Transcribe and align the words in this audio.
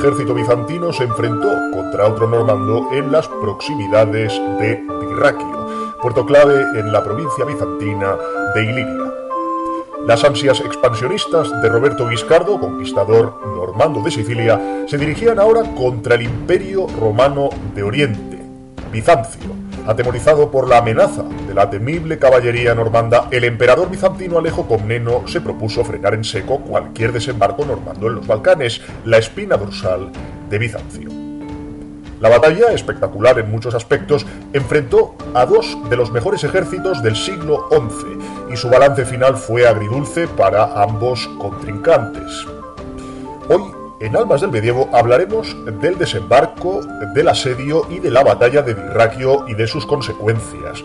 ejército 0.00 0.32
bizantino 0.32 0.94
se 0.94 1.04
enfrentó 1.04 1.50
contra 1.74 2.08
otro 2.08 2.26
normando 2.26 2.88
en 2.90 3.12
las 3.12 3.28
proximidades 3.28 4.32
de 4.58 4.82
Dirraquio, 4.98 5.94
puerto 6.00 6.24
clave 6.24 6.62
en 6.74 6.90
la 6.90 7.04
provincia 7.04 7.44
bizantina 7.44 8.16
de 8.54 8.64
Iliria. 8.64 9.12
Las 10.06 10.24
ansias 10.24 10.60
expansionistas 10.60 11.50
de 11.60 11.68
Roberto 11.68 12.08
Guiscardo, 12.08 12.58
conquistador 12.58 13.42
normando 13.44 14.00
de 14.00 14.10
Sicilia, 14.10 14.86
se 14.88 14.96
dirigían 14.96 15.38
ahora 15.38 15.64
contra 15.74 16.14
el 16.14 16.22
imperio 16.22 16.86
romano 16.98 17.50
de 17.74 17.82
Oriente, 17.82 18.38
Bizancio. 18.90 19.50
Atemorizado 19.86 20.50
por 20.50 20.66
la 20.66 20.78
amenaza 20.78 21.24
de 21.50 21.54
la 21.54 21.68
temible 21.68 22.16
caballería 22.16 22.76
normanda, 22.76 23.26
el 23.32 23.42
emperador 23.42 23.90
bizantino 23.90 24.38
Alejo 24.38 24.68
Comneno 24.68 25.26
se 25.26 25.40
propuso 25.40 25.84
frenar 25.84 26.14
en 26.14 26.22
seco 26.22 26.60
cualquier 26.60 27.12
desembarco 27.12 27.64
normando 27.64 28.06
en 28.06 28.14
los 28.14 28.26
Balcanes, 28.28 28.80
la 29.04 29.18
espina 29.18 29.56
dorsal 29.56 30.12
de 30.48 30.58
Bizancio. 30.58 31.10
La 32.20 32.28
batalla, 32.28 32.72
espectacular 32.72 33.40
en 33.40 33.50
muchos 33.50 33.74
aspectos, 33.74 34.24
enfrentó 34.52 35.16
a 35.34 35.44
dos 35.44 35.76
de 35.90 35.96
los 35.96 36.12
mejores 36.12 36.44
ejércitos 36.44 37.02
del 37.02 37.16
siglo 37.16 37.66
XI 37.72 38.52
y 38.52 38.56
su 38.56 38.70
balance 38.70 39.04
final 39.04 39.36
fue 39.36 39.66
agridulce 39.66 40.28
para 40.28 40.80
ambos 40.80 41.28
contrincantes. 41.40 42.46
Hoy, 43.48 43.64
en 43.98 44.16
Almas 44.16 44.42
del 44.42 44.52
Medievo, 44.52 44.88
hablaremos 44.92 45.56
del 45.80 45.98
desembarco, 45.98 46.80
del 47.12 47.26
asedio 47.26 47.88
y 47.90 47.98
de 47.98 48.12
la 48.12 48.22
batalla 48.22 48.62
de 48.62 48.74
Dirraquio 48.74 49.48
y 49.48 49.54
de 49.54 49.66
sus 49.66 49.84
consecuencias. 49.84 50.84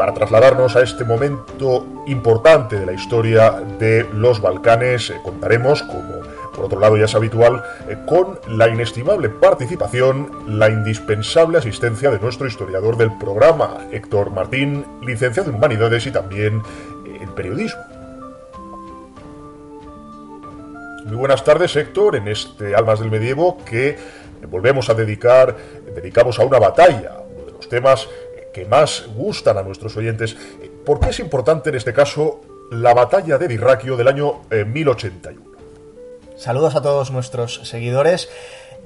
Para 0.00 0.14
trasladarnos 0.14 0.76
a 0.76 0.80
este 0.80 1.04
momento 1.04 1.86
importante 2.06 2.78
de 2.78 2.86
la 2.86 2.94
historia 2.94 3.50
de 3.78 4.06
los 4.14 4.40
Balcanes, 4.40 5.10
eh, 5.10 5.20
contaremos, 5.22 5.82
como 5.82 6.22
por 6.54 6.64
otro 6.64 6.80
lado 6.80 6.96
ya 6.96 7.04
es 7.04 7.14
habitual, 7.14 7.62
eh, 7.86 7.98
con 8.08 8.40
la 8.48 8.70
inestimable 8.70 9.28
participación, 9.28 10.30
la 10.58 10.70
indispensable 10.70 11.58
asistencia 11.58 12.10
de 12.10 12.18
nuestro 12.18 12.46
historiador 12.46 12.96
del 12.96 13.12
programa, 13.18 13.76
Héctor 13.92 14.30
Martín, 14.30 14.86
licenciado 15.02 15.50
en 15.50 15.56
Humanidades 15.56 16.06
y 16.06 16.10
también 16.12 16.62
en 17.04 17.28
periodismo. 17.34 17.82
Muy 21.04 21.16
buenas 21.16 21.44
tardes, 21.44 21.76
Héctor, 21.76 22.16
en 22.16 22.26
este 22.28 22.74
Almas 22.74 23.00
del 23.00 23.10
Medievo 23.10 23.58
que 23.66 23.98
volvemos 24.48 24.88
a 24.88 24.94
dedicar, 24.94 25.54
dedicamos 25.94 26.38
a 26.38 26.44
una 26.44 26.58
batalla, 26.58 27.18
uno 27.36 27.44
de 27.44 27.52
los 27.52 27.68
temas 27.68 28.08
que 28.52 28.64
más 28.64 29.04
gustan 29.14 29.58
a 29.58 29.62
nuestros 29.62 29.96
oyentes. 29.96 30.36
¿Por 30.84 31.00
qué 31.00 31.10
es 31.10 31.20
importante 31.20 31.70
en 31.70 31.76
este 31.76 31.92
caso 31.92 32.40
la 32.70 32.94
batalla 32.94 33.38
de 33.38 33.48
Dirraquio 33.48 33.96
del 33.96 34.08
año 34.08 34.42
1081? 34.50 35.42
Saludos 36.36 36.74
a 36.74 36.82
todos 36.82 37.10
nuestros 37.10 37.60
seguidores. 37.64 38.30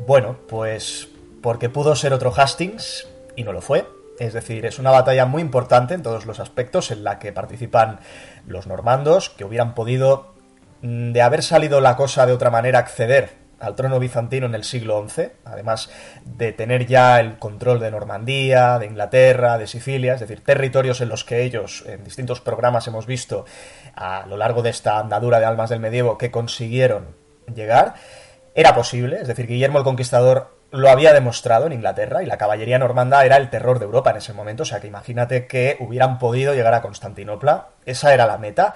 Bueno, 0.07 0.37
pues 0.49 1.09
porque 1.41 1.69
pudo 1.69 1.95
ser 1.95 2.13
otro 2.13 2.33
Hastings 2.35 3.07
y 3.37 3.45
no 3.45 3.53
lo 3.53 3.61
fue. 3.61 3.87
Es 4.19 4.33
decir, 4.33 4.65
es 4.67 4.79
una 4.79 4.91
batalla 4.91 5.27
muy 5.27 5.43
importante 5.43 5.95
en 5.95 6.03
todos 6.03 6.27
los 6.27 6.41
aspectos 6.41 6.91
en 6.91 7.05
la 7.05 7.19
que 7.19 7.33
participan 7.33 8.01
los 8.47 8.67
normandos, 8.67 9.31
que 9.31 9.45
hubieran 9.45 9.75
podido, 9.75 10.35
mm, 10.83 11.13
de 11.13 11.23
haber 11.23 11.43
salido 11.43 11.81
la 11.81 11.97
cosa 11.97 12.27
de 12.27 12.33
otra 12.33 12.51
manera, 12.51 12.79
acceder 12.79 13.44
al 13.61 13.75
trono 13.75 13.99
bizantino 13.99 14.47
en 14.47 14.55
el 14.55 14.65
siglo 14.65 15.05
XI, 15.09 15.29
además 15.45 15.91
de 16.25 16.53
tener 16.53 16.87
ya 16.87 17.21
el 17.21 17.39
control 17.39 17.81
de 17.81 17.91
Normandía, 17.91 18.79
de 18.79 18.87
Inglaterra, 18.87 19.59
de 19.59 19.67
Sicilia, 19.67 20.15
es 20.15 20.21
decir, 20.21 20.43
territorios 20.43 21.01
en 21.01 21.09
los 21.09 21.25
que 21.25 21.43
ellos, 21.43 21.85
en 21.87 22.05
distintos 22.05 22.41
programas 22.41 22.87
hemos 22.87 23.07
visto 23.07 23.45
a 23.95 24.27
lo 24.27 24.37
largo 24.37 24.63
de 24.63 24.71
esta 24.71 24.99
andadura 24.99 25.39
de 25.39 25.47
almas 25.47 25.71
del 25.71 25.81
medievo, 25.81 26.19
que 26.19 26.31
consiguieron 26.31 27.17
llegar, 27.55 27.95
era 28.55 28.75
posible, 28.75 29.21
es 29.21 29.29
decir, 29.29 29.47
Guillermo 29.47 29.79
el 29.79 29.85
Conquistador 29.85 30.55
lo 30.75 30.91
había 30.91 31.13
demostrado 31.13 31.67
en 31.67 31.73
Inglaterra 31.73 32.25
y 32.25 32.27
la 32.27 32.37
caballería 32.37 32.81
normanda 32.81 33.25
era 33.25 33.37
el 33.37 33.49
terror 33.49 33.79
de 33.79 33.85
Europa 33.85 34.11
en 34.11 34.17
ese 34.17 34.33
momento, 34.33 34.65
o 34.65 34.67
sea 34.67 34.81
que 34.81 34.89
imagínate 34.89 35.47
que 35.47 35.77
hubieran 35.79 36.19
podido 36.19 36.53
llegar 36.53 36.75
a 36.75 36.83
Constantinopla, 36.83 37.69
esa 37.87 38.13
era 38.13 38.27
la 38.27 38.39
meta 38.39 38.75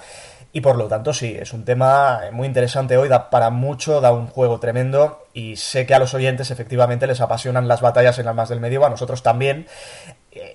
y 0.52 0.60
por 0.60 0.76
lo 0.76 0.88
tanto 0.88 1.12
sí, 1.12 1.36
es 1.38 1.52
un 1.52 1.64
tema 1.64 2.20
muy 2.32 2.46
interesante 2.46 2.96
hoy, 2.96 3.08
da 3.08 3.28
para 3.30 3.50
mucho, 3.50 4.00
da 4.00 4.12
un 4.12 4.26
juego 4.26 4.58
tremendo 4.58 5.26
y 5.34 5.56
sé 5.56 5.86
que 5.86 5.94
a 5.94 5.98
los 5.98 6.14
oyentes 6.14 6.50
efectivamente 6.50 7.06
les 7.06 7.20
apasionan 7.20 7.68
las 7.68 7.80
batallas 7.80 8.18
en 8.18 8.28
almas 8.28 8.48
del 8.48 8.60
medievo, 8.60 8.86
a 8.86 8.90
nosotros 8.90 9.22
también, 9.22 9.66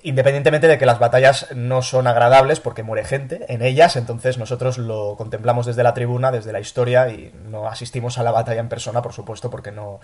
independientemente 0.02 0.66
de 0.66 0.78
que 0.78 0.86
las 0.86 0.98
batallas 0.98 1.48
no 1.54 1.80
son 1.82 2.06
agradables 2.06 2.58
porque 2.58 2.82
muere 2.82 3.04
gente 3.04 3.46
en 3.48 3.62
ellas, 3.62 3.96
entonces 3.96 4.36
nosotros 4.36 4.78
lo 4.78 5.14
contemplamos 5.16 5.66
desde 5.66 5.82
la 5.82 5.94
tribuna, 5.94 6.32
desde 6.32 6.52
la 6.52 6.60
historia 6.60 7.08
y 7.08 7.32
no 7.48 7.68
asistimos 7.68 8.18
a 8.18 8.24
la 8.24 8.32
batalla 8.32 8.60
en 8.60 8.68
persona, 8.68 9.00
por 9.00 9.12
supuesto, 9.12 9.48
porque 9.50 9.70
no, 9.70 10.00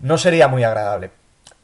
no 0.00 0.18
sería 0.18 0.48
muy 0.48 0.64
agradable. 0.64 1.10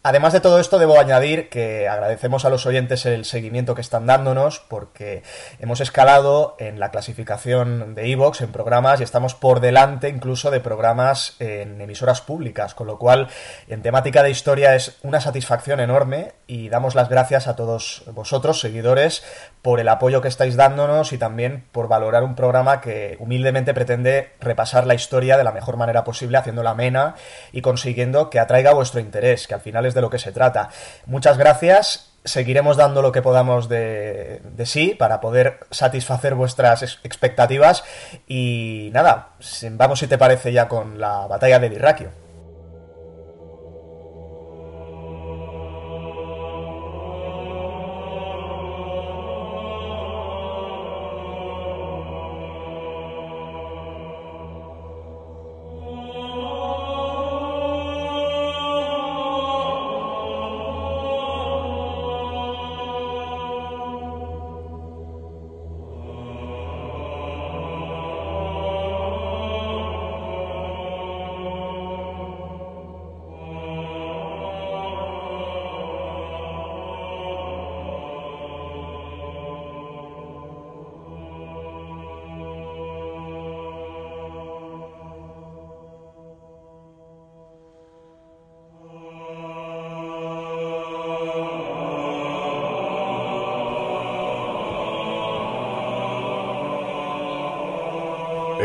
Además 0.08 0.32
de 0.32 0.38
todo 0.38 0.60
esto, 0.60 0.78
debo 0.78 1.00
añadir 1.00 1.48
que 1.48 1.88
agradecemos 1.88 2.44
a 2.44 2.48
los 2.48 2.64
oyentes 2.64 3.06
el 3.06 3.24
seguimiento 3.24 3.74
que 3.74 3.80
están 3.80 4.06
dándonos 4.06 4.60
porque 4.60 5.24
hemos 5.58 5.80
escalado 5.80 6.54
en 6.60 6.78
la 6.78 6.92
clasificación 6.92 7.96
de 7.96 8.12
Evox 8.12 8.40
en 8.40 8.52
programas 8.52 9.00
y 9.00 9.02
estamos 9.02 9.34
por 9.34 9.58
delante 9.58 10.08
incluso 10.08 10.52
de 10.52 10.60
programas 10.60 11.34
en 11.40 11.80
emisoras 11.80 12.20
públicas, 12.20 12.72
con 12.76 12.86
lo 12.86 13.00
cual 13.00 13.26
en 13.66 13.82
temática 13.82 14.22
de 14.22 14.30
historia 14.30 14.76
es 14.76 14.96
una 15.02 15.20
satisfacción 15.20 15.80
enorme 15.80 16.34
y 16.46 16.68
damos 16.68 16.94
las 16.94 17.08
gracias 17.08 17.48
a 17.48 17.56
todos 17.56 18.04
vosotros, 18.12 18.60
seguidores, 18.60 19.24
por 19.66 19.80
el 19.80 19.88
apoyo 19.88 20.22
que 20.22 20.28
estáis 20.28 20.54
dándonos 20.54 21.12
y 21.12 21.18
también 21.18 21.64
por 21.72 21.88
valorar 21.88 22.22
un 22.22 22.36
programa 22.36 22.80
que 22.80 23.16
humildemente 23.18 23.74
pretende 23.74 24.30
repasar 24.38 24.86
la 24.86 24.94
historia 24.94 25.36
de 25.36 25.42
la 25.42 25.50
mejor 25.50 25.76
manera 25.76 26.04
posible, 26.04 26.38
haciéndola 26.38 26.70
amena 26.70 27.16
y 27.50 27.62
consiguiendo 27.62 28.30
que 28.30 28.38
atraiga 28.38 28.72
vuestro 28.74 29.00
interés, 29.00 29.48
que 29.48 29.54
al 29.54 29.60
final 29.60 29.84
es 29.84 29.92
de 29.94 30.02
lo 30.02 30.08
que 30.08 30.20
se 30.20 30.30
trata. 30.30 30.68
Muchas 31.06 31.36
gracias. 31.36 32.12
Seguiremos 32.24 32.76
dando 32.76 33.02
lo 33.02 33.10
que 33.10 33.22
podamos 33.22 33.68
de, 33.68 34.40
de 34.44 34.66
sí 34.66 34.94
para 34.96 35.20
poder 35.20 35.58
satisfacer 35.72 36.36
vuestras 36.36 36.84
expectativas. 37.02 37.82
Y 38.28 38.90
nada, 38.92 39.30
vamos 39.72 39.98
si 39.98 40.06
te 40.06 40.16
parece 40.16 40.52
ya 40.52 40.68
con 40.68 41.00
la 41.00 41.26
batalla 41.26 41.58
de 41.58 41.70
Dirraquio. 41.70 42.25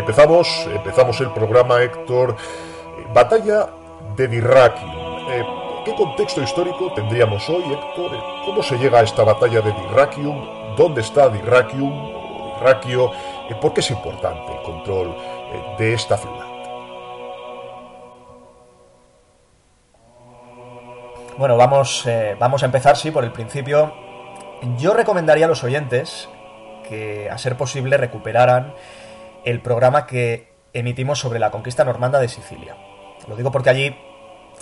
Empezamos, 0.02 0.68
empezamos 0.74 1.22
el 1.22 1.30
programa, 1.30 1.80
Héctor. 1.84 2.36
Batalla 3.14 3.70
de 4.16 4.28
Dirraquio. 4.28 5.30
Eh, 5.30 5.46
¿Qué 5.86 5.94
contexto 5.94 6.42
histórico 6.42 6.92
tendríamos 6.96 7.48
hoy, 7.48 7.64
Héctor? 7.72 8.12
¿Cómo 8.44 8.64
se 8.64 8.80
llega 8.80 8.98
a 8.98 9.04
esta 9.04 9.24
batalla 9.24 9.62
de 9.62 9.72
Dirraquium? 9.72 10.76
¿Dónde 10.76 11.02
está 11.02 11.30
Dirraquium? 11.30 12.56
Dirraquio? 12.56 13.12
Eh, 13.48 13.56
¿Por 13.62 13.76
qué 13.76 13.82
es 13.82 13.92
importante 13.92 14.52
el 14.52 14.64
control 14.64 15.16
eh, 15.16 15.76
de 15.78 15.94
esta 15.94 16.18
ciudad? 16.18 16.48
Bueno, 21.38 21.58
vamos, 21.58 22.08
vamos 22.40 22.64
a 22.64 22.66
empezar, 22.66 22.98
sí, 22.98 23.12
por 23.12 23.24
el 23.24 23.32
principio. 23.32 23.94
Yo 24.80 24.94
recomendaría 24.94 25.46
a 25.46 25.48
los 25.48 25.64
oyentes 25.64 26.28
que, 26.90 27.30
a 27.30 27.38
ser 27.38 27.56
posible, 27.56 27.98
recuperaran 27.98 28.74
el 29.46 29.62
programa 29.62 30.08
que 30.08 30.52
emitimos 30.74 31.20
sobre 31.20 31.40
la 31.40 31.52
conquista 31.52 31.84
normanda 31.84 32.20
de 32.20 32.28
Sicilia. 32.28 32.76
Lo 33.28 33.36
digo 33.36 33.52
porque 33.52 33.70
allí 33.70 33.96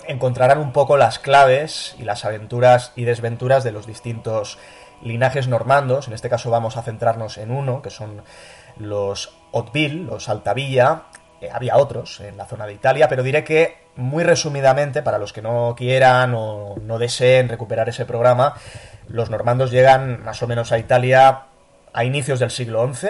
encontrarán 0.06 0.58
un 0.58 0.72
poco 0.72 0.96
las 0.96 1.18
claves 1.18 1.94
y 1.98 2.04
las 2.04 2.24
aventuras 2.24 2.92
y 2.96 3.04
desventuras 3.04 3.64
de 3.64 3.72
los 3.72 3.86
distintos 3.86 4.58
linajes 5.02 5.48
normandos. 5.48 6.08
En 6.08 6.14
este 6.14 6.28
caso 6.28 6.50
vamos 6.50 6.76
a 6.76 6.82
centrarnos 6.82 7.38
en 7.38 7.50
uno, 7.50 7.82
que 7.82 7.90
son 7.90 8.22
los 8.76 9.34
Otville, 9.52 10.04
los 10.04 10.28
Altavilla, 10.28 11.04
Eh, 11.40 11.48
había 11.50 11.78
otros 11.78 12.20
en 12.20 12.36
la 12.36 12.44
zona 12.44 12.66
de 12.66 12.74
Italia, 12.74 13.08
pero 13.08 13.22
diré 13.22 13.44
que 13.44 13.78
muy 13.96 14.24
resumidamente, 14.24 15.02
para 15.02 15.18
los 15.18 15.32
que 15.32 15.40
no 15.40 15.74
quieran 15.76 16.34
o 16.34 16.74
no 16.82 16.98
deseen 16.98 17.48
recuperar 17.48 17.88
ese 17.88 18.04
programa, 18.04 18.54
los 19.08 19.30
normandos 19.30 19.70
llegan 19.70 20.22
más 20.22 20.42
o 20.42 20.46
menos 20.46 20.70
a 20.70 20.78
Italia 20.78 21.44
a 21.92 22.04
inicios 22.04 22.40
del 22.40 22.50
siglo 22.50 22.86
XI, 22.92 23.08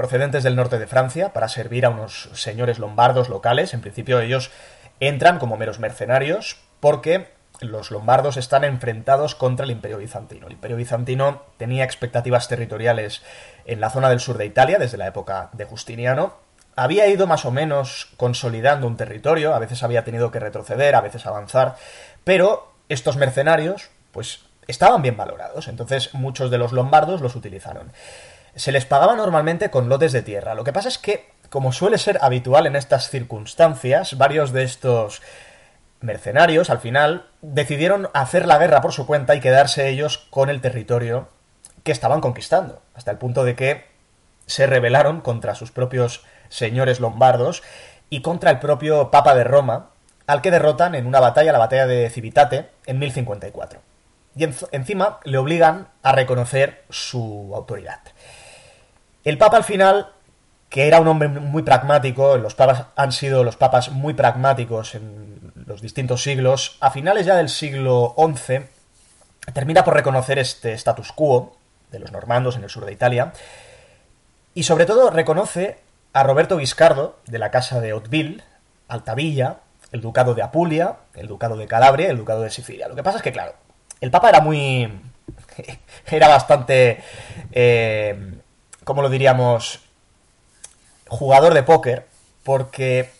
procedentes 0.00 0.42
del 0.42 0.56
norte 0.56 0.78
de 0.78 0.86
Francia, 0.86 1.34
para 1.34 1.46
servir 1.46 1.84
a 1.84 1.90
unos 1.90 2.30
señores 2.32 2.78
lombardos 2.78 3.28
locales. 3.28 3.74
En 3.74 3.82
principio 3.82 4.18
ellos 4.18 4.50
entran 4.98 5.38
como 5.38 5.58
meros 5.58 5.78
mercenarios 5.78 6.56
porque 6.80 7.28
los 7.60 7.90
lombardos 7.90 8.38
están 8.38 8.64
enfrentados 8.64 9.34
contra 9.34 9.66
el 9.66 9.70
imperio 9.70 9.98
bizantino. 9.98 10.46
El 10.46 10.54
imperio 10.54 10.78
bizantino 10.78 11.42
tenía 11.58 11.84
expectativas 11.84 12.48
territoriales 12.48 13.20
en 13.66 13.82
la 13.82 13.90
zona 13.90 14.08
del 14.08 14.20
sur 14.20 14.38
de 14.38 14.46
Italia 14.46 14.78
desde 14.78 14.96
la 14.96 15.06
época 15.06 15.50
de 15.52 15.66
Justiniano. 15.66 16.32
Había 16.76 17.06
ido 17.06 17.26
más 17.26 17.44
o 17.44 17.50
menos 17.50 18.08
consolidando 18.16 18.86
un 18.86 18.96
territorio, 18.96 19.54
a 19.54 19.58
veces 19.58 19.82
había 19.82 20.02
tenido 20.02 20.30
que 20.30 20.40
retroceder, 20.40 20.94
a 20.94 21.02
veces 21.02 21.26
avanzar, 21.26 21.76
pero 22.24 22.72
estos 22.88 23.18
mercenarios, 23.18 23.90
pues 24.12 24.46
estaban 24.66 25.02
bien 25.02 25.18
valorados, 25.18 25.68
entonces 25.68 26.14
muchos 26.14 26.50
de 26.50 26.56
los 26.56 26.72
lombardos 26.72 27.20
los 27.20 27.36
utilizaron. 27.36 27.92
Se 28.54 28.72
les 28.72 28.84
pagaba 28.84 29.14
normalmente 29.14 29.70
con 29.70 29.88
lotes 29.88 30.12
de 30.12 30.22
tierra. 30.22 30.54
Lo 30.54 30.64
que 30.64 30.72
pasa 30.72 30.88
es 30.88 30.98
que, 30.98 31.30
como 31.48 31.72
suele 31.72 31.98
ser 31.98 32.18
habitual 32.20 32.66
en 32.66 32.76
estas 32.76 33.10
circunstancias, 33.10 34.16
varios 34.18 34.52
de 34.52 34.64
estos 34.64 35.22
mercenarios, 36.00 36.70
al 36.70 36.80
final, 36.80 37.26
decidieron 37.42 38.08
hacer 38.14 38.46
la 38.46 38.58
guerra 38.58 38.80
por 38.80 38.92
su 38.92 39.06
cuenta 39.06 39.34
y 39.34 39.40
quedarse 39.40 39.88
ellos 39.88 40.18
con 40.30 40.50
el 40.50 40.60
territorio 40.60 41.28
que 41.84 41.92
estaban 41.92 42.20
conquistando, 42.20 42.82
hasta 42.94 43.10
el 43.10 43.18
punto 43.18 43.44
de 43.44 43.56
que 43.56 43.84
se 44.46 44.66
rebelaron 44.66 45.20
contra 45.20 45.54
sus 45.54 45.70
propios 45.70 46.24
señores 46.48 47.00
lombardos 47.00 47.62
y 48.10 48.22
contra 48.22 48.50
el 48.50 48.58
propio 48.58 49.10
Papa 49.10 49.34
de 49.34 49.44
Roma, 49.44 49.90
al 50.26 50.42
que 50.42 50.50
derrotan 50.50 50.94
en 50.94 51.06
una 51.06 51.20
batalla, 51.20 51.52
la 51.52 51.58
batalla 51.58 51.86
de 51.86 52.10
Civitate, 52.10 52.70
en 52.86 52.98
1054 52.98 53.80
y 54.36 54.44
encima 54.72 55.18
le 55.24 55.38
obligan 55.38 55.88
a 56.02 56.12
reconocer 56.12 56.84
su 56.88 57.52
autoridad. 57.54 58.00
El 59.24 59.38
Papa 59.38 59.58
al 59.58 59.64
final, 59.64 60.12
que 60.68 60.86
era 60.86 61.00
un 61.00 61.08
hombre 61.08 61.28
muy 61.28 61.62
pragmático, 61.62 62.36
los 62.36 62.54
papas 62.54 62.86
han 62.96 63.12
sido 63.12 63.44
los 63.44 63.56
papas 63.56 63.90
muy 63.90 64.14
pragmáticos 64.14 64.94
en 64.94 65.52
los 65.66 65.82
distintos 65.82 66.22
siglos, 66.22 66.76
a 66.80 66.90
finales 66.90 67.26
ya 67.26 67.36
del 67.36 67.48
siglo 67.48 68.14
XI 68.16 68.60
termina 69.52 69.84
por 69.84 69.94
reconocer 69.94 70.38
este 70.38 70.72
status 70.74 71.12
quo 71.12 71.56
de 71.90 71.98
los 71.98 72.12
normandos 72.12 72.56
en 72.56 72.64
el 72.64 72.70
sur 72.70 72.84
de 72.84 72.92
Italia 72.92 73.32
y 74.54 74.64
sobre 74.64 74.86
todo 74.86 75.10
reconoce 75.10 75.78
a 76.12 76.22
Roberto 76.22 76.58
Guiscardo 76.58 77.18
de 77.26 77.38
la 77.38 77.50
casa 77.50 77.80
de 77.80 77.90
Hauteville, 77.90 78.42
Altavilla, 78.88 79.58
el 79.92 80.00
ducado 80.00 80.34
de 80.34 80.42
Apulia, 80.42 80.96
el 81.14 81.26
ducado 81.28 81.56
de 81.56 81.66
Calabria 81.66 82.10
el 82.10 82.18
ducado 82.18 82.42
de 82.42 82.50
Sicilia. 82.50 82.88
Lo 82.88 82.96
que 82.96 83.02
pasa 83.02 83.18
es 83.18 83.22
que, 83.22 83.32
claro, 83.32 83.54
el 84.00 84.10
Papa 84.10 84.28
era 84.28 84.40
muy... 84.40 85.00
era 86.06 86.28
bastante... 86.28 87.02
Eh, 87.52 88.39
¿Cómo 88.84 89.02
lo 89.02 89.08
diríamos? 89.08 89.80
Jugador 91.08 91.54
de 91.54 91.62
póker, 91.62 92.06
porque 92.44 93.10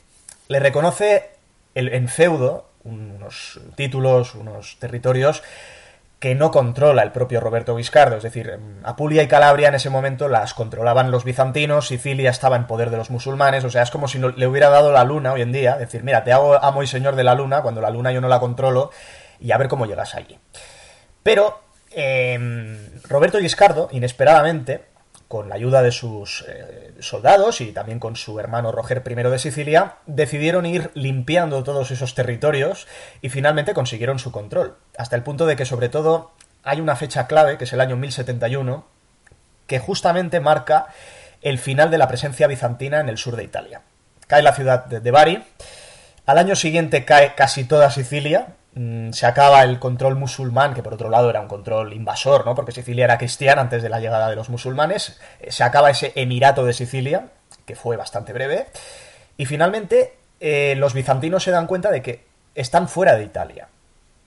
le 0.49 0.61
reconoce 0.61 1.31
el, 1.75 1.93
en 1.93 2.09
feudo 2.09 2.67
unos 2.85 3.61
títulos, 3.77 4.35
unos 4.35 4.79
territorios 4.79 5.43
que 6.21 6.35
no 6.35 6.51
controla 6.51 7.03
el 7.03 7.13
propio 7.13 7.41
Roberto 7.41 7.75
Guiscardo. 7.75 8.19
Es 8.19 8.23
decir, 8.23 8.59
Apulia 8.85 9.23
y 9.23 9.29
Calabria 9.29 9.69
en 9.69 9.75
ese 9.75 9.89
momento 9.89 10.29
las 10.29 10.53
controlaban 10.53 11.11
los 11.11 11.25
bizantinos, 11.25 11.89
Sicilia 11.89 12.31
estaba 12.31 12.57
en 12.57 12.67
poder 12.67 12.91
de 12.91 12.99
los 12.99 13.11
musulmanes, 13.11 13.65
o 13.65 13.71
sea, 13.71 13.83
es 13.83 13.91
como 13.91 14.07
si 14.07 14.19
le 14.19 14.47
hubiera 14.47 14.69
dado 14.69 14.93
la 14.93 15.03
luna 15.05 15.33
hoy 15.33 15.41
en 15.41 15.51
día, 15.51 15.79
decir, 15.79 16.05
mira, 16.05 16.23
te 16.23 16.33
hago 16.33 16.63
amo 16.63 16.83
y 16.83 16.87
señor 16.87 17.17
de 17.17 17.25
la 17.25 17.35
luna 17.35 17.63
cuando 17.63 17.81
la 17.81 17.89
luna 17.89 18.13
yo 18.13 18.21
no 18.21 18.29
la 18.29 18.39
controlo 18.39 18.91
y 19.41 19.53
a 19.53 19.57
ver 19.57 19.69
cómo 19.69 19.87
llegas 19.87 20.15
allí. 20.15 20.39
Pero 21.23 21.59
em, 21.91 22.79
Roberto 23.09 23.39
Guiscardo, 23.39 23.89
inesperadamente, 23.91 24.90
con 25.31 25.49
la 25.49 25.55
ayuda 25.55 25.81
de 25.81 25.93
sus 25.93 26.45
eh, 26.49 26.93
soldados 26.99 27.61
y 27.61 27.71
también 27.71 28.01
con 28.01 28.17
su 28.17 28.41
hermano 28.41 28.73
Roger 28.73 29.01
I 29.09 29.15
de 29.15 29.39
Sicilia, 29.39 29.95
decidieron 30.07 30.67
ir 30.67 30.91
limpiando 30.95 31.63
todos 31.63 31.93
esos 31.93 32.17
territorios 32.17 32.89
y 33.23 33.29
finalmente 33.29 33.73
consiguieron 33.73 34.19
su 34.19 34.33
control. 34.33 34.77
Hasta 34.99 35.15
el 35.15 35.23
punto 35.23 35.47
de 35.47 35.55
que, 35.55 35.65
sobre 35.65 35.89
todo, 35.89 36.33
hay 36.65 36.81
una 36.81 36.97
fecha 36.97 37.29
clave, 37.29 37.59
que 37.59 37.63
es 37.63 37.73
el 37.73 37.81
año 37.81 37.95
1071, 37.95 38.85
que 39.69 39.79
justamente 39.79 40.41
marca 40.41 40.89
el 41.43 41.61
final 41.61 41.93
de 41.93 41.99
la 41.99 42.09
presencia 42.09 42.49
bizantina 42.49 42.99
en 42.99 43.09
el 43.09 43.17
sur 43.17 43.37
de 43.37 43.45
Italia. 43.45 43.83
Cae 44.27 44.43
la 44.43 44.53
ciudad 44.53 44.87
de 44.87 45.11
Bari, 45.13 45.45
al 46.27 46.39
año 46.39 46.57
siguiente 46.57 47.05
cae 47.05 47.37
casi 47.37 47.63
toda 47.63 47.93
Sicilia, 47.93 48.57
se 48.75 49.27
acaba 49.27 49.65
el 49.65 49.81
control 49.81 50.17
musulmán, 50.17 50.75
que 50.75 50.83
por 50.83 50.95
otro 50.95 51.11
lado 51.11 51.29
era 51.29 51.41
un 51.41 51.49
control 51.49 51.93
invasor, 51.93 52.47
¿no? 52.47 52.55
Porque 52.55 52.73
Sicilia 52.73 53.05
era 53.05 53.19
cristiana 53.19 53.63
antes 53.63 53.83
de 53.83 53.89
la 53.89 53.99
llegada 53.99 54.31
de 54.31 54.37
los 54.37 54.49
musulmanes. 54.49 55.19
Eh, 55.41 55.51
se 55.51 55.65
acaba 55.65 55.91
ese 55.91 56.13
emirato 56.15 56.65
de 56.65 56.73
Sicilia, 56.73 57.29
que 57.67 57.75
fue 57.75 57.97
bastante 57.97 58.33
breve. 58.33 58.67
Y 59.37 59.47
finalmente, 59.47 60.15
eh, 60.39 60.75
los 60.77 60.95
bizantinos 60.95 61.43
se 61.43 61.51
dan 61.51 61.67
cuenta 61.67 61.91
de 61.91 62.03
que 62.03 62.25
están 62.55 62.89
fuera 62.89 63.17
de 63.17 63.25
Italia. 63.25 63.69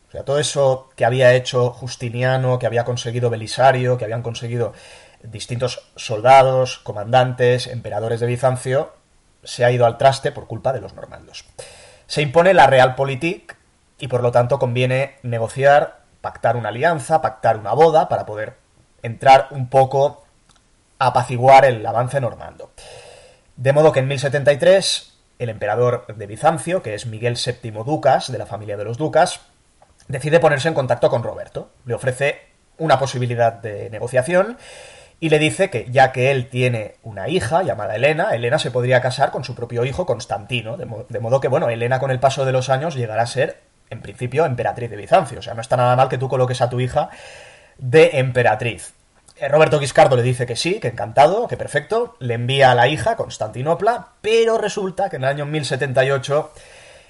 O 0.10 0.12
sea, 0.12 0.24
todo 0.24 0.40
eso 0.40 0.90
que 0.96 1.06
había 1.06 1.34
hecho 1.34 1.72
Justiniano, 1.72 2.60
que 2.60 2.68
había 2.68 2.84
conseguido 2.84 3.30
Belisario, 3.30 3.98
que 3.98 4.04
habían 4.04 4.22
conseguido 4.22 4.74
distintos 5.24 5.90
soldados, 5.96 6.80
comandantes, 6.80 7.68
emperadores 7.68 8.20
de 8.20 8.28
Bizancio, 8.28 8.94
se 9.44 9.66
ha 9.66 9.72
ido 9.72 9.86
al 9.86 9.98
traste 9.98 10.32
por 10.32 10.48
culpa 10.48 10.74
de 10.74 10.82
los 10.82 10.94
normandos. 10.94 11.46
Se 12.08 12.22
impone 12.22 12.54
la 12.54 12.68
Realpolitik, 12.68 13.56
y 14.04 14.10
por 14.10 14.22
lo 14.22 14.34
tanto 14.34 14.60
conviene 14.60 15.16
negociar, 15.24 16.02
pactar 16.20 16.58
una 16.58 16.68
alianza, 16.68 17.22
pactar 17.22 17.56
una 17.56 17.72
boda 17.72 18.10
para 18.10 18.26
poder 18.26 18.56
entrar 19.02 19.48
un 19.52 19.70
poco 19.70 20.26
a 21.00 21.08
apaciguar 21.08 21.64
el 21.64 21.86
avance 21.86 22.20
normando. 22.20 22.72
De 23.56 23.72
modo 23.72 23.94
que 23.94 24.02
en 24.02 24.10
1073 24.10 25.14
el 25.40 25.48
emperador 25.48 26.06
de 26.14 26.28
Bizancio, 26.28 26.84
que 26.84 26.96
es 26.96 27.06
Miguel 27.06 27.38
VII 27.38 27.72
Ducas, 27.86 28.30
de 28.30 28.38
la 28.38 28.46
familia 28.46 28.76
de 28.76 28.84
los 28.84 28.98
Ducas, 28.98 29.40
decide 30.10 30.42
ponerse 30.42 30.68
en 30.68 30.74
contacto 30.74 31.10
con 31.10 31.24
Roberto. 31.24 31.70
Le 31.86 31.94
ofrece 31.94 32.42
una 32.78 33.00
posibilidad 33.00 33.54
de 33.54 33.90
negociación 33.90 34.58
y 35.22 35.30
le 35.30 35.40
dice 35.40 35.70
que 35.70 35.90
ya 35.90 36.12
que 36.12 36.30
él 36.30 36.50
tiene 36.50 36.96
una 37.04 37.30
hija 37.30 37.64
llamada 37.64 37.96
Elena, 37.96 38.32
Elena 38.36 38.60
se 38.60 38.70
podría 38.70 39.00
casar 39.00 39.32
con 39.32 39.46
su 39.46 39.56
propio 39.56 39.86
hijo 39.86 40.06
Constantino, 40.06 40.76
de, 40.76 41.06
de 41.08 41.20
modo 41.22 41.40
que, 41.40 41.48
bueno, 41.48 41.70
Elena 41.70 42.02
con 42.02 42.12
el 42.12 42.20
paso 42.20 42.44
de 42.44 42.52
los 42.52 42.70
años 42.70 42.96
llegará 42.96 43.24
a 43.24 43.28
ser 43.28 43.72
en 43.94 44.02
principio, 44.02 44.46
emperatriz 44.46 44.90
de 44.90 44.98
Bizancio. 44.98 45.40
O 45.40 45.42
sea, 45.42 45.54
no 45.54 45.62
está 45.62 45.78
nada 45.78 45.96
mal 45.96 46.10
que 46.10 46.18
tú 46.18 46.28
coloques 46.28 46.62
a 46.62 46.70
tu 46.70 46.80
hija 46.80 47.10
de 47.78 48.20
emperatriz. 48.20 48.94
Eh, 49.38 49.48
Roberto 49.48 49.80
Guiscardo 49.80 50.16
le 50.16 50.24
dice 50.24 50.46
que 50.46 50.56
sí, 50.56 50.80
que 50.80 50.90
encantado, 50.90 51.48
que 51.48 51.58
perfecto, 51.58 52.16
le 52.20 52.36
envía 52.36 52.72
a 52.72 52.76
la 52.76 52.88
hija, 52.88 53.16
Constantinopla, 53.16 54.10
pero 54.22 54.58
resulta 54.58 55.10
que 55.10 55.16
en 55.16 55.24
el 55.24 55.30
año 55.30 55.46
1078 55.46 56.52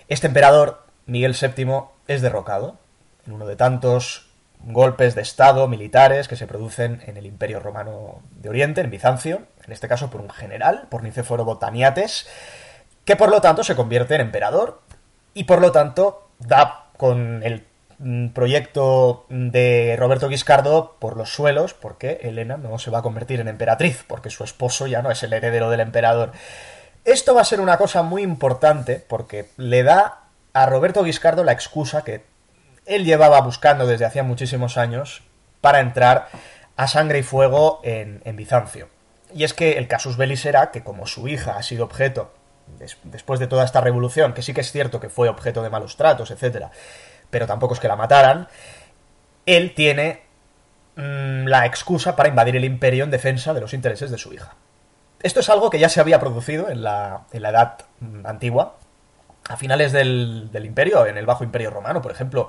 este 0.08 0.28
emperador, 0.28 0.84
Miguel 1.06 1.36
VII, 1.40 1.84
es 2.08 2.22
derrocado 2.22 2.78
en 3.26 3.34
uno 3.34 3.46
de 3.46 3.56
tantos 3.56 4.30
golpes 4.66 5.16
de 5.16 5.22
Estado 5.22 5.68
militares 5.68 6.28
que 6.28 6.36
se 6.36 6.48
producen 6.48 7.02
en 7.06 7.18
el 7.18 7.26
Imperio 7.26 7.60
Romano 7.60 8.22
de 8.32 8.50
Oriente, 8.50 8.82
en 8.82 8.90
Bizancio, 8.90 9.44
en 9.66 9.74
este 9.74 9.88
caso 9.88 10.10
por 10.10 10.22
un 10.22 10.30
general, 10.30 10.88
por 10.90 11.04
Nicéforo 11.04 11.44
Botaniates, 11.46 12.28
que 13.06 13.16
por 13.16 13.30
lo 13.30 13.42
tanto 13.42 13.64
se 13.64 13.76
convierte 13.76 14.16
en 14.16 14.22
emperador 14.22 14.82
y 15.34 15.44
por 15.44 15.60
lo 15.60 15.72
tanto 15.72 16.30
da 16.48 16.86
con 16.98 17.44
el 17.44 17.66
mm, 18.00 18.30
proyecto 18.30 19.26
de 19.30 19.96
Roberto 19.98 20.30
Guiscardo 20.30 20.98
por 21.00 21.18
los 21.18 21.34
suelos, 21.34 21.74
porque 21.74 22.20
Elena 22.24 22.58
no 22.58 22.78
se 22.80 22.92
va 22.92 23.00
a 23.00 23.04
convertir 23.04 23.40
en 23.40 23.48
emperatriz, 23.48 24.04
porque 24.08 24.30
su 24.30 24.44
esposo 24.44 24.88
ya 24.88 25.02
no 25.02 25.12
es 25.12 25.24
el 25.24 25.34
heredero 25.34 25.70
del 25.70 25.82
emperador. 25.82 26.32
Esto 27.06 27.36
va 27.36 27.42
a 27.42 27.46
ser 27.46 27.60
una 27.60 27.78
cosa 27.78 28.02
muy 28.04 28.22
importante, 28.22 29.04
porque 29.08 29.50
le 29.58 29.84
da 29.84 30.22
a 30.54 30.66
Roberto 30.66 31.04
Guiscardo 31.04 31.44
la 31.44 31.52
excusa 31.52 32.04
que 32.04 32.24
él 32.86 33.06
llevaba 33.06 33.42
buscando 33.42 33.88
desde 33.88 34.06
hacía 34.06 34.24
muchísimos 34.24 34.78
años 34.78 35.24
para 35.62 35.80
entrar 35.80 36.28
a 36.76 36.88
sangre 36.88 37.20
y 37.20 37.24
fuego 37.24 37.82
en, 37.84 38.22
en 38.26 38.36
Bizancio. 38.36 38.90
Y 39.34 39.44
es 39.44 39.54
que 39.54 39.78
el 39.78 39.88
casus 39.88 40.18
belli 40.18 40.38
será 40.38 40.72
que 40.72 40.84
como 40.84 41.08
su 41.08 41.28
hija 41.28 41.58
ha 41.58 41.64
sido 41.64 41.86
objeto 41.86 42.32
después 43.04 43.40
de 43.40 43.48
toda 43.48 43.66
esta 43.66 43.82
revolución, 43.82 44.34
que 44.34 44.42
sí 44.42 44.54
que 44.54 44.62
es 44.62 44.72
cierto 44.72 45.00
que 45.00 45.10
fue 45.10 45.30
objeto 45.30 45.62
de 45.64 45.70
malos 45.70 45.98
tratos, 45.98 46.32
etcétera, 46.32 46.72
pero 47.30 47.48
tampoco 47.48 47.74
es 47.74 47.80
que 47.80 47.88
la 47.88 47.96
mataran, 47.96 48.48
él 49.46 49.74
tiene 49.74 50.22
mm, 50.96 51.48
la 51.48 51.66
excusa 51.66 52.16
para 52.16 52.30
invadir 52.30 52.56
el 52.56 52.66
imperio 52.66 53.04
en 53.04 53.12
defensa 53.12 53.54
de 53.54 53.62
los 53.62 53.74
intereses 53.74 54.12
de 54.12 54.18
su 54.18 54.34
hija. 54.34 54.56
Esto 55.22 55.40
es 55.40 55.50
algo 55.50 55.70
que 55.70 55.80
ya 55.80 55.90
se 55.90 56.02
había 56.02 56.20
producido 56.20 56.70
en 56.70 56.84
la, 56.84 57.26
edad 57.32 57.78
mm, 58.00 58.26
antigua, 58.26 58.78
a 59.50 59.58
finales 59.58 59.92
del, 59.92 60.50
imperio, 60.54 61.06
en 61.06 61.18
el 61.18 61.26
Bajo 61.26 61.44
Imperio 61.44 61.70
Romano, 61.70 62.02
por 62.02 62.12
ejemplo, 62.12 62.48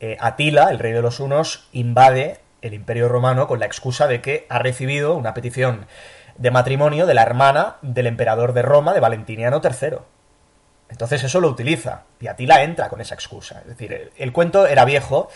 eh, 0.00 0.16
Atila, 0.20 0.70
el 0.70 0.78
rey 0.78 0.92
de 0.92 1.02
los 1.02 1.20
hunos, 1.20 1.68
invade 1.72 2.40
el 2.62 2.74
imperio 2.74 3.08
romano 3.08 3.46
con 3.46 3.58
la 3.58 3.66
excusa 3.66 4.06
de 4.06 4.20
que 4.20 4.46
ha 4.48 4.58
recibido 4.58 5.14
una 5.14 5.34
petición 5.34 5.86
de 6.36 6.50
matrimonio 6.50 7.06
de 7.06 7.14
la 7.14 7.22
hermana 7.22 7.76
del 7.82 8.06
emperador 8.06 8.52
de 8.52 8.62
Roma, 8.62 8.94
de 8.94 9.00
Valentiniano 9.00 9.60
III. 9.62 9.98
Entonces 10.88 11.22
eso 11.22 11.40
lo 11.40 11.48
utiliza 11.48 12.02
y 12.20 12.26
Atila 12.26 12.62
entra 12.62 12.88
con 12.88 13.00
esa 13.00 13.14
excusa. 13.14 13.60
Es 13.60 13.68
decir, 13.68 14.12
el, 14.16 14.32
cuento 14.32 14.66
era 14.66 14.84
viejo, 14.84 15.28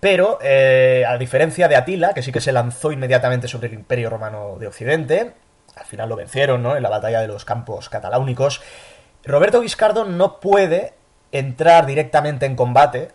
pero 0.00 0.38
eh, 0.42 1.04
a 1.08 1.16
diferencia 1.16 1.68
de 1.68 1.76
Atila, 1.76 2.12
que 2.12 2.22
sí 2.22 2.30
que 2.30 2.40
se 2.40 2.52
lanzó 2.52 2.92
inmediatamente 2.92 3.48
sobre 3.48 3.68
el 3.68 3.74
imperio 3.74 4.10
romano 4.10 4.56
de 4.58 4.66
Occidente, 4.66 5.32
al 5.76 5.86
final 5.86 6.08
lo 6.08 6.16
vencieron 6.16 6.62
¿no? 6.62 6.76
en 6.76 6.82
la 6.82 6.90
batalla 6.90 7.20
de 7.20 7.28
los 7.28 7.44
campos 7.44 7.88
cataláunicos, 7.88 8.60
Roberto 9.24 9.60
Guiscardo 9.60 10.04
no 10.04 10.40
puede 10.40 10.94
entrar 11.32 11.86
directamente 11.86 12.46
en 12.46 12.56
combate 12.56 13.08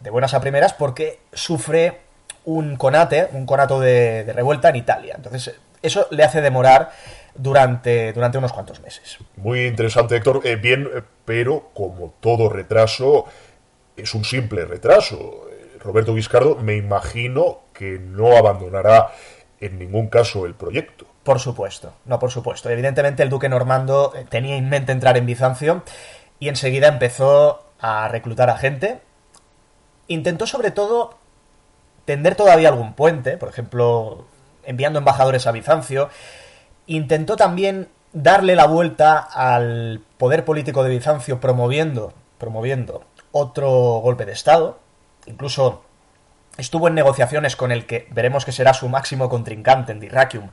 de 0.00 0.10
buenas 0.10 0.34
a 0.34 0.40
primeras 0.40 0.72
porque 0.72 1.20
sufre 1.32 2.00
un 2.44 2.76
conate, 2.76 3.28
un 3.32 3.46
conato 3.46 3.80
de, 3.80 4.30
revuelta 4.34 4.70
en 4.70 4.76
Italia. 4.76 5.14
Entonces, 5.16 5.54
eso 5.82 6.06
le 6.10 6.24
hace 6.24 6.40
demorar 6.40 6.90
durante, 7.34 8.12
durante 8.12 8.38
unos 8.38 8.52
cuantos 8.52 8.80
meses. 8.80 9.18
Muy 9.36 9.66
interesante, 9.66 10.16
Héctor. 10.16 10.40
Eh, 10.44 10.56
bien, 10.56 10.88
eh, 10.94 11.02
pero 11.24 11.70
como 11.74 12.14
todo 12.20 12.48
retraso, 12.48 13.26
es 13.96 14.14
un 14.14 14.24
simple 14.24 14.64
retraso. 14.64 15.46
Eh, 15.50 15.78
Roberto 15.80 16.14
Guiscardo, 16.14 16.56
me 16.56 16.76
imagino 16.76 17.60
que 17.72 17.98
no 17.98 18.36
abandonará 18.36 19.12
en 19.60 19.78
ningún 19.78 20.08
caso 20.08 20.46
el 20.46 20.54
proyecto. 20.54 21.06
Por 21.22 21.38
supuesto, 21.38 21.94
no, 22.06 22.18
por 22.18 22.30
supuesto. 22.30 22.70
Evidentemente 22.70 23.22
el 23.22 23.28
duque 23.28 23.48
normando 23.48 24.12
tenía 24.30 24.56
en 24.56 24.68
mente 24.68 24.92
entrar 24.92 25.16
en 25.16 25.26
Bizancio 25.26 25.82
y 26.38 26.48
enseguida 26.48 26.88
empezó 26.88 27.64
a 27.78 28.08
reclutar 28.08 28.48
a 28.48 28.56
gente. 28.56 29.00
Intentó 30.08 30.46
sobre 30.46 30.70
todo 30.70 31.18
tender 32.06 32.34
todavía 32.34 32.70
algún 32.70 32.94
puente, 32.94 33.36
por 33.36 33.50
ejemplo, 33.50 34.26
enviando 34.64 34.98
embajadores 34.98 35.46
a 35.46 35.52
Bizancio. 35.52 36.08
Intentó 36.86 37.36
también 37.36 37.88
darle 38.12 38.56
la 38.56 38.66
vuelta 38.66 39.18
al 39.18 40.02
poder 40.18 40.44
político 40.44 40.82
de 40.82 40.90
Bizancio 40.90 41.40
promoviendo, 41.40 42.12
promoviendo 42.38 43.04
otro 43.32 43.70
golpe 44.00 44.26
de 44.26 44.32
Estado. 44.32 44.78
Incluso 45.26 45.82
estuvo 46.56 46.88
en 46.88 46.94
negociaciones 46.94 47.56
con 47.56 47.72
el 47.72 47.86
que 47.86 48.08
veremos 48.10 48.44
que 48.44 48.52
será 48.52 48.74
su 48.74 48.88
máximo 48.88 49.28
contrincante 49.28 49.92
en 49.92 50.00
Dyrrachium, 50.00 50.50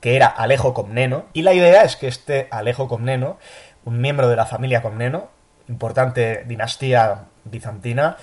que 0.00 0.16
era 0.16 0.26
Alejo 0.26 0.74
Comneno. 0.74 1.26
Y 1.32 1.42
la 1.42 1.52
idea 1.52 1.82
es 1.82 1.96
que 1.96 2.08
este 2.08 2.48
Alejo 2.50 2.88
Comneno, 2.88 3.38
un 3.84 4.00
miembro 4.00 4.28
de 4.28 4.36
la 4.36 4.46
familia 4.46 4.82
Comneno, 4.82 5.28
importante 5.68 6.44
dinastía 6.46 7.26
bizantina, 7.44 8.16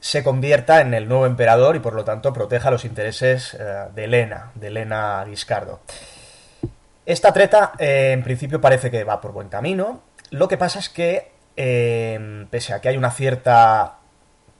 se 0.00 0.24
convierta 0.24 0.80
en 0.80 0.94
el 0.94 1.08
nuevo 1.08 1.26
emperador 1.26 1.76
y 1.76 1.80
por 1.80 1.94
lo 1.94 2.04
tanto 2.04 2.32
proteja 2.32 2.70
los 2.70 2.84
intereses 2.84 3.54
eh, 3.54 3.86
de 3.94 4.04
Elena, 4.04 4.50
de 4.54 4.68
Elena 4.68 5.24
Guiscardo. 5.26 5.80
Esta 7.04 7.32
treta 7.32 7.72
eh, 7.78 8.12
en 8.12 8.22
principio 8.22 8.60
parece 8.60 8.90
que 8.90 9.04
va 9.04 9.20
por 9.20 9.32
buen 9.32 9.48
camino. 9.48 10.02
Lo 10.30 10.48
que 10.48 10.56
pasa 10.56 10.78
es 10.78 10.88
que, 10.88 11.32
eh, 11.56 12.46
pese 12.50 12.72
a 12.72 12.80
que 12.80 12.88
hay 12.88 12.96
una 12.96 13.10
cierta 13.10 13.98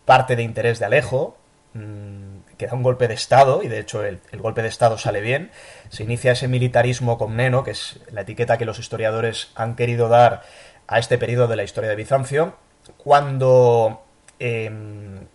parte 0.05 0.37
de 0.37 0.43
interés 0.43 0.79
de 0.79 0.87
Alejo, 0.87 1.37
mm, 1.75 2.41
que 2.59 2.67
da 2.67 2.75
un 2.75 2.83
golpe 2.83 3.09
de 3.09 3.15
Estado, 3.15 3.63
y 3.63 3.69
de 3.69 3.79
hecho 3.79 4.05
el, 4.05 4.21
el, 4.33 4.41
golpe 4.41 4.63
de 4.63 4.69
Estado 4.69 4.99
sale 4.99 5.21
bien, 5.21 5.51
se 5.89 6.03
inicia 6.03 6.33
ese 6.33 6.49
militarismo 6.49 7.17
comneno, 7.17 7.65
que 7.65 7.71
es 7.71 8.01
la 8.11 8.23
etiqueta 8.23 8.59
que 8.59 8.67
los 8.67 8.79
historiadores 8.79 9.53
han 9.55 9.77
querido 9.77 10.09
dar 10.09 10.43
a 10.87 10.99
este 10.99 11.17
periodo 11.17 11.47
de 11.47 11.57
la 11.57 11.63
historia 11.63 11.89
de 11.89 11.97
Bizancio, 11.97 12.57
cuando 12.99 14.03
Em, 14.41 15.27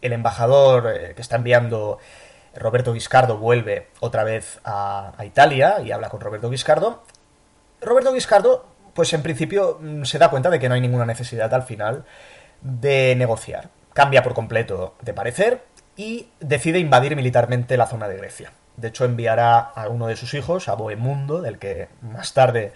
el 0.00 0.12
embajador 0.12 0.94
eh, 0.94 1.14
que 1.16 1.22
está 1.22 1.36
enviando 1.36 1.98
Roberto 2.54 2.92
Guiscardo 2.92 3.36
vuelve 3.36 3.88
otra 3.98 4.22
vez 4.22 4.60
a, 4.64 5.12
Italia 5.24 5.80
y 5.84 5.90
habla 5.90 6.08
con 6.08 6.20
Roberto 6.20 6.48
Guiscardo. 6.48 7.02
Roberto 7.80 8.12
Guiscardo, 8.12 8.64
pues 8.94 9.12
en 9.12 9.22
principio 9.22 9.78
mm, 9.80 10.04
se 10.04 10.18
da 10.18 10.30
cuenta 10.30 10.50
de 10.50 10.60
que 10.60 10.68
no 10.68 10.76
hay 10.76 10.80
ninguna 10.80 11.04
necesidad 11.04 11.52
al 11.52 11.64
final 11.64 12.04
de 12.60 13.14
negociar. 13.16 13.70
Cambia 13.92 14.22
por 14.22 14.34
completo 14.34 14.94
de 15.02 15.12
parecer 15.14 15.64
y 15.96 16.28
decide 16.38 16.78
invadir 16.78 17.16
militarmente 17.16 17.76
la 17.76 17.86
zona 17.86 18.06
de 18.06 18.18
Grecia. 18.18 18.52
De 18.76 18.88
hecho, 18.88 19.04
enviará 19.04 19.58
a 19.58 19.88
uno 19.88 20.06
de 20.06 20.14
sus 20.14 20.34
hijos, 20.34 20.68
a 20.68 20.74
Bohemundo, 20.74 21.42
del 21.42 21.58
que 21.58 21.88
más 22.02 22.32
tarde 22.34 22.72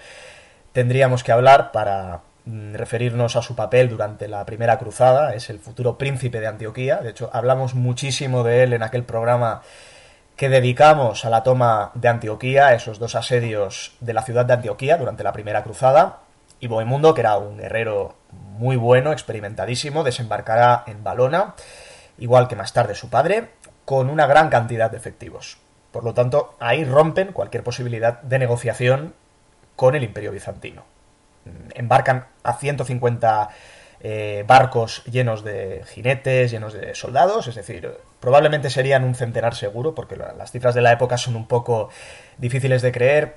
tendríamos 0.73 1.23
que 1.23 1.31
hablar 1.31 1.71
para, 1.71 2.23
referirnos 2.45 3.37
a 3.37 3.43
su 3.43 3.55
papel 3.55 3.89
durante 3.89 4.27
la 4.29 4.45
primera 4.45 4.79
cruzada, 4.79 5.35
es 5.35 5.49
el 5.51 5.61
futuro 5.61 5.97
príncipe 5.97 6.41
de 6.41 6.49
Antioquía, 6.49 6.97
de 6.99 7.11
hecho 7.11 7.31
hablamos 7.33 7.75
muchísimo 7.75 8.43
de 8.43 8.65
él 8.65 8.73
en 8.73 8.83
aquel 8.83 9.05
programa 9.05 9.63
que 10.37 10.49
dedicamos 10.49 11.25
a 11.25 11.31
la 11.31 11.43
toma 11.43 11.93
de 11.95 12.09
Antioquía, 12.09 12.75
esos 12.75 12.99
dos 12.99 13.15
asedios 13.15 13.95
de 14.01 14.13
la 14.13 14.23
ciudad 14.23 14.45
de 14.45 14.55
Antioquía 14.55 14.97
durante 14.97 15.23
la 15.23 15.33
primera 15.33 15.63
cruzada, 15.63 16.21
y 16.59 16.67
Bohemundo, 16.67 17.15
que 17.15 17.21
era 17.21 17.37
un 17.37 17.59
guerrero 17.59 18.15
muy 18.31 18.77
bueno, 18.77 19.13
experimentadísimo, 19.13 20.05
desembarcará 20.05 20.85
en 20.87 21.05
Balona, 21.05 21.55
igual 22.19 22.49
que 22.49 22.57
más 22.57 22.73
tarde 22.73 22.95
su 22.95 23.11
padre, 23.11 23.51
con 23.85 24.09
una 24.09 24.27
gran 24.27 24.49
cantidad 24.49 24.91
de 24.91 24.97
efectivos. 24.97 25.59
Por 25.91 26.05
lo 26.05 26.15
tanto, 26.15 26.55
ahí 26.61 26.85
rompen 26.85 27.33
cualquier 27.33 27.63
posibilidad 27.63 28.23
de 28.23 28.39
negociación 28.39 29.15
con 29.77 29.95
el 29.95 30.05
imperio 30.05 30.33
bizantino 30.33 30.92
embarcan 31.75 32.27
a 32.43 32.55
150 32.55 33.49
eh, 34.05 34.45
barcos 34.47 35.05
llenos 35.05 35.45
de 35.45 35.85
jinetes, 35.87 36.51
llenos 36.51 36.73
de 36.73 36.95
soldados, 36.95 37.47
es 37.47 37.55
decir, 37.55 37.89
probablemente 38.19 38.69
serían 38.69 39.05
un 39.05 39.15
centenar 39.15 39.55
seguro, 39.55 39.95
porque 39.95 40.17
las 40.17 40.51
cifras 40.51 40.75
de 40.75 40.81
la 40.83 40.93
época 40.93 41.17
son 41.19 41.37
un 41.37 41.47
poco 41.47 41.89
difíciles 42.39 42.83
de 42.83 42.91
creer. 42.91 43.37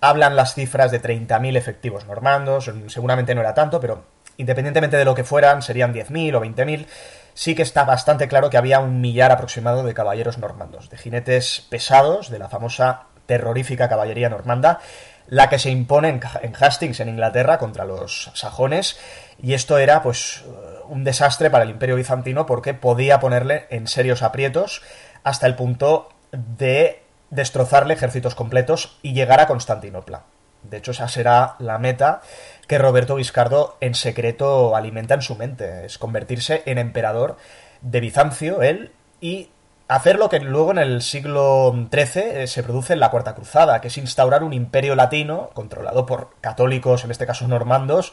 Hablan 0.00 0.36
las 0.36 0.54
cifras 0.54 0.90
de 0.90 1.02
30.000 1.02 1.56
efectivos 1.56 2.06
normandos, 2.06 2.70
seguramente 2.88 3.34
no 3.34 3.40
era 3.40 3.54
tanto, 3.54 3.80
pero 3.80 4.04
independientemente 4.36 4.96
de 4.96 5.04
lo 5.04 5.14
que 5.14 5.24
fueran, 5.24 5.62
serían 5.62 5.92
10.000 5.92 6.36
o 6.36 6.40
20.000. 6.40 6.86
Sí 7.34 7.56
que 7.56 7.62
está 7.62 7.84
bastante 7.84 8.28
claro 8.28 8.50
que 8.50 8.56
había 8.56 8.78
un 8.78 9.00
millar 9.00 9.32
aproximado 9.32 9.82
de 9.82 9.94
caballeros 9.94 10.38
normandos, 10.38 10.90
de 10.90 10.98
jinetes 10.98 11.66
pesados, 11.68 12.30
de 12.30 12.38
la 12.38 12.48
famosa 12.48 13.06
terrorífica 13.26 13.88
caballería 13.88 14.28
normanda, 14.28 14.80
la 15.28 15.48
que 15.48 15.58
se 15.58 15.70
impone 15.70 16.08
en, 16.08 16.54
Hastings, 16.58 17.00
en 17.00 17.08
Inglaterra, 17.08 17.58
contra 17.58 17.84
los 17.84 18.30
sajones, 18.34 18.98
y 19.42 19.54
esto 19.54 19.78
era, 19.78 20.02
pues, 20.02 20.44
un 20.88 21.04
desastre 21.04 21.50
para 21.50 21.64
el 21.64 21.70
imperio 21.70 21.96
bizantino 21.96 22.46
porque 22.46 22.74
podía 22.74 23.20
ponerle 23.20 23.66
en 23.70 23.86
serios 23.86 24.22
aprietos 24.22 24.82
hasta 25.22 25.46
el 25.46 25.54
punto 25.54 26.10
de 26.32 27.02
destrozarle 27.30 27.94
ejércitos 27.94 28.34
completos 28.34 28.98
y 29.02 29.14
llegar 29.14 29.40
a 29.40 29.46
Constantinopla. 29.46 30.24
De 30.62 30.78
hecho, 30.78 30.92
esa 30.92 31.08
será 31.08 31.56
la 31.58 31.78
meta 31.78 32.22
que 32.66 32.78
Roberto 32.78 33.16
Viscardo 33.16 33.76
en 33.80 33.94
secreto 33.94 34.76
alimenta 34.76 35.14
en 35.14 35.22
su 35.22 35.36
mente, 35.36 35.84
es 35.84 35.98
convertirse 35.98 36.62
en 36.66 36.78
emperador 36.78 37.36
de 37.82 38.00
Bizancio, 38.00 38.62
él, 38.62 38.92
y 39.20 39.50
hacer 39.88 40.18
lo 40.18 40.28
que 40.28 40.40
luego 40.40 40.70
en 40.70 40.78
el 40.78 41.02
siglo 41.02 41.72
XIII 41.92 42.22
eh, 42.24 42.46
se 42.46 42.62
produce 42.62 42.94
en 42.94 43.00
la 43.00 43.10
Cuarta 43.10 43.34
Cruzada, 43.34 43.80
que 43.80 43.88
es 43.88 43.98
instaurar 43.98 44.42
un 44.42 44.52
imperio 44.52 44.94
latino 44.94 45.50
controlado 45.54 46.06
por 46.06 46.30
católicos, 46.40 47.04
en 47.04 47.10
este 47.10 47.26
caso 47.26 47.46
normandos, 47.48 48.12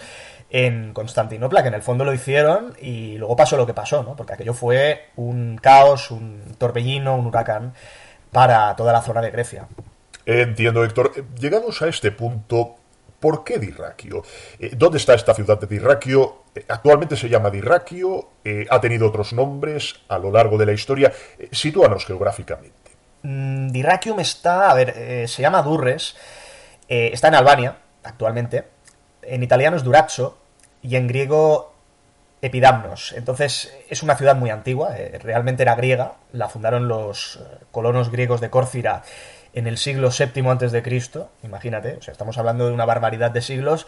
en 0.50 0.94
Constantinopla, 0.94 1.62
que 1.62 1.70
en 1.70 1.74
el 1.74 1.82
fondo 1.82 2.04
lo 2.04 2.14
hicieron 2.14 2.74
y 2.82 3.18
luego 3.18 3.36
pasó 3.36 3.56
lo 3.58 3.66
que 3.66 3.74
pasó, 3.74 4.04
¿no? 4.04 4.16
Porque 4.16 4.34
aquello 4.34 4.54
fue 4.54 5.10
un 5.16 5.58
caos, 5.58 6.12
un 6.12 6.56
torbellino, 6.58 7.16
un 7.16 7.28
huracán 7.28 7.74
para 8.32 8.76
toda 8.76 8.92
la 8.92 9.02
zona 9.02 9.22
de 9.22 9.32
Grecia. 9.32 9.68
Entiendo, 10.26 10.84
Héctor. 10.84 11.14
Llegados 11.40 11.82
a 11.82 11.88
este 11.88 12.12
punto, 12.12 12.76
¿Por 13.22 13.44
qué 13.44 13.60
Dirraquio? 13.60 14.24
Eh, 14.58 14.72
¿Dónde 14.76 14.98
está 14.98 15.14
esta 15.14 15.36
ciudad 15.36 15.60
de 15.60 15.68
Dirraquio? 15.68 16.46
Eh, 16.56 16.66
actualmente 16.68 17.16
se 17.16 17.30
llama 17.30 17.52
Dirraquio, 17.52 18.30
eh, 18.44 18.66
ha 18.68 18.82
tenido 18.82 19.08
otros 19.08 19.32
nombres 19.32 20.02
a 20.10 20.18
lo 20.18 20.32
largo 20.32 20.58
de 20.58 20.66
la 20.66 20.72
historia. 20.72 21.14
sitúanos 21.52 22.04
geográficamente. 22.04 22.74
Mm, 23.22 23.70
está, 24.20 24.72
a 24.72 24.74
ver, 24.74 25.28
se 25.30 25.42
llama 25.44 25.62
Durres, 25.62 26.16
está 26.88 27.28
en 27.28 27.36
Albania 27.36 27.78
actualmente, 28.04 28.66
en 29.22 29.44
italiano 29.44 29.78
es 29.78 29.84
Durazzo 29.84 30.40
y 30.82 30.96
en 30.96 31.08
griego 31.08 31.76
Epidamnos. 32.42 33.14
Entonces 33.16 33.72
es 33.88 34.02
una 34.02 34.16
ciudad 34.16 34.36
muy 34.36 34.50
antigua, 34.50 34.96
realmente 35.20 35.62
era 35.62 35.76
griega, 35.76 36.14
la 36.32 36.50
fundaron 36.50 36.88
los 36.88 37.40
colonos 37.70 38.10
griegos 38.10 38.42
de 38.42 38.50
Córcira 38.50 39.04
en 39.54 39.68
el 39.68 39.78
siglo 39.78 40.10
VII 40.10 40.82
Cristo, 40.82 41.30
imagínate, 41.44 41.98
o 41.98 42.02
sea, 42.02 42.12
estamos 42.12 42.38
hablando 42.38 42.68
de 42.68 42.74
una 42.74 42.86
barbaridad 42.86 43.32
de 43.32 43.42
siglos, 43.42 43.88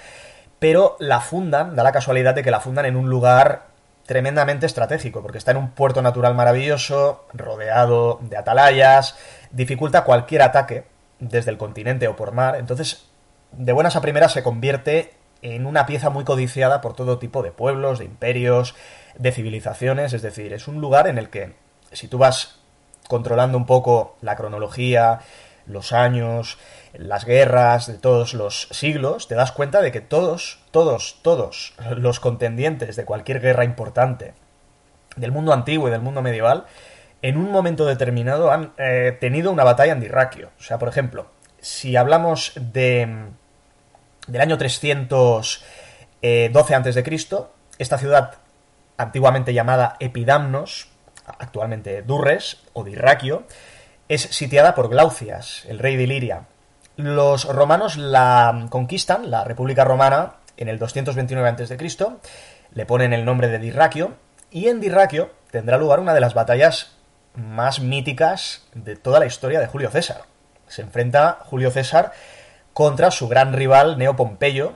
pero 0.60 0.96
la 1.00 1.20
fundan, 1.22 1.76
da 1.76 1.84
la 1.84 1.92
casualidad 1.92 2.36
de 2.36 2.44
que 2.44 2.52
la 2.52 2.60
fundan 2.60 2.86
en 2.86 2.96
un 2.96 3.10
lugar 3.10 3.68
tremendamente 4.06 4.66
estratégico, 4.66 5.22
porque 5.22 5.38
está 5.38 5.52
en 5.52 5.58
un 5.58 5.72
puerto 5.72 6.02
natural 6.02 6.36
maravilloso, 6.36 7.26
rodeado 7.34 8.20
de 8.22 8.38
atalayas, 8.38 9.16
dificulta 9.52 10.04
cualquier 10.04 10.42
ataque 10.42 10.84
desde 11.20 11.52
el 11.52 11.58
continente 11.58 12.08
o 12.08 12.16
por 12.16 12.34
mar, 12.34 12.58
entonces 12.58 13.06
de 13.54 13.72
buenas 13.72 13.96
a 13.96 14.02
primeras 14.02 14.34
se 14.34 14.44
convierte 14.44 15.14
en 15.42 15.66
una 15.66 15.86
pieza 15.86 16.10
muy 16.10 16.24
codiciada 16.24 16.82
por 16.82 16.96
todo 16.96 17.20
tipo 17.20 17.44
de 17.44 17.52
pueblos, 17.52 18.00
de 18.00 18.06
imperios, 18.06 18.76
de 19.18 19.32
civilizaciones, 19.32 20.14
es 20.14 20.22
decir, 20.22 20.54
es 20.54 20.68
un 20.68 20.82
lugar 20.82 21.08
en 21.08 21.18
el 21.18 21.30
que 21.30 21.54
si 21.92 22.08
tú 22.08 22.18
vas 22.18 22.60
controlando 23.08 23.58
un 23.58 23.66
poco 23.66 24.16
la 24.22 24.36
cronología, 24.36 25.20
los 25.66 25.94
años, 25.94 26.58
las 26.94 27.26
guerras 27.26 27.88
de 27.88 27.98
todos 27.98 28.34
los 28.34 28.68
siglos, 28.72 29.28
te 29.28 29.36
das 29.36 29.52
cuenta 29.52 29.82
de 29.82 29.92
que 29.92 30.02
todos, 30.02 30.60
todos, 30.72 31.20
todos 31.22 31.74
los 31.96 32.20
contendientes 32.20 32.96
de 32.96 33.06
cualquier 33.06 33.40
guerra 33.40 33.64
importante 33.64 34.34
del 35.16 35.32
mundo 35.32 35.54
antiguo 35.54 35.88
y 35.88 35.92
del 35.92 36.02
mundo 36.02 36.22
medieval, 36.22 36.66
en 37.22 37.38
un 37.38 37.52
momento 37.52 37.86
determinado 37.86 38.52
han 38.52 38.74
eh, 38.78 39.18
tenido 39.20 39.52
una 39.52 39.64
batalla 39.64 39.94
en 39.94 40.02
Dirraquio. 40.02 40.50
O 40.60 40.64
sea, 40.64 40.78
por 40.78 40.90
ejemplo, 40.90 41.28
si 41.60 41.96
hablamos 41.96 42.54
de 42.56 43.28
del 44.28 44.42
año 44.42 44.58
312 44.58 45.64
a.C., 46.22 47.48
esta 47.80 47.98
ciudad 47.98 48.36
antiguamente 48.98 49.54
llamada 49.54 49.96
Epidamnos, 50.00 50.88
actualmente 51.26 52.02
Durres 52.04 52.62
o 52.74 52.84
Dirraquio, 52.84 53.44
es 54.10 54.22
sitiada 54.22 54.76
por 54.76 54.90
Glaucias, 54.90 55.66
el 55.68 55.80
rey 55.80 55.96
de 55.96 56.04
Iliria. 56.04 56.46
Los 56.96 57.46
romanos 57.46 57.98
la 57.98 58.68
conquistan, 58.70 59.32
la 59.32 59.44
República 59.44 59.84
Romana, 59.84 60.36
en 60.58 60.68
el 60.68 60.78
229 60.80 61.50
a.C., 61.50 61.78
le 62.74 62.86
ponen 62.86 63.14
el 63.14 63.26
nombre 63.26 63.48
de 63.48 63.60
Dirraquio, 63.60 64.14
y 64.52 64.68
en 64.68 64.80
Dirraquio 64.80 65.32
tendrá 65.52 65.78
lugar 65.78 66.00
una 66.00 66.14
de 66.14 66.22
las 66.22 66.34
batallas 66.34 66.96
más 67.36 67.80
míticas 67.80 68.68
de 68.76 68.96
toda 68.96 69.20
la 69.20 69.26
historia 69.26 69.60
de 69.60 69.68
Julio 69.68 69.90
César. 69.90 70.22
Se 70.68 70.82
enfrenta 70.84 71.40
Julio 71.46 71.72
César 71.72 72.12
contra 72.74 73.10
su 73.12 73.28
gran 73.28 73.54
rival 73.54 73.98
Neo 73.98 74.16
Pompeyo, 74.16 74.74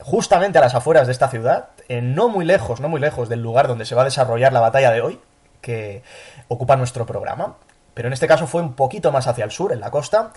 justamente 0.00 0.58
a 0.58 0.60
las 0.62 0.74
afueras 0.74 1.06
de 1.06 1.12
esta 1.12 1.28
ciudad, 1.28 1.68
no 1.88 2.28
muy 2.28 2.44
lejos, 2.44 2.80
no 2.80 2.88
muy 2.88 3.00
lejos 3.00 3.28
del 3.28 3.42
lugar 3.42 3.68
donde 3.68 3.84
se 3.84 3.94
va 3.94 4.02
a 4.02 4.06
desarrollar 4.06 4.52
la 4.52 4.60
batalla 4.60 4.90
de 4.90 5.00
hoy, 5.00 5.20
que 5.60 6.02
ocupa 6.48 6.76
nuestro 6.76 7.06
programa. 7.06 7.56
Pero 7.96 8.08
en 8.08 8.12
este 8.12 8.28
caso 8.28 8.46
fue 8.46 8.60
un 8.60 8.74
poquito 8.74 9.10
más 9.10 9.26
hacia 9.26 9.46
el 9.46 9.50
sur, 9.50 9.72
en 9.72 9.80
la 9.80 9.90
costa, 9.90 10.32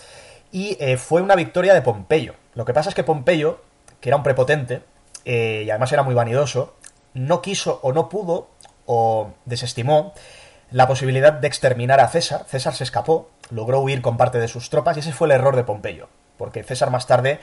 y 0.49 0.77
eh, 0.79 0.95
fue 0.95 1.21
una 1.21 1.35
victoria 1.35 1.73
de 1.73 1.81
Pompeyo. 1.81 2.35
Lo 2.53 2.63
que 2.63 2.73
pasa 2.73 2.87
es 2.87 2.95
que 2.95 3.03
Pompeyo, 3.03 3.59
que 3.99 4.07
era 4.07 4.15
un 4.15 4.23
prepotente, 4.23 4.81
eh, 5.25 5.63
y 5.65 5.69
además 5.69 5.91
era 5.91 6.03
muy 6.03 6.15
vanidoso, 6.15 6.75
no 7.13 7.41
quiso 7.41 7.81
o 7.83 7.91
no 7.91 8.07
pudo 8.07 8.47
o 8.85 9.31
desestimó 9.43 10.13
la 10.71 10.87
posibilidad 10.87 11.33
de 11.33 11.47
exterminar 11.47 11.99
a 11.99 12.07
César. 12.07 12.45
César 12.47 12.73
se 12.73 12.85
escapó, 12.85 13.29
logró 13.49 13.81
huir 13.81 14.01
con 14.01 14.15
parte 14.15 14.39
de 14.39 14.47
sus 14.47 14.69
tropas 14.69 14.95
y 14.95 15.01
ese 15.01 15.11
fue 15.11 15.27
el 15.27 15.33
error 15.33 15.57
de 15.57 15.65
Pompeyo, 15.65 16.07
porque 16.37 16.63
César 16.63 16.91
más 16.91 17.07
tarde 17.07 17.41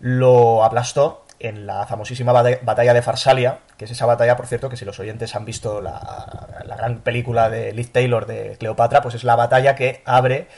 lo 0.00 0.64
aplastó 0.64 1.26
en 1.40 1.66
la 1.66 1.86
famosísima 1.86 2.32
batalla 2.32 2.94
de 2.94 3.02
Farsalia, 3.02 3.60
que 3.76 3.84
es 3.84 3.90
esa 3.90 4.06
batalla, 4.06 4.36
por 4.36 4.46
cierto, 4.46 4.68
que 4.68 4.76
si 4.76 4.84
los 4.84 4.98
oyentes 4.98 5.34
han 5.36 5.44
visto 5.44 5.80
la, 5.80 6.48
gran 6.76 7.00
película 7.00 7.48
de 7.50 7.72
Liz 7.72 7.92
Taylor 7.92 8.26
de 8.26 8.56
Cleopatra, 8.58 9.02
pues 9.02 9.14
es 9.14 9.24
la 9.24 9.36
batalla 9.36 9.74
que 9.74 10.02
abre 10.04 10.48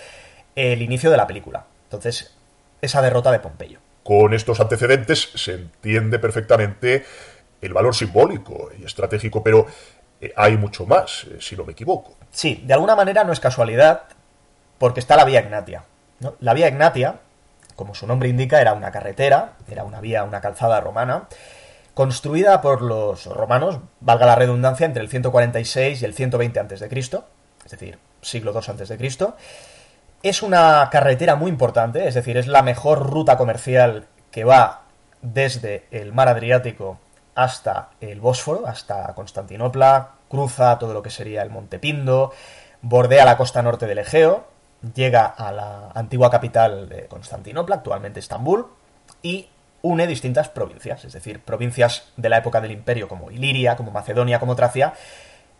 el 0.57 0.83
inicio 0.83 1.11
de 1.11 1.17
la 1.17 1.27
película. 1.27 1.67
Entonces, 1.85 2.35
esa 2.81 3.03
derrota 3.03 3.31
de 3.31 3.41
Pompeyo. 3.41 3.79
Con 4.03 4.33
estos 4.35 4.61
antecedentes 4.61 5.31
se 5.35 5.55
entiende 5.55 6.19
perfectamente 6.19 7.05
el 7.61 7.73
valor 7.75 7.95
simbólico 7.95 8.71
y 8.79 8.85
estratégico, 8.85 9.43
pero 9.43 9.67
eh, 10.21 10.33
hay 10.37 10.57
mucho 10.57 10.87
más, 10.87 11.25
eh, 11.25 11.37
si 11.41 11.57
no 11.57 11.65
me 11.65 11.73
equivoco. 11.73 12.17
Sí, 12.31 12.63
de 12.65 12.75
alguna 12.75 12.97
manera 12.97 13.25
no 13.25 13.33
es 13.33 13.41
casualidad, 13.41 14.05
porque 14.79 15.01
está 15.01 15.17
la 15.17 15.25
vía 15.25 15.41
Ignatia. 15.41 15.85
La 16.41 16.55
vía 16.55 16.69
Ignatia 16.69 17.21
como 17.81 17.95
su 17.95 18.07
nombre 18.07 18.29
indica, 18.29 18.61
era 18.61 18.75
una 18.75 18.91
carretera, 18.91 19.55
era 19.67 19.85
una 19.85 20.03
vía, 20.03 20.23
una 20.25 20.43
calzada 20.43 20.83
romana, 20.83 21.29
construida 21.95 22.61
por 22.61 22.83
los 22.83 23.25
romanos, 23.25 23.79
valga 24.01 24.27
la 24.27 24.35
redundancia, 24.35 24.85
entre 24.85 25.03
el 25.03 25.09
146 25.09 26.03
y 26.03 26.05
el 26.05 26.13
120 26.13 26.61
a.C., 26.61 26.89
es 27.65 27.71
decir, 27.71 27.99
siglo 28.21 28.53
II 28.53 28.83
a.C. 28.83 29.33
Es 30.23 30.43
una 30.43 30.91
carretera 30.93 31.37
muy 31.37 31.51
importante, 31.51 32.07
es 32.07 32.13
decir, 32.13 32.37
es 32.37 32.49
la 32.49 32.61
mejor 32.61 33.09
ruta 33.09 33.39
comercial 33.39 34.09
que 34.31 34.45
va 34.45 34.83
desde 35.23 35.87
el 35.91 36.13
mar 36.13 36.29
Adriático 36.29 37.01
hasta 37.35 37.93
el 38.03 38.21
Bósforo, 38.21 38.67
hasta 38.67 39.15
Constantinopla, 39.15 40.17
cruza 40.29 40.79
todo 40.79 40.93
lo 40.93 41.01
que 41.01 41.09
sería 41.09 41.41
el 41.41 41.49
Monte 41.49 41.79
Pindo, 41.79 42.31
bordea 42.83 43.25
la 43.25 43.39
costa 43.39 43.63
norte 43.63 43.87
del 43.87 44.01
Egeo, 44.01 44.50
llega 44.95 45.27
a 45.27 45.53
la 45.53 45.91
antigua 45.95 46.31
capital 46.31 46.89
de 46.89 47.07
Constantinopla, 47.07 47.77
actualmente 47.77 48.21
Estambul, 48.21 48.67
y 49.23 49.49
une 49.83 50.07
distintas 50.07 50.49
provincias, 50.49 51.05
es 51.05 51.13
decir, 51.13 51.41
provincias 51.41 52.13
de 52.17 52.29
la 52.29 52.39
época 52.39 52.61
del 52.61 52.73
imperio 52.73 53.09
como 53.09 53.31
Iliria, 53.31 53.77
como 53.77 53.91
Macedonia, 53.91 54.39
como 54.39 54.57
Tracia, 54.57 54.95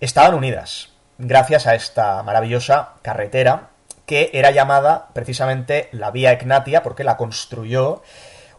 estaban 0.01 0.35
unidas 0.35 0.91
gracias 1.19 1.67
a 1.67 1.75
esta 1.75 2.23
maravillosa 2.23 2.95
carretera 3.03 3.69
que 4.07 4.31
era 4.33 4.51
llamada 4.51 5.09
precisamente 5.13 5.89
la 5.93 6.11
Vía 6.11 6.33
Egnatia 6.33 6.83
porque 6.83 7.05
la 7.05 7.17
construyó 7.17 8.03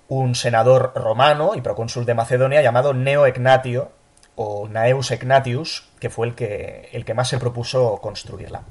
un 0.07 0.35
senador 0.35 0.93
romano 0.95 1.53
y 1.55 1.61
procónsul 1.61 2.05
de 2.05 2.13
Macedonia 2.13 2.61
llamado 2.61 2.93
Neo 2.93 3.25
Egnatio 3.25 3.91
o 4.35 4.67
Naeus 4.67 5.11
Egnatius, 5.11 5.89
que 5.99 6.09
fue 6.09 6.27
el 6.27 6.35
que, 6.35 6.89
el 6.93 7.05
que 7.05 7.13
más 7.13 7.27
se 7.27 7.37
propuso 7.37 7.97
construirla. 8.01 8.63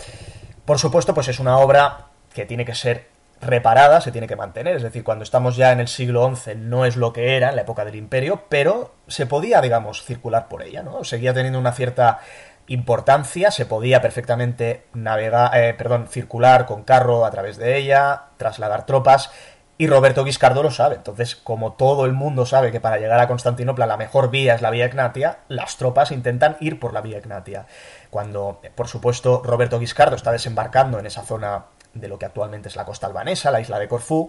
Por 0.70 0.78
supuesto, 0.78 1.14
pues 1.14 1.26
es 1.26 1.40
una 1.40 1.58
obra 1.58 2.06
que 2.32 2.46
tiene 2.46 2.64
que 2.64 2.76
ser 2.76 3.08
reparada, 3.40 4.00
se 4.00 4.12
tiene 4.12 4.28
que 4.28 4.36
mantener, 4.36 4.76
es 4.76 4.84
decir, 4.84 5.02
cuando 5.02 5.24
estamos 5.24 5.56
ya 5.56 5.72
en 5.72 5.80
el 5.80 5.88
siglo 5.88 6.32
XI 6.32 6.54
no 6.54 6.84
es 6.84 6.94
lo 6.94 7.12
que 7.12 7.36
era 7.36 7.48
en 7.48 7.56
la 7.56 7.62
época 7.62 7.84
del 7.84 7.96
imperio, 7.96 8.44
pero 8.48 8.94
se 9.08 9.26
podía, 9.26 9.60
digamos, 9.60 10.04
circular 10.04 10.46
por 10.46 10.62
ella, 10.62 10.84
¿no? 10.84 11.02
Seguía 11.02 11.34
teniendo 11.34 11.58
una 11.58 11.72
cierta 11.72 12.20
importancia, 12.68 13.50
se 13.50 13.66
podía 13.66 14.00
perfectamente 14.00 14.84
navegar, 14.94 15.50
eh, 15.56 15.74
perdón, 15.74 16.06
circular 16.06 16.66
con 16.66 16.84
carro 16.84 17.26
a 17.26 17.32
través 17.32 17.56
de 17.56 17.76
ella, 17.76 18.26
trasladar 18.36 18.86
tropas, 18.86 19.32
y 19.80 19.86
Roberto 19.86 20.24
Guiscardo 20.24 20.62
lo 20.62 20.70
sabe. 20.70 20.96
Entonces, 20.96 21.36
como 21.36 21.72
todo 21.72 22.04
el 22.04 22.12
mundo 22.12 22.44
sabe 22.44 22.70
que 22.70 22.80
para 22.80 22.98
llegar 22.98 23.18
a 23.18 23.26
Constantinopla 23.26 23.86
la 23.86 23.96
mejor 23.96 24.30
vía 24.30 24.54
es 24.54 24.60
la 24.60 24.68
vía 24.68 24.84
Egnatia, 24.84 25.38
las 25.48 25.78
tropas 25.78 26.10
intentan 26.10 26.58
ir 26.60 26.78
por 26.78 26.92
la 26.92 27.00
vía 27.00 27.16
Egnatia. 27.16 27.64
Cuando, 28.10 28.60
por 28.74 28.88
supuesto, 28.88 29.40
Roberto 29.42 29.78
Guiscardo 29.78 30.16
está 30.16 30.32
desembarcando 30.32 30.98
en 30.98 31.06
esa 31.06 31.22
zona 31.22 31.64
de 31.94 32.08
lo 32.08 32.18
que 32.18 32.26
actualmente 32.26 32.68
es 32.68 32.76
la 32.76 32.84
costa 32.84 33.06
albanesa, 33.06 33.50
la 33.50 33.62
isla 33.62 33.78
de 33.78 33.88
Corfú, 33.88 34.28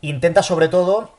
intenta 0.00 0.44
sobre 0.44 0.68
todo 0.68 1.10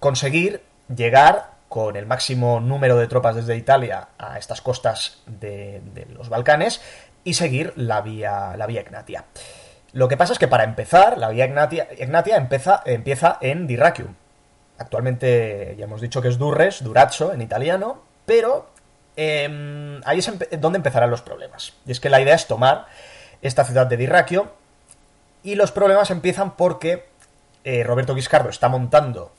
conseguir 0.00 0.62
llegar 0.88 1.50
con 1.68 1.96
el 1.96 2.06
máximo 2.06 2.58
número 2.58 2.96
de 2.96 3.06
tropas 3.06 3.36
desde 3.36 3.58
Italia 3.58 4.08
a 4.16 4.38
estas 4.38 4.62
costas 4.62 5.18
de, 5.26 5.82
los 6.14 6.30
Balcanes 6.30 6.80
y 7.22 7.34
seguir 7.34 7.74
la 7.76 8.00
vía, 8.00 8.54
la 8.56 8.66
vía 8.66 8.80
Egnatia. 8.80 9.26
Lo 9.94 10.08
que 10.08 10.16
pasa 10.16 10.32
es 10.32 10.40
que 10.40 10.48
para 10.48 10.64
empezar, 10.64 11.18
la 11.18 11.28
vía 11.28 11.46
Ignatia, 11.46 12.36
empieza, 12.36 12.82
empieza 12.84 13.38
en 13.40 13.68
Dirracium. 13.68 14.16
Actualmente 14.76 15.76
ya 15.78 15.84
hemos 15.84 16.00
dicho 16.00 16.20
que 16.20 16.26
es 16.26 16.36
Durres, 16.36 16.82
Durazzo 16.82 17.32
en 17.32 17.40
italiano, 17.40 18.02
pero 18.26 18.66
em, 19.14 20.00
ahí 20.04 20.18
es 20.18 20.28
donde 20.60 20.78
empezarán 20.78 21.10
los 21.10 21.22
problemas. 21.22 21.74
Y 21.86 21.92
es 21.92 22.00
que 22.00 22.10
la 22.10 22.20
idea 22.20 22.34
es 22.34 22.48
tomar 22.48 22.86
esta 23.40 23.62
ciudad 23.64 23.86
de 23.86 23.96
Dirraquio 23.96 24.52
y 25.44 25.54
los 25.54 25.70
problemas 25.70 26.10
empiezan 26.10 26.56
porque 26.56 27.06
eh, 27.62 27.84
Roberto 27.84 28.16
Guiscardo 28.16 28.50
está 28.50 28.68
montando 28.68 29.30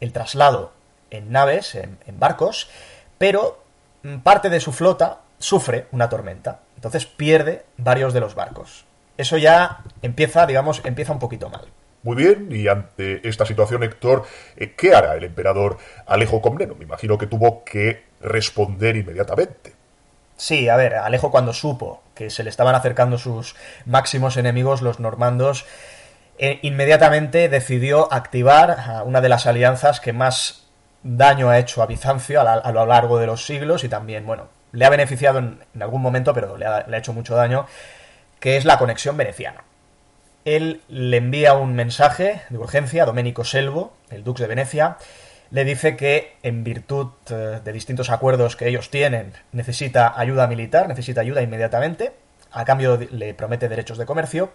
el 0.00 0.14
traslado 0.14 0.72
en 1.10 1.30
naves, 1.32 1.74
en, 1.74 1.98
en 2.06 2.18
barcos, 2.18 2.70
pero 3.18 3.62
mm, 4.04 4.20
parte 4.20 4.48
de 4.48 4.60
su 4.60 4.72
flota 4.72 5.18
sufre 5.38 5.86
una 5.92 6.08
tormenta. 6.08 6.60
Entonces 6.76 7.04
pierde 7.04 7.66
varios 7.76 8.14
de 8.14 8.20
los 8.20 8.34
barcos 8.34 8.87
eso 9.18 9.36
ya 9.36 9.80
empieza, 10.00 10.46
digamos, 10.46 10.80
empieza 10.84 11.12
un 11.12 11.18
poquito 11.18 11.50
mal. 11.50 11.66
Muy 12.04 12.16
bien, 12.16 12.48
y 12.50 12.68
ante 12.68 13.28
esta 13.28 13.44
situación, 13.44 13.82
Héctor, 13.82 14.24
eh, 14.56 14.72
¿qué 14.76 14.94
hará 14.94 15.14
el 15.16 15.24
emperador 15.24 15.78
Alejo 16.06 16.40
Comneno? 16.40 16.74
Me 16.76 16.84
imagino 16.84 17.18
que 17.18 17.26
tuvo 17.26 17.64
que 17.64 18.04
responder 18.20 18.96
inmediatamente. 18.96 19.74
Sí, 20.36 20.68
a 20.68 20.76
ver, 20.76 20.94
Alejo 20.94 21.32
cuando 21.32 21.52
supo 21.52 22.02
que 22.14 22.30
se 22.30 22.44
le 22.44 22.50
estaban 22.50 22.76
acercando 22.76 23.18
sus 23.18 23.56
máximos 23.84 24.36
enemigos, 24.36 24.82
los 24.82 25.00
normandos, 25.00 25.66
eh, 26.38 26.60
inmediatamente 26.62 27.48
decidió 27.48 28.12
activar 28.12 29.02
una 29.04 29.20
de 29.20 29.28
las 29.28 29.46
alianzas 29.46 30.00
que 30.00 30.12
más 30.12 30.68
daño 31.02 31.50
ha 31.50 31.58
hecho 31.58 31.82
a 31.82 31.86
Bizancio 31.86 32.40
a, 32.40 32.72
lo 32.72 32.86
largo 32.86 33.18
de 33.18 33.26
los 33.26 33.44
siglos 33.44 33.82
y 33.82 33.88
también, 33.88 34.24
bueno, 34.24 34.48
le 34.70 34.84
ha 34.84 34.90
beneficiado 34.90 35.40
en, 35.40 35.60
algún 35.80 36.02
momento, 36.02 36.32
pero 36.32 36.56
le 36.56 36.66
ha, 36.66 36.86
le 36.86 36.96
ha 36.96 36.98
hecho 37.00 37.12
mucho 37.12 37.34
daño, 37.34 37.66
que 38.40 38.56
es 38.56 38.64
la 38.64 38.78
conexión 38.78 39.16
veneciana. 39.16 39.64
Él 40.44 40.80
le 40.88 41.18
envía 41.18 41.54
un 41.54 41.74
mensaje 41.74 42.42
de 42.48 42.58
urgencia 42.58 43.02
a 43.02 43.06
Domenico 43.06 43.44
Selvo, 43.44 43.92
el 44.10 44.24
dux 44.24 44.40
de 44.40 44.46
Venecia, 44.46 44.96
le 45.50 45.64
dice 45.64 45.96
que 45.96 46.36
en 46.42 46.64
virtud 46.64 47.08
eh, 47.30 47.60
de 47.62 47.72
distintos 47.72 48.10
acuerdos 48.10 48.56
que 48.56 48.68
ellos 48.68 48.90
tienen 48.90 49.32
necesita 49.52 50.18
ayuda 50.18 50.46
militar, 50.46 50.88
necesita 50.88 51.22
ayuda 51.22 51.42
inmediatamente, 51.42 52.12
a 52.50 52.64
cambio 52.64 52.98
le 53.10 53.34
promete 53.34 53.68
derechos 53.68 53.98
de 53.98 54.06
comercio. 54.06 54.50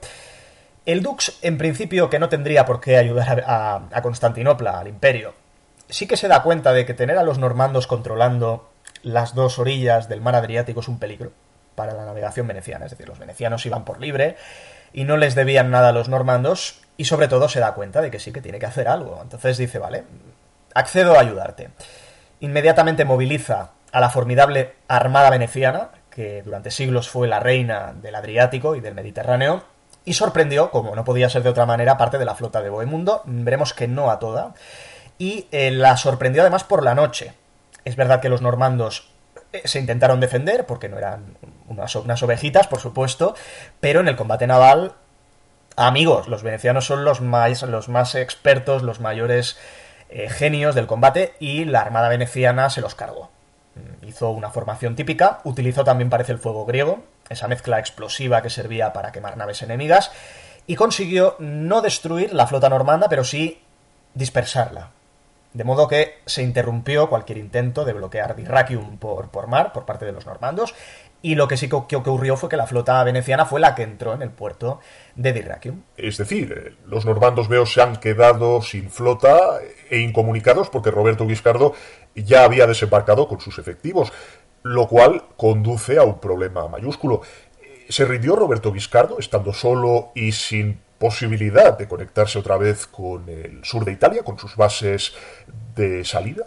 El 0.85 1.01
dux, 1.01 1.37
en 1.41 1.57
principio, 1.57 2.09
que 2.09 2.19
no 2.19 2.29
tendría 2.29 2.65
por 2.65 2.81
qué 2.81 2.97
ayudar 2.97 3.43
a, 3.45 3.83
a 3.91 4.01
Constantinopla, 4.01 4.79
al 4.79 4.87
imperio, 4.87 5.33
sí 5.89 6.07
que 6.07 6.17
se 6.17 6.27
da 6.27 6.43
cuenta 6.43 6.73
de 6.73 6.85
que 6.85 6.93
tener 6.93 7.17
a 7.17 7.23
los 7.23 7.37
normandos 7.37 7.87
controlando 7.87 8.69
las 9.01 9.35
dos 9.35 9.59
orillas 9.59 10.09
del 10.09 10.21
mar 10.21 10.35
Adriático 10.35 10.79
es 10.79 10.87
un 10.87 10.99
peligro 10.99 11.31
para 11.75 11.93
la 11.93 12.05
navegación 12.05 12.47
veneciana. 12.47 12.85
Es 12.85 12.91
decir, 12.91 13.07
los 13.07 13.19
venecianos 13.19 13.65
iban 13.65 13.85
por 13.85 13.99
libre 13.99 14.35
y 14.93 15.03
no 15.03 15.17
les 15.17 15.35
debían 15.35 15.71
nada 15.71 15.89
a 15.89 15.91
los 15.91 16.09
normandos 16.09 16.81
y 16.97 17.05
sobre 17.05 17.27
todo 17.27 17.49
se 17.49 17.59
da 17.59 17.73
cuenta 17.73 18.01
de 18.01 18.11
que 18.11 18.19
sí 18.19 18.31
que 18.31 18.41
tiene 18.41 18.59
que 18.59 18.65
hacer 18.65 18.87
algo. 18.87 19.19
Entonces 19.21 19.57
dice, 19.57 19.79
vale, 19.79 20.03
accedo 20.73 21.17
a 21.17 21.21
ayudarte. 21.21 21.69
Inmediatamente 22.39 23.05
moviliza 23.05 23.71
a 23.91 23.99
la 23.99 24.09
formidable 24.09 24.73
Armada 24.87 25.29
Veneciana, 25.29 25.89
que 26.09 26.41
durante 26.43 26.71
siglos 26.71 27.09
fue 27.09 27.27
la 27.27 27.39
reina 27.39 27.93
del 27.93 28.15
Adriático 28.15 28.75
y 28.75 28.81
del 28.81 28.95
Mediterráneo, 28.95 29.63
y 30.05 30.13
sorprendió, 30.13 30.69
como 30.69 30.95
no 30.95 31.05
podía 31.05 31.29
ser 31.29 31.43
de 31.43 31.49
otra 31.49 31.65
manera, 31.65 31.97
parte 31.97 32.17
de 32.17 32.25
la 32.25 32.35
flota 32.35 32.61
de 32.61 32.69
Bohemundo, 32.69 33.21
veremos 33.25 33.73
que 33.73 33.87
no 33.87 34.11
a 34.11 34.19
toda, 34.19 34.53
y 35.17 35.47
eh, 35.51 35.71
la 35.71 35.95
sorprendió 35.95 36.41
además 36.41 36.63
por 36.63 36.83
la 36.83 36.95
noche. 36.95 37.33
Es 37.85 37.95
verdad 37.95 38.19
que 38.19 38.29
los 38.29 38.41
normandos 38.41 39.12
se 39.63 39.79
intentaron 39.79 40.19
defender, 40.19 40.65
porque 40.65 40.89
no 40.89 40.97
eran 40.97 41.37
unas, 41.67 41.95
unas 41.95 42.23
ovejitas, 42.23 42.67
por 42.67 42.79
supuesto, 42.79 43.35
pero 43.79 43.99
en 43.99 44.07
el 44.07 44.15
combate 44.15 44.47
naval, 44.47 44.93
amigos, 45.75 46.27
los 46.27 46.43
venecianos 46.43 46.85
son 46.85 47.05
los 47.05 47.21
más, 47.21 47.61
los 47.63 47.89
más 47.89 48.15
expertos, 48.15 48.83
los 48.83 48.99
mayores 48.99 49.57
eh, 50.09 50.29
genios 50.29 50.75
del 50.75 50.87
combate, 50.87 51.33
y 51.39 51.65
la 51.65 51.81
armada 51.81 52.09
veneciana 52.09 52.69
se 52.69 52.81
los 52.81 52.95
cargó. 52.95 53.29
Mm, 53.75 54.07
hizo 54.07 54.29
una 54.31 54.49
formación 54.49 54.95
típica, 54.95 55.39
utilizó 55.43 55.83
también 55.83 56.09
parece 56.09 56.31
el 56.31 56.39
fuego 56.39 56.65
griego, 56.65 57.03
esa 57.29 57.47
mezcla 57.47 57.79
explosiva 57.79 58.41
que 58.41 58.49
servía 58.49 58.93
para 58.93 59.11
quemar 59.11 59.37
naves 59.37 59.61
enemigas, 59.61 60.11
y 60.65 60.75
consiguió 60.75 61.35
no 61.39 61.81
destruir 61.81 62.33
la 62.33 62.47
flota 62.47 62.69
normanda, 62.69 63.07
pero 63.09 63.23
sí 63.23 63.61
dispersarla. 64.13 64.91
De 65.53 65.63
modo 65.63 65.87
que 65.87 66.15
se 66.25 66.41
interrumpió 66.41 67.09
cualquier 67.09 67.37
intento 67.37 67.85
de 67.85 67.93
bloquear 67.93 68.35
Dyrrachium 68.35 68.97
por, 68.97 69.29
por 69.29 69.47
mar 69.47 69.71
por 69.71 69.85
parte 69.85 70.05
de 70.05 70.11
los 70.11 70.25
normandos, 70.25 70.73
y 71.23 71.35
lo 71.35 71.47
que 71.47 71.55
sí 71.55 71.69
que 71.69 71.95
ocurrió 71.95 72.35
fue 72.35 72.49
que 72.49 72.57
la 72.57 72.67
flota 72.67 73.01
veneciana 73.03 73.45
fue 73.45 73.61
la 73.61 73.75
que 73.75 73.83
entró 73.83 74.13
en 74.13 74.21
el 74.21 74.29
puerto 74.29 74.81
de 75.15 75.31
Dyrrachium. 75.31 75.81
Es 75.95 76.17
decir, 76.17 76.77
los 76.85 77.05
normandos 77.05 77.47
veo 77.47 77.65
se 77.65 77.81
han 77.81 77.95
quedado 77.95 78.61
sin 78.61 78.89
flota 78.89 79.59
e 79.89 79.99
incomunicados 79.99 80.69
porque 80.69 80.91
Roberto 80.91 81.25
Guiscardo 81.25 81.73
ya 82.13 82.43
había 82.43 82.67
desembarcado 82.67 83.29
con 83.29 83.39
sus 83.39 83.57
efectivos, 83.57 84.11
lo 84.63 84.87
cual 84.89 85.23
conduce 85.37 85.97
a 85.97 86.03
un 86.03 86.19
problema 86.19 86.67
mayúsculo. 86.67 87.21
¿Se 87.87 88.03
rindió 88.03 88.35
Roberto 88.35 88.73
Guiscardo 88.73 89.17
estando 89.17 89.53
solo 89.53 90.11
y 90.15 90.33
sin 90.33 90.81
posibilidad 91.03 91.77
de 91.77 91.85
conectarse 91.85 92.39
otra 92.39 92.55
vez 92.55 92.87
con 92.87 93.27
el 93.27 93.59
sur 93.65 93.83
de 93.83 93.91
Italia, 93.91 94.23
con 94.23 94.39
sus 94.39 94.55
bases 94.55 95.11
de 95.75 96.05
salida? 96.05 96.45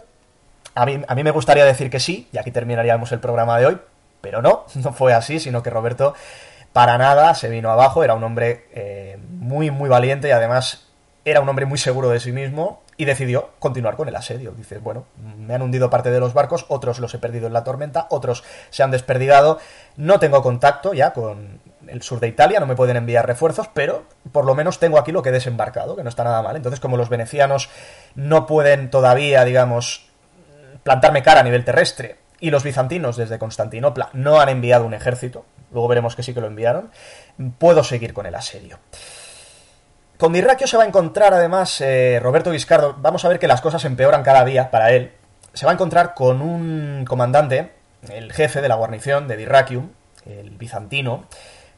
A 0.73 0.83
mí, 0.83 0.99
a 1.07 1.13
mí 1.13 1.23
me 1.23 1.29
gustaría 1.29 1.63
decir 1.63 1.91
que 1.91 1.99
sí, 1.99 2.27
y 2.31 2.39
aquí 2.39 2.49
terminaríamos 2.49 3.11
el 3.11 3.19
programa 3.19 3.59
de 3.59 3.67
hoy, 3.67 3.77
pero 4.19 4.41
no, 4.41 4.65
no 4.83 4.93
fue 4.93 5.13
así, 5.13 5.39
sino 5.39 5.61
que 5.61 5.69
Roberto 5.69 6.15
para 6.73 6.97
nada 6.97 7.35
se 7.35 7.49
vino 7.49 7.69
abajo, 7.69 8.03
era 8.03 8.15
un 8.15 8.23
hombre 8.23 8.65
eh, 8.73 9.19
muy, 9.29 9.69
muy 9.69 9.89
valiente 9.89 10.29
y 10.29 10.31
además 10.31 10.87
era 11.23 11.39
un 11.39 11.49
hombre 11.49 11.67
muy 11.67 11.77
seguro 11.77 12.09
de 12.09 12.19
sí 12.19 12.31
mismo 12.31 12.81
y 12.97 13.05
decidió 13.05 13.51
continuar 13.59 13.95
con 13.95 14.07
el 14.07 14.15
asedio. 14.15 14.53
Dice, 14.53 14.79
bueno, 14.79 15.05
me 15.37 15.53
han 15.53 15.61
hundido 15.61 15.91
parte 15.91 16.09
de 16.09 16.19
los 16.19 16.33
barcos, 16.33 16.65
otros 16.67 16.97
los 16.97 17.13
he 17.13 17.19
perdido 17.19 17.45
en 17.45 17.53
la 17.53 17.63
tormenta, 17.63 18.07
otros 18.09 18.43
se 18.71 18.81
han 18.81 18.89
desperdigado, 18.89 19.59
no 19.97 20.17
tengo 20.19 20.41
contacto 20.41 20.95
ya 20.95 21.13
con 21.13 21.59
el 21.89 22.01
sur 22.01 22.19
de 22.19 22.27
Italia, 22.27 22.59
no 22.59 22.65
me 22.65 22.75
pueden 22.75 22.97
enviar 22.97 23.25
refuerzos, 23.25 23.69
pero 23.73 24.05
por 24.31 24.45
lo 24.45 24.55
menos 24.55 24.79
tengo 24.79 24.99
aquí 24.99 25.11
lo 25.11 25.21
que 25.21 25.29
he 25.29 25.33
desembarcado, 25.33 25.95
que 25.95 26.03
no 26.03 26.09
está 26.09 26.23
nada 26.23 26.41
mal. 26.41 26.55
Entonces, 26.55 26.79
como 26.79 26.97
los 26.97 27.09
venecianos 27.09 27.69
no 28.15 28.45
pueden 28.45 28.89
todavía, 28.89 29.43
digamos, 29.45 30.09
plantarme 30.83 31.23
cara 31.23 31.41
a 31.41 31.43
nivel 31.43 31.65
terrestre, 31.65 32.17
y 32.39 32.51
los 32.51 32.63
bizantinos 32.63 33.17
desde 33.17 33.39
Constantinopla 33.39 34.09
no 34.13 34.39
han 34.39 34.49
enviado 34.49 34.85
un 34.85 34.93
ejército, 34.93 35.45
luego 35.71 35.87
veremos 35.87 36.15
que 36.15 36.23
sí 36.23 36.33
que 36.33 36.41
lo 36.41 36.47
enviaron, 36.47 36.91
puedo 37.57 37.83
seguir 37.83 38.13
con 38.13 38.25
el 38.25 38.35
asedio. 38.35 38.79
Con 40.17 40.33
Dirraquio 40.33 40.65
se 40.65 40.77
va 40.77 40.83
a 40.83 40.87
encontrar 40.87 41.33
además 41.33 41.79
eh, 41.81 42.19
Roberto 42.21 42.51
Guiscardo. 42.51 42.95
Vamos 42.97 43.23
a 43.23 43.29
ver 43.29 43.37
que 43.37 43.47
las 43.47 43.61
cosas 43.61 43.85
empeoran 43.85 44.23
cada 44.23 44.43
día 44.45 44.71
para 44.71 44.91
él. 44.91 45.11
Se 45.53 45.65
va 45.65 45.71
a 45.71 45.75
encontrar 45.75 46.15
con 46.15 46.41
un 46.41 47.05
comandante, 47.07 47.73
el 48.09 48.33
jefe 48.33 48.61
de 48.61 48.67
la 48.67 48.75
guarnición 48.75 49.27
de 49.27 49.37
Dirraquium, 49.37 49.91
el 50.25 50.49
bizantino, 50.51 51.25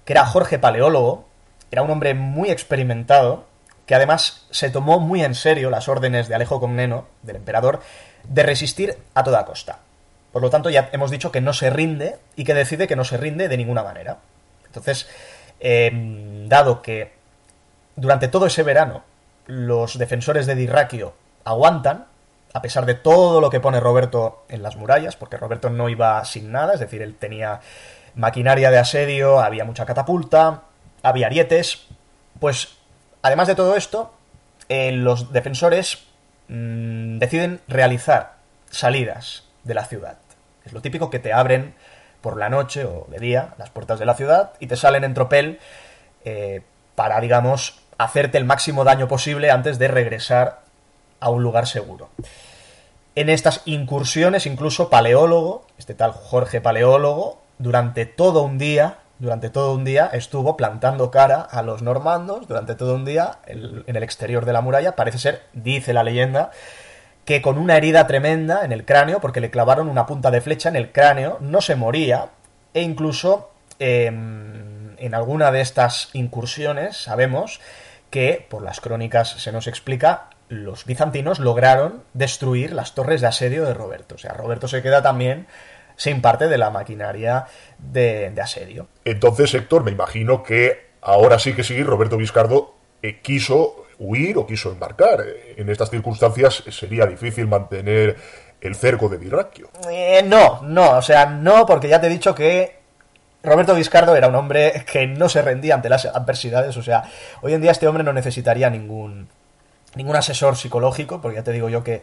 que 0.09 0.13
era 0.13 0.25
Jorge 0.25 0.57
Paleólogo. 0.57 1.27
Era 1.69 1.83
un 1.83 1.91
hombre 1.91 2.15
muy 2.15 2.49
experimentado, 2.49 3.45
que 3.85 3.93
además 3.93 4.47
se 4.49 4.71
tomó 4.71 4.99
muy 4.99 5.23
en 5.23 5.35
serio 5.35 5.69
las 5.69 5.87
órdenes 5.87 6.27
de 6.27 6.33
Alejo 6.33 6.59
Comneno, 6.59 7.05
del 7.21 7.35
emperador, 7.35 7.79
de 8.23 8.41
resistir 8.41 8.97
a 9.13 9.23
toda 9.23 9.45
costa. 9.45 9.77
Por 10.31 10.41
lo 10.41 10.49
tanto, 10.49 10.71
ya 10.71 10.89
hemos 10.93 11.11
dicho 11.11 11.31
que 11.31 11.41
no 11.41 11.53
se 11.53 11.69
rinde 11.69 12.17
y 12.35 12.43
que 12.43 12.55
decide 12.55 12.87
que 12.87 12.95
no 12.95 13.03
se 13.03 13.17
rinde 13.17 13.49
de 13.49 13.57
ninguna 13.57 13.83
manera. 13.83 14.17
Entonces, 14.65 15.07
eh, 15.59 15.91
dado 16.47 16.81
que 16.81 17.13
durante 17.95 18.29
todo 18.29 18.47
ese 18.47 18.63
verano 18.63 19.03
los 19.45 19.99
defensores 19.99 20.47
de 20.47 20.55
Dirraquio 20.55 21.13
aguantan, 21.43 22.07
a 22.51 22.63
pesar 22.63 22.87
de 22.87 22.95
todo 22.95 23.41
lo 23.41 23.51
que 23.51 23.59
pone 23.59 23.79
Roberto 23.79 24.43
en 24.49 24.63
las 24.63 24.75
murallas, 24.75 25.15
porque 25.15 25.37
Roberto 25.37 25.69
no 25.69 25.87
iba 25.87 26.25
sin 26.25 26.51
nada, 26.51 26.73
es 26.73 26.79
decir, 26.79 27.03
él 27.03 27.13
tenía 27.13 27.61
maquinaria 28.15 28.71
de 28.71 28.77
asedio, 28.77 29.39
había 29.39 29.65
mucha 29.65 29.85
catapulta, 29.85 30.63
había 31.03 31.27
arietes, 31.27 31.87
pues 32.39 32.77
además 33.21 33.47
de 33.47 33.55
todo 33.55 33.75
esto, 33.75 34.13
eh, 34.69 34.91
los 34.91 35.31
defensores 35.31 36.05
mmm, 36.47 37.17
deciden 37.17 37.61
realizar 37.67 38.35
salidas 38.69 39.43
de 39.63 39.73
la 39.73 39.85
ciudad. 39.85 40.17
Es 40.65 40.73
lo 40.73 40.81
típico 40.81 41.09
que 41.09 41.19
te 41.19 41.33
abren 41.33 41.73
por 42.21 42.37
la 42.37 42.49
noche 42.49 42.85
o 42.85 43.07
de 43.09 43.19
día 43.19 43.53
las 43.57 43.69
puertas 43.69 43.99
de 43.99 44.05
la 44.05 44.13
ciudad 44.13 44.53
y 44.59 44.67
te 44.67 44.75
salen 44.75 45.03
en 45.03 45.13
tropel 45.13 45.59
eh, 46.25 46.61
para, 46.95 47.19
digamos, 47.21 47.79
hacerte 47.97 48.37
el 48.37 48.45
máximo 48.45 48.83
daño 48.83 49.07
posible 49.07 49.51
antes 49.51 49.79
de 49.79 49.87
regresar 49.87 50.61
a 51.19 51.29
un 51.29 51.43
lugar 51.43 51.67
seguro. 51.67 52.09
En 53.15 53.29
estas 53.29 53.61
incursiones, 53.65 54.45
incluso 54.45 54.89
Paleólogo, 54.89 55.65
este 55.77 55.93
tal 55.93 56.11
Jorge 56.11 56.61
Paleólogo, 56.61 57.38
durante 57.59 58.05
todo 58.05 58.41
un 58.41 58.57
día, 58.57 58.97
durante 59.19 59.49
todo 59.49 59.73
un 59.75 59.83
día 59.85 60.09
estuvo 60.11 60.57
plantando 60.57 61.11
cara 61.11 61.41
a 61.41 61.61
los 61.61 61.83
normandos, 61.83 62.47
durante 62.47 62.73
todo 62.73 62.95
un 62.95 63.05
día 63.05 63.39
en 63.45 63.95
el 63.95 64.03
exterior 64.03 64.45
de 64.45 64.53
la 64.53 64.61
muralla, 64.61 64.95
parece 64.95 65.19
ser, 65.19 65.43
dice 65.53 65.93
la 65.93 66.03
leyenda, 66.03 66.51
que 67.25 67.41
con 67.43 67.59
una 67.59 67.77
herida 67.77 68.07
tremenda 68.07 68.65
en 68.65 68.71
el 68.71 68.85
cráneo, 68.85 69.19
porque 69.19 69.41
le 69.41 69.51
clavaron 69.51 69.89
una 69.89 70.07
punta 70.07 70.31
de 70.31 70.41
flecha 70.41 70.69
en 70.69 70.75
el 70.75 70.91
cráneo, 70.91 71.37
no 71.41 71.61
se 71.61 71.75
moría, 71.75 72.29
e 72.73 72.81
incluso 72.81 73.51
eh, 73.77 74.07
en 74.07 75.13
alguna 75.13 75.51
de 75.51 75.61
estas 75.61 76.09
incursiones 76.13 76.97
sabemos 76.97 77.59
que, 78.09 78.47
por 78.49 78.63
las 78.63 78.79
crónicas 78.79 79.29
se 79.29 79.51
nos 79.51 79.67
explica, 79.67 80.29
los 80.47 80.85
bizantinos 80.85 81.39
lograron 81.39 82.03
destruir 82.13 82.73
las 82.73 82.95
torres 82.95 83.21
de 83.21 83.27
asedio 83.27 83.65
de 83.65 83.73
Roberto. 83.73 84.15
O 84.15 84.17
sea, 84.17 84.33
Roberto 84.33 84.67
se 84.67 84.81
queda 84.81 85.01
también 85.01 85.45
sin 85.99 86.21
parte 86.21 86.47
de 86.47 86.57
la 86.57 86.69
maquinaria 86.69 87.45
de, 87.77 88.29
de 88.29 88.41
asedio. 88.41 88.87
Entonces, 89.03 89.53
Héctor, 89.53 89.83
me 89.83 89.91
imagino 89.91 90.43
que 90.43 90.91
ahora 91.01 91.37
sí 91.39 91.53
que 91.53 91.63
sí, 91.65 91.83
Roberto 91.83 92.15
Vizcardo 92.15 92.73
eh, 93.03 93.19
quiso 93.21 93.85
huir 93.99 94.37
o 94.37 94.47
quiso 94.47 94.71
embarcar. 94.71 95.25
En 95.57 95.69
estas 95.69 95.89
circunstancias 95.89 96.63
sería 96.69 97.05
difícil 97.05 97.47
mantener 97.47 98.15
el 98.61 98.75
cerco 98.75 99.09
de 99.09 99.17
Dirraquio. 99.17 99.71
Eh, 99.91 100.23
no, 100.25 100.61
no, 100.63 100.91
o 100.91 101.01
sea, 101.01 101.25
no, 101.25 101.65
porque 101.65 101.89
ya 101.89 101.99
te 101.99 102.07
he 102.07 102.09
dicho 102.09 102.33
que 102.33 102.79
Roberto 103.43 103.75
Vizcardo 103.75 104.15
era 104.15 104.29
un 104.29 104.35
hombre 104.35 104.85
que 104.89 105.05
no 105.05 105.27
se 105.27 105.41
rendía 105.41 105.75
ante 105.75 105.89
las 105.89 106.05
adversidades, 106.05 106.77
o 106.77 106.81
sea, 106.81 107.03
hoy 107.41 107.53
en 107.53 107.61
día 107.61 107.71
este 107.71 107.87
hombre 107.89 108.05
no 108.05 108.13
necesitaría 108.13 108.69
ningún 108.69 109.27
ningún 109.95 110.15
asesor 110.15 110.55
psicológico, 110.55 111.19
porque 111.19 111.37
ya 111.37 111.43
te 111.43 111.51
digo 111.51 111.67
yo 111.67 111.83
que 111.83 112.01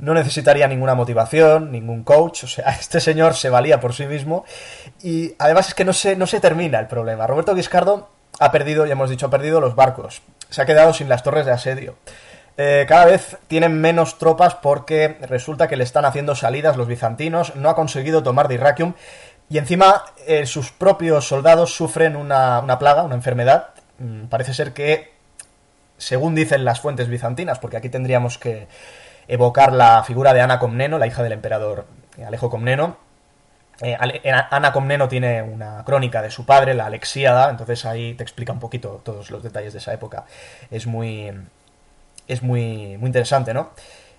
no 0.00 0.14
necesitaría 0.14 0.66
ninguna 0.66 0.94
motivación, 0.94 1.70
ningún 1.70 2.02
coach, 2.04 2.44
o 2.44 2.46
sea, 2.46 2.70
este 2.80 3.00
señor 3.00 3.34
se 3.34 3.50
valía 3.50 3.80
por 3.80 3.94
sí 3.94 4.06
mismo 4.06 4.44
y 5.02 5.34
además 5.38 5.68
es 5.68 5.74
que 5.74 5.84
no 5.84 5.92
se, 5.92 6.16
no 6.16 6.26
se 6.26 6.40
termina 6.40 6.78
el 6.78 6.86
problema. 6.86 7.26
Roberto 7.26 7.54
Vizcardo 7.54 8.08
ha 8.38 8.50
perdido, 8.50 8.86
ya 8.86 8.92
hemos 8.92 9.10
dicho, 9.10 9.26
ha 9.26 9.30
perdido 9.30 9.60
los 9.60 9.74
barcos, 9.74 10.22
se 10.48 10.62
ha 10.62 10.66
quedado 10.66 10.92
sin 10.92 11.08
las 11.08 11.22
torres 11.22 11.46
de 11.46 11.52
asedio. 11.52 11.96
Eh, 12.56 12.84
cada 12.88 13.06
vez 13.06 13.38
tienen 13.46 13.80
menos 13.80 14.18
tropas 14.18 14.54
porque 14.54 15.16
resulta 15.22 15.68
que 15.68 15.76
le 15.76 15.84
están 15.84 16.04
haciendo 16.04 16.34
salidas 16.34 16.76
los 16.76 16.88
bizantinos, 16.88 17.54
no 17.56 17.70
ha 17.70 17.76
conseguido 17.76 18.22
tomar 18.22 18.48
Dyrrachium 18.48 18.94
y 19.48 19.58
encima 19.58 20.04
eh, 20.26 20.46
sus 20.46 20.70
propios 20.70 21.26
soldados 21.26 21.74
sufren 21.74 22.16
una, 22.16 22.60
una 22.60 22.78
plaga, 22.78 23.02
una 23.02 23.14
enfermedad. 23.14 23.70
Mm, 23.98 24.26
parece 24.26 24.54
ser 24.54 24.72
que, 24.72 25.12
según 25.98 26.34
dicen 26.34 26.64
las 26.64 26.80
fuentes 26.80 27.08
bizantinas, 27.08 27.58
porque 27.58 27.76
aquí 27.76 27.88
tendríamos 27.88 28.38
que 28.38 28.68
evocar 29.30 29.72
la 29.72 30.02
figura 30.02 30.34
de 30.34 30.40
Ana 30.40 30.58
Comneno, 30.58 30.98
la 30.98 31.06
hija 31.06 31.22
del 31.22 31.32
emperador 31.32 31.86
Alejo 32.26 32.50
Comneno, 32.50 32.96
eh, 33.80 33.96
Ana 34.50 34.72
Comneno 34.72 35.08
tiene 35.08 35.40
una 35.40 35.84
crónica 35.84 36.20
de 36.20 36.30
su 36.30 36.44
padre, 36.44 36.74
la 36.74 36.86
Alexíada, 36.86 37.48
entonces 37.48 37.86
ahí 37.86 38.14
te 38.14 38.24
explica 38.24 38.52
un 38.52 38.58
poquito 38.58 39.00
todos 39.02 39.30
los 39.30 39.42
detalles 39.42 39.72
de 39.72 39.78
esa 39.78 39.94
época. 39.94 40.26
Es 40.70 40.86
muy. 40.86 41.32
Es 42.26 42.42
muy, 42.42 42.96
muy 42.98 43.06
interesante, 43.06 43.54
¿no? 43.54 43.70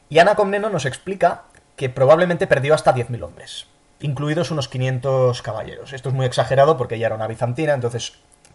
Y 0.09 0.19
Ana 0.19 0.35
Comneno 0.35 0.69
nos 0.69 0.85
explica 0.85 1.43
que 1.75 1.89
probablemente 1.89 2.47
perdió 2.47 2.73
hasta 2.73 2.93
10.000 2.93 3.23
hombres, 3.23 3.67
incluidos 4.01 4.51
unos 4.51 4.67
500 4.67 5.41
caballeros. 5.41 5.93
Esto 5.93 6.09
es 6.09 6.15
muy 6.15 6.25
exagerado 6.25 6.77
porque 6.77 6.95
ella 6.95 7.07
era 7.07 7.15
una 7.15 7.27
bizantina, 7.27 7.73
entonces 7.73 8.13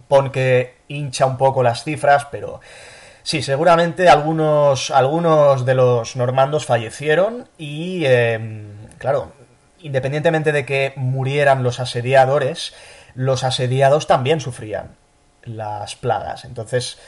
pon 0.09 0.31
que 0.31 0.77
hincha 0.89 1.25
un 1.25 1.39
poco 1.39 1.63
las 1.63 1.85
cifras, 1.85 2.27
pero 2.31 2.61
Sí, 3.27 3.43
seguramente 3.43 4.09
algunos, 4.09 4.93
algunos 4.93 5.67
de 5.67 5.75
los 5.75 6.15
normandos 6.15 6.65
fallecieron 6.65 7.49
y, 7.59 8.05
em, 8.07 8.69
claro, 8.99 9.33
independientemente 9.81 10.53
de 10.53 10.65
que 10.65 10.93
murieran 10.95 11.65
los 11.65 11.81
asediadores, 11.81 12.73
los 13.17 13.43
asediados 13.43 14.07
también 14.07 14.39
sufrían 14.39 14.95
las 15.43 15.97
plagas. 15.97 16.45
Entonces 16.45 16.99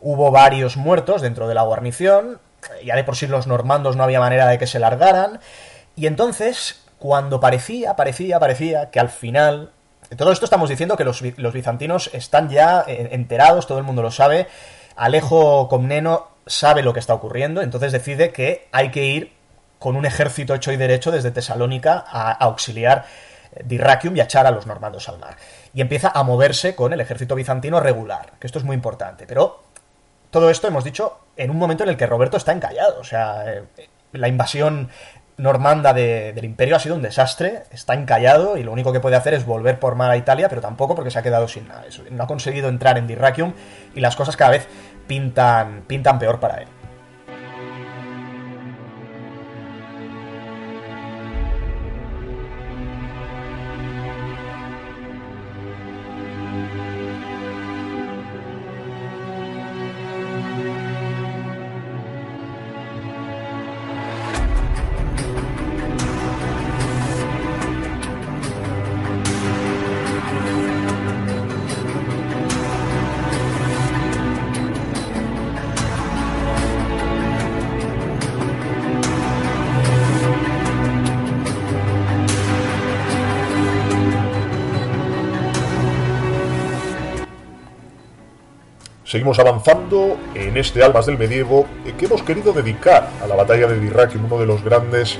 hubo 0.00 0.32
varios 0.32 0.76
muertos 0.76 1.22
dentro 1.22 1.46
de 1.46 1.54
la 1.54 1.62
guarnición, 1.62 2.40
ya 2.84 2.96
de 2.96 3.04
por 3.04 3.14
sí 3.14 3.28
los 3.28 3.46
normandos 3.46 3.94
no 3.94 4.02
había 4.02 4.18
manera 4.18 4.48
de 4.48 4.58
que 4.58 4.66
se 4.66 4.80
largaran, 4.80 5.38
y 5.94 6.08
entonces, 6.08 6.82
cuando 6.98 7.38
parecía, 7.38 7.94
parecía, 7.94 8.40
parecía 8.40 8.90
que 8.90 8.98
al 8.98 9.10
final... 9.10 9.70
Todo 10.16 10.32
esto 10.32 10.44
estamos 10.46 10.70
diciendo 10.70 10.96
que 10.96 11.04
los, 11.04 11.22
los 11.36 11.52
bizantinos 11.52 12.10
están 12.12 12.48
ya 12.48 12.84
eh, 12.88 13.10
enterados, 13.12 13.68
todo 13.68 13.78
el 13.78 13.84
mundo 13.84 14.02
lo 14.02 14.10
sabe, 14.10 14.48
Alejo 14.98 15.68
Comneno 15.68 16.28
sabe 16.46 16.82
lo 16.82 16.92
que 16.92 17.00
está 17.00 17.14
ocurriendo, 17.14 17.62
entonces 17.62 17.92
decide 17.92 18.32
que 18.32 18.68
hay 18.72 18.90
que 18.90 19.04
ir 19.04 19.32
con 19.78 19.96
un 19.96 20.04
ejército 20.04 20.54
hecho 20.54 20.72
y 20.72 20.76
derecho 20.76 21.10
desde 21.10 21.30
Tesalónica 21.30 22.04
a, 22.06 22.32
auxiliar 22.32 23.04
Dyrrachium 23.64 24.16
y 24.16 24.20
a 24.20 24.24
echar 24.24 24.46
a 24.46 24.50
los 24.50 24.66
normandos 24.66 25.08
al 25.08 25.18
mar. 25.18 25.36
Y 25.72 25.80
empieza 25.80 26.10
a 26.12 26.22
moverse 26.24 26.74
con 26.74 26.92
el 26.92 27.00
ejército 27.00 27.34
bizantino 27.34 27.78
regular, 27.80 28.32
que 28.40 28.46
esto 28.46 28.58
es 28.58 28.64
muy 28.64 28.74
importante. 28.74 29.26
Pero 29.26 29.62
todo 30.30 30.50
esto 30.50 30.66
hemos 30.66 30.84
dicho 30.84 31.18
en 31.36 31.50
un 31.50 31.58
momento 31.58 31.84
en 31.84 31.90
el 31.90 31.96
que 31.96 32.06
Roberto 32.06 32.36
está 32.36 32.52
encallado. 32.52 33.00
O 33.00 33.04
sea, 33.04 33.44
eh, 33.46 33.88
la 34.12 34.26
invasión 34.26 34.90
normanda 35.38 35.94
del 35.94 36.44
imperio 36.44 36.74
ha 36.74 36.80
sido 36.80 36.96
un 36.96 37.02
desastre, 37.02 37.62
está 37.70 37.94
encallado 37.94 38.56
y 38.56 38.64
lo 38.64 38.72
único 38.72 38.92
que 38.92 38.98
puede 38.98 39.14
hacer 39.14 39.34
es 39.34 39.46
volver 39.46 39.78
por 39.78 39.94
mar 39.94 40.10
a 40.10 40.16
Italia, 40.16 40.48
pero 40.48 40.60
tampoco 40.60 40.96
porque 40.96 41.12
se 41.12 41.18
ha 41.20 41.22
quedado 41.22 41.46
sin 41.46 41.68
nada. 41.68 41.84
No 42.10 42.24
ha 42.24 42.26
conseguido 42.26 42.68
entrar 42.68 42.98
en 42.98 43.06
Dyrrachium 43.06 43.52
y 43.94 44.00
las 44.00 44.16
cosas 44.16 44.36
cada 44.36 44.50
vez 44.50 44.66
pintan, 45.08 45.82
pintan 45.88 46.18
peor 46.18 46.38
para 46.38 46.58
él. 46.62 46.68
Seguimos 89.08 89.38
avanzando 89.38 90.18
en 90.34 90.58
este 90.58 90.82
Almas 90.82 91.06
del 91.06 91.16
Medievo 91.16 91.66
eh, 91.86 91.94
que 91.96 92.04
hemos 92.04 92.22
querido 92.22 92.52
dedicar 92.52 93.08
a 93.22 93.26
la 93.26 93.36
batalla 93.36 93.66
de 93.66 93.80
Dyrrachium, 93.80 94.26
uno 94.26 94.38
de 94.38 94.44
los 94.44 94.62
grandes 94.62 95.18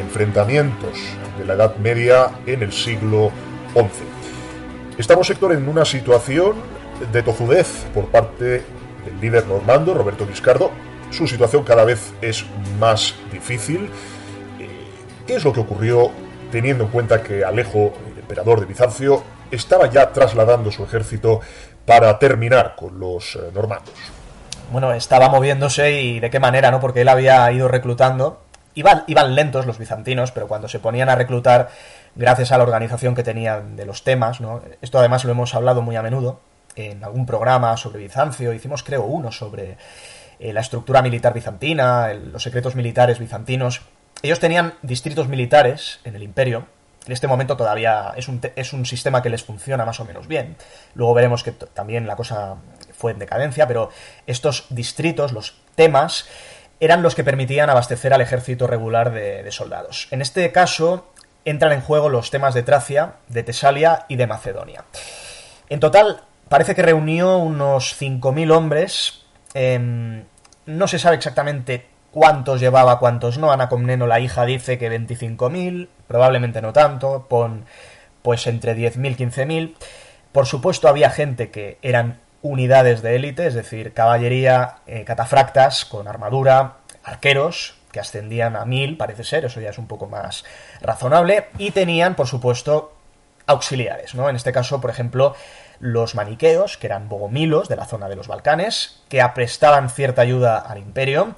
enfrentamientos 0.00 0.98
de 1.38 1.44
la 1.44 1.54
Edad 1.54 1.76
Media 1.76 2.32
en 2.46 2.64
el 2.64 2.72
siglo 2.72 3.30
XI. 3.74 3.84
Estamos, 4.98 5.30
Héctor, 5.30 5.52
en 5.52 5.68
una 5.68 5.84
situación 5.84 6.56
de 7.12 7.22
tozudez 7.22 7.86
por 7.94 8.06
parte 8.06 8.44
del 9.04 9.20
líder 9.20 9.46
normando, 9.46 9.94
Roberto 9.94 10.26
Guiscardo. 10.26 10.72
Su 11.12 11.28
situación 11.28 11.62
cada 11.62 11.84
vez 11.84 12.12
es 12.20 12.44
más 12.80 13.14
difícil. 13.30 13.88
Eh, 14.58 14.68
¿Qué 15.28 15.36
es 15.36 15.44
lo 15.44 15.52
que 15.52 15.60
ocurrió 15.60 16.10
teniendo 16.50 16.82
en 16.82 16.90
cuenta 16.90 17.22
que 17.22 17.44
Alejo, 17.44 17.92
el 18.12 18.18
emperador 18.18 18.58
de 18.58 18.66
Bizancio, 18.66 19.22
estaba 19.50 19.88
ya 19.90 20.12
trasladando 20.12 20.70
su 20.70 20.84
ejército 20.84 21.40
para 21.84 22.18
terminar 22.18 22.74
con 22.76 22.98
los 22.98 23.36
eh, 23.36 23.50
normandos. 23.54 23.94
Bueno, 24.70 24.92
estaba 24.92 25.28
moviéndose 25.28 26.02
y 26.02 26.20
de 26.20 26.28
qué 26.28 26.40
manera, 26.40 26.70
¿no? 26.70 26.80
Porque 26.80 27.00
él 27.00 27.08
había 27.08 27.50
ido 27.52 27.68
reclutando. 27.68 28.42
Iban, 28.74 29.04
iban 29.06 29.34
lentos 29.34 29.66
los 29.66 29.78
bizantinos, 29.78 30.30
pero 30.30 30.46
cuando 30.46 30.68
se 30.68 30.78
ponían 30.78 31.08
a 31.08 31.14
reclutar, 31.14 31.70
gracias 32.14 32.52
a 32.52 32.58
la 32.58 32.64
organización 32.64 33.14
que 33.14 33.22
tenían 33.22 33.76
de 33.76 33.86
los 33.86 34.04
temas, 34.04 34.40
¿no? 34.40 34.60
Esto 34.82 34.98
además 34.98 35.24
lo 35.24 35.32
hemos 35.32 35.54
hablado 35.54 35.80
muy 35.82 35.96
a 35.96 36.02
menudo 36.02 36.40
en 36.76 37.02
algún 37.02 37.26
programa 37.26 37.76
sobre 37.76 38.00
Bizancio. 38.00 38.52
Hicimos, 38.52 38.82
creo, 38.82 39.04
uno 39.04 39.32
sobre 39.32 39.78
eh, 40.38 40.52
la 40.52 40.60
estructura 40.60 41.02
militar 41.02 41.32
bizantina, 41.34 42.12
los 42.12 42.42
secretos 42.42 42.76
militares 42.76 43.18
bizantinos. 43.18 43.82
Ellos 44.22 44.38
tenían 44.38 44.74
distritos 44.82 45.28
militares 45.28 46.00
en 46.04 46.14
el 46.14 46.22
imperio, 46.22 46.66
en 47.08 47.12
este 47.12 47.26
momento 47.26 47.56
todavía 47.56 48.12
es 48.16 48.28
un, 48.28 48.38
es 48.54 48.74
un 48.74 48.84
sistema 48.84 49.22
que 49.22 49.30
les 49.30 49.42
funciona 49.42 49.86
más 49.86 49.98
o 49.98 50.04
menos 50.04 50.28
bien. 50.28 50.56
Luego 50.92 51.14
veremos 51.14 51.42
que 51.42 51.52
también 51.52 52.06
la 52.06 52.16
cosa 52.16 52.56
fue 52.92 53.12
en 53.12 53.18
decadencia, 53.18 53.66
pero 53.66 53.88
estos 54.26 54.66
distritos, 54.68 55.32
los 55.32 55.56
temas, 55.74 56.28
eran 56.80 57.02
los 57.02 57.14
que 57.14 57.24
permitían 57.24 57.70
abastecer 57.70 58.12
al 58.12 58.20
ejército 58.20 58.66
regular 58.66 59.10
de, 59.10 59.50
soldados. 59.50 60.08
En 60.10 60.20
este 60.20 60.52
caso 60.52 61.10
entran 61.46 61.72
en 61.72 61.80
juego 61.80 62.10
los 62.10 62.30
temas 62.30 62.52
de 62.52 62.62
Tracia, 62.62 63.14
de 63.28 63.42
Tesalia 63.42 64.04
y 64.08 64.16
de 64.16 64.26
Macedonia. 64.26 64.84
En 65.70 65.80
total, 65.80 66.24
parece 66.50 66.74
que 66.74 66.82
reunió 66.82 67.38
unos 67.38 67.98
5.000 67.98 68.52
hombres. 68.52 69.24
Em, 69.54 70.24
no 70.66 70.86
se 70.86 70.98
sabe 70.98 71.16
exactamente 71.16 71.86
cuántos 72.18 72.58
llevaba, 72.58 72.98
cuántos 72.98 73.38
no. 73.38 73.52
Ana 73.52 73.68
Comneno, 73.68 74.08
la 74.08 74.18
hija, 74.18 74.44
dice 74.44 74.76
que 74.76 74.90
25.000, 74.90 75.88
probablemente 76.08 76.60
no 76.60 76.72
tanto, 76.72 77.26
pon 77.28 77.64
pues 78.22 78.48
entre 78.48 78.76
10.000 78.76 79.12
y 79.12 79.24
15.000. 79.24 79.76
Por 80.32 80.46
supuesto 80.46 80.88
había 80.88 81.10
gente 81.10 81.52
que 81.52 81.78
eran 81.80 82.18
unidades 82.42 83.02
de 83.02 83.14
élite, 83.14 83.46
es 83.46 83.54
decir, 83.54 83.94
caballería, 83.94 84.78
eh, 84.88 85.04
catafractas 85.04 85.84
con 85.84 86.08
armadura, 86.08 86.78
arqueros, 87.04 87.76
que 87.92 88.00
ascendían 88.00 88.56
a 88.56 88.64
1.000, 88.64 88.96
parece 88.96 89.22
ser, 89.22 89.44
eso 89.44 89.60
ya 89.60 89.70
es 89.70 89.78
un 89.78 89.86
poco 89.86 90.08
más 90.08 90.44
razonable, 90.80 91.46
y 91.56 91.70
tenían, 91.70 92.16
por 92.16 92.26
supuesto, 92.26 92.94
auxiliares, 93.46 94.16
¿no? 94.16 94.28
En 94.28 94.34
este 94.34 94.50
caso, 94.52 94.80
por 94.80 94.90
ejemplo, 94.90 95.36
los 95.78 96.16
maniqueos, 96.16 96.78
que 96.78 96.88
eran 96.88 97.08
bogomilos 97.08 97.68
de 97.68 97.76
la 97.76 97.86
zona 97.86 98.08
de 98.08 98.16
los 98.16 98.26
Balcanes, 98.26 99.02
que 99.08 99.22
aprestaban 99.22 99.88
cierta 99.88 100.22
ayuda 100.22 100.58
al 100.58 100.78
imperio, 100.78 101.34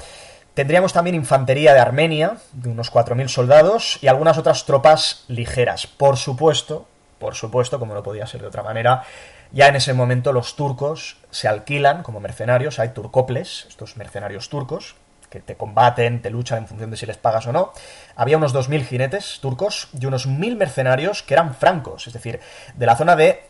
Tendríamos 0.60 0.92
también 0.92 1.16
infantería 1.16 1.72
de 1.72 1.80
Armenia, 1.80 2.36
de 2.52 2.68
unos 2.68 2.92
4.000 2.92 3.28
soldados, 3.28 3.98
y 4.02 4.08
algunas 4.08 4.36
otras 4.36 4.66
tropas 4.66 5.24
ligeras. 5.26 5.86
Por 5.86 6.18
supuesto, 6.18 6.86
por 7.18 7.34
supuesto, 7.34 7.78
como 7.78 7.94
no 7.94 8.02
podía 8.02 8.26
ser 8.26 8.42
de 8.42 8.48
otra 8.48 8.62
manera, 8.62 9.04
ya 9.52 9.68
en 9.68 9.76
ese 9.76 9.94
momento 9.94 10.34
los 10.34 10.56
turcos 10.56 11.16
se 11.30 11.48
alquilan 11.48 12.02
como 12.02 12.20
mercenarios, 12.20 12.78
hay 12.78 12.90
turcoples, 12.90 13.64
estos 13.70 13.96
mercenarios 13.96 14.50
turcos, 14.50 14.96
que 15.30 15.40
te 15.40 15.56
combaten, 15.56 16.20
te 16.20 16.28
luchan 16.28 16.58
en 16.58 16.66
función 16.66 16.90
de 16.90 16.98
si 16.98 17.06
les 17.06 17.16
pagas 17.16 17.46
o 17.46 17.52
no. 17.54 17.72
Había 18.14 18.36
unos 18.36 18.54
2.000 18.54 18.84
jinetes 18.84 19.38
turcos 19.40 19.88
y 19.98 20.04
unos 20.04 20.28
1.000 20.28 20.56
mercenarios 20.56 21.22
que 21.22 21.32
eran 21.32 21.54
francos, 21.54 22.06
es 22.06 22.12
decir, 22.12 22.38
de 22.74 22.84
la 22.84 22.96
zona 22.96 23.16
de 23.16 23.48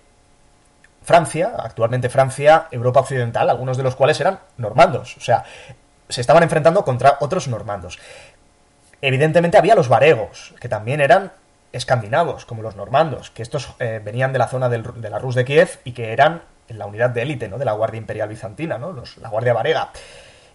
Francia, 1.02 1.54
actualmente 1.58 2.08
Francia, 2.08 2.68
Europa 2.70 3.00
Occidental, 3.00 3.50
algunos 3.50 3.76
de 3.76 3.82
los 3.82 3.96
cuales 3.96 4.20
eran 4.20 4.38
normandos. 4.58 5.16
O 5.16 5.20
sea, 5.20 5.44
se 6.10 6.20
estaban 6.20 6.42
enfrentando 6.42 6.84
contra 6.84 7.16
otros 7.20 7.48
normandos. 7.48 7.98
Evidentemente 9.00 9.56
había 9.56 9.74
los 9.74 9.88
varegos, 9.88 10.54
que 10.60 10.68
también 10.68 11.00
eran 11.00 11.32
escandinavos, 11.72 12.44
como 12.44 12.62
los 12.62 12.76
normandos, 12.76 13.30
que 13.30 13.42
estos 13.42 13.70
eh, 13.78 14.00
venían 14.04 14.32
de 14.32 14.38
la 14.38 14.48
zona 14.48 14.68
de 14.68 15.10
la 15.10 15.18
Rus 15.18 15.34
de 15.34 15.44
Kiev 15.44 15.78
y 15.84 15.92
que 15.92 16.12
eran 16.12 16.42
la 16.68 16.86
unidad 16.86 17.10
de 17.10 17.22
élite, 17.22 17.48
¿no? 17.48 17.58
De 17.58 17.64
la 17.64 17.72
Guardia 17.72 17.98
Imperial 17.98 18.28
Bizantina, 18.28 18.78
¿no? 18.78 18.94
la 19.20 19.28
Guardia 19.28 19.52
Varega. 19.52 19.90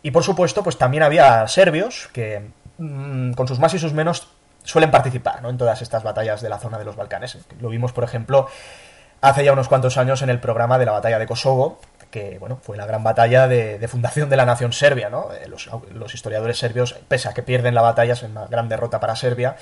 Y 0.02 0.12
por 0.12 0.24
supuesto, 0.24 0.64
pues 0.64 0.78
también 0.78 1.04
había 1.04 1.48
serbios 1.48 2.10
que, 2.14 2.50
mm, 2.78 3.34
con 3.34 3.48
sus 3.48 3.60
más 3.60 3.74
y 3.74 3.80
sus 3.80 3.94
menos, 3.94 4.28
suelen 4.64 4.92
participar, 4.92 5.42
¿no? 5.42 5.50
En 5.50 5.58
todas 5.58 5.82
estas 5.82 6.04
batallas 6.04 6.42
de 6.42 6.50
la 6.50 6.60
zona 6.60 6.78
de 6.78 6.86
los 6.86 6.96
Balcanes. 6.96 7.38
Lo 7.60 7.70
vimos, 7.70 7.92
por 7.92 8.04
ejemplo, 8.04 8.48
hace 9.22 9.44
ya 9.44 9.54
unos 9.54 9.68
cuantos 9.68 9.98
años 9.98 10.22
en 10.22 10.30
el 10.30 10.40
programa 10.40 10.78
de 10.78 10.86
la 10.86 10.92
batalla 10.92 11.20
de 11.20 11.28
Kosovo, 11.28 11.80
que 12.16 12.40
bueno, 12.40 12.58
fue 12.62 12.78
la 12.78 12.86
gran 12.86 13.04
batalla 13.04 13.46
de, 13.46 13.86
fundación 13.90 14.30
de 14.30 14.38
la 14.38 14.46
nación 14.46 14.72
serbia. 14.72 15.10
¿no? 15.10 15.34
Eh, 15.34 15.50
los, 15.50 16.14
historiadores 16.14 16.58
serbios, 16.58 16.96
pese 17.10 17.28
a 17.28 17.34
que 17.34 17.44
pierden 17.44 17.76
la 17.76 17.82
batalla, 17.82 18.14
es 18.14 18.24
una 18.24 18.48
gran 18.48 18.70
derrota 18.70 19.02
para 19.02 19.18
Serbia, 19.18 19.58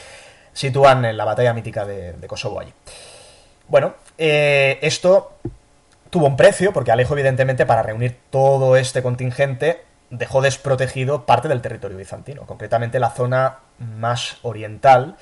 sitúan 0.53 1.03
en 1.03 1.17
la 1.17 1.25
batalla 1.25 1.51
mítica 1.55 1.83
de, 1.83 2.13
Kosovo 2.27 2.59
allí. 2.59 2.71
Bueno, 3.67 3.95
eh, 4.19 4.77
esto 4.83 5.33
tuvo 6.11 6.27
un 6.27 6.37
precio, 6.37 6.71
porque 6.73 6.91
Alejo, 6.91 7.15
evidentemente, 7.15 7.65
para 7.65 7.81
reunir 7.81 8.19
todo 8.29 8.77
este 8.77 9.01
contingente, 9.01 9.81
dejó 10.11 10.43
desprotegido 10.43 11.25
parte 11.25 11.47
del 11.47 11.61
territorio 11.63 11.97
bizantino, 11.97 12.45
concretamente 12.45 12.99
la 12.99 13.09
zona 13.09 13.61
más 13.79 14.37
oriental, 14.43 15.15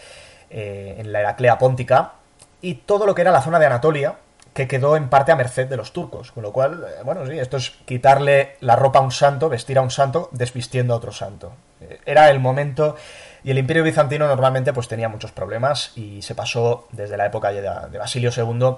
eh, 0.50 0.96
en 0.98 1.14
la 1.14 1.22
Heraclea 1.22 1.58
Póntica, 1.58 2.16
y 2.60 2.74
todo 2.74 3.06
lo 3.06 3.16
que 3.16 3.22
era 3.22 3.32
la 3.32 3.42
zona 3.42 3.58
de 3.58 3.68
Anatolia, 3.68 4.18
que 4.54 4.68
quedó 4.68 4.98
en 4.98 5.10
parte 5.10 5.32
a 5.32 5.36
merced 5.36 5.68
de 5.68 5.78
los 5.78 5.94
turcos. 5.94 6.32
Con 6.32 6.44
lo 6.44 6.52
cual, 6.52 6.86
eh, 6.88 7.04
bueno, 7.04 7.26
sí, 7.26 7.40
esto 7.40 7.58
es 7.58 7.72
quitarle 7.86 8.58
la 8.60 8.76
ropa 8.76 9.00
a 9.00 9.02
un 9.02 9.12
santo, 9.12 9.50
vestir 9.50 9.78
a 9.78 9.82
un 9.82 9.92
santo, 9.92 10.30
desvistiendo 10.32 10.94
a 10.94 10.98
otro 10.98 11.12
santo. 11.12 11.54
Eh, 11.80 12.00
era 12.06 12.30
el 12.30 12.40
momento 12.40 12.96
y 13.44 13.52
el 13.52 13.58
imperio 13.58 13.84
bizantino 13.84 14.28
normalmente 14.28 14.74
pues 14.74 14.88
tenía 14.88 15.10
muchos 15.10 15.32
problemas 15.32 15.94
y 15.96 16.22
se 16.22 16.36
pasó 16.36 16.88
desde 16.92 17.18
la 17.18 17.26
época 17.26 17.52
de, 17.52 17.98
Basilio 17.98 18.30
II 18.36 18.76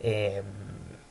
eh, 0.00 0.42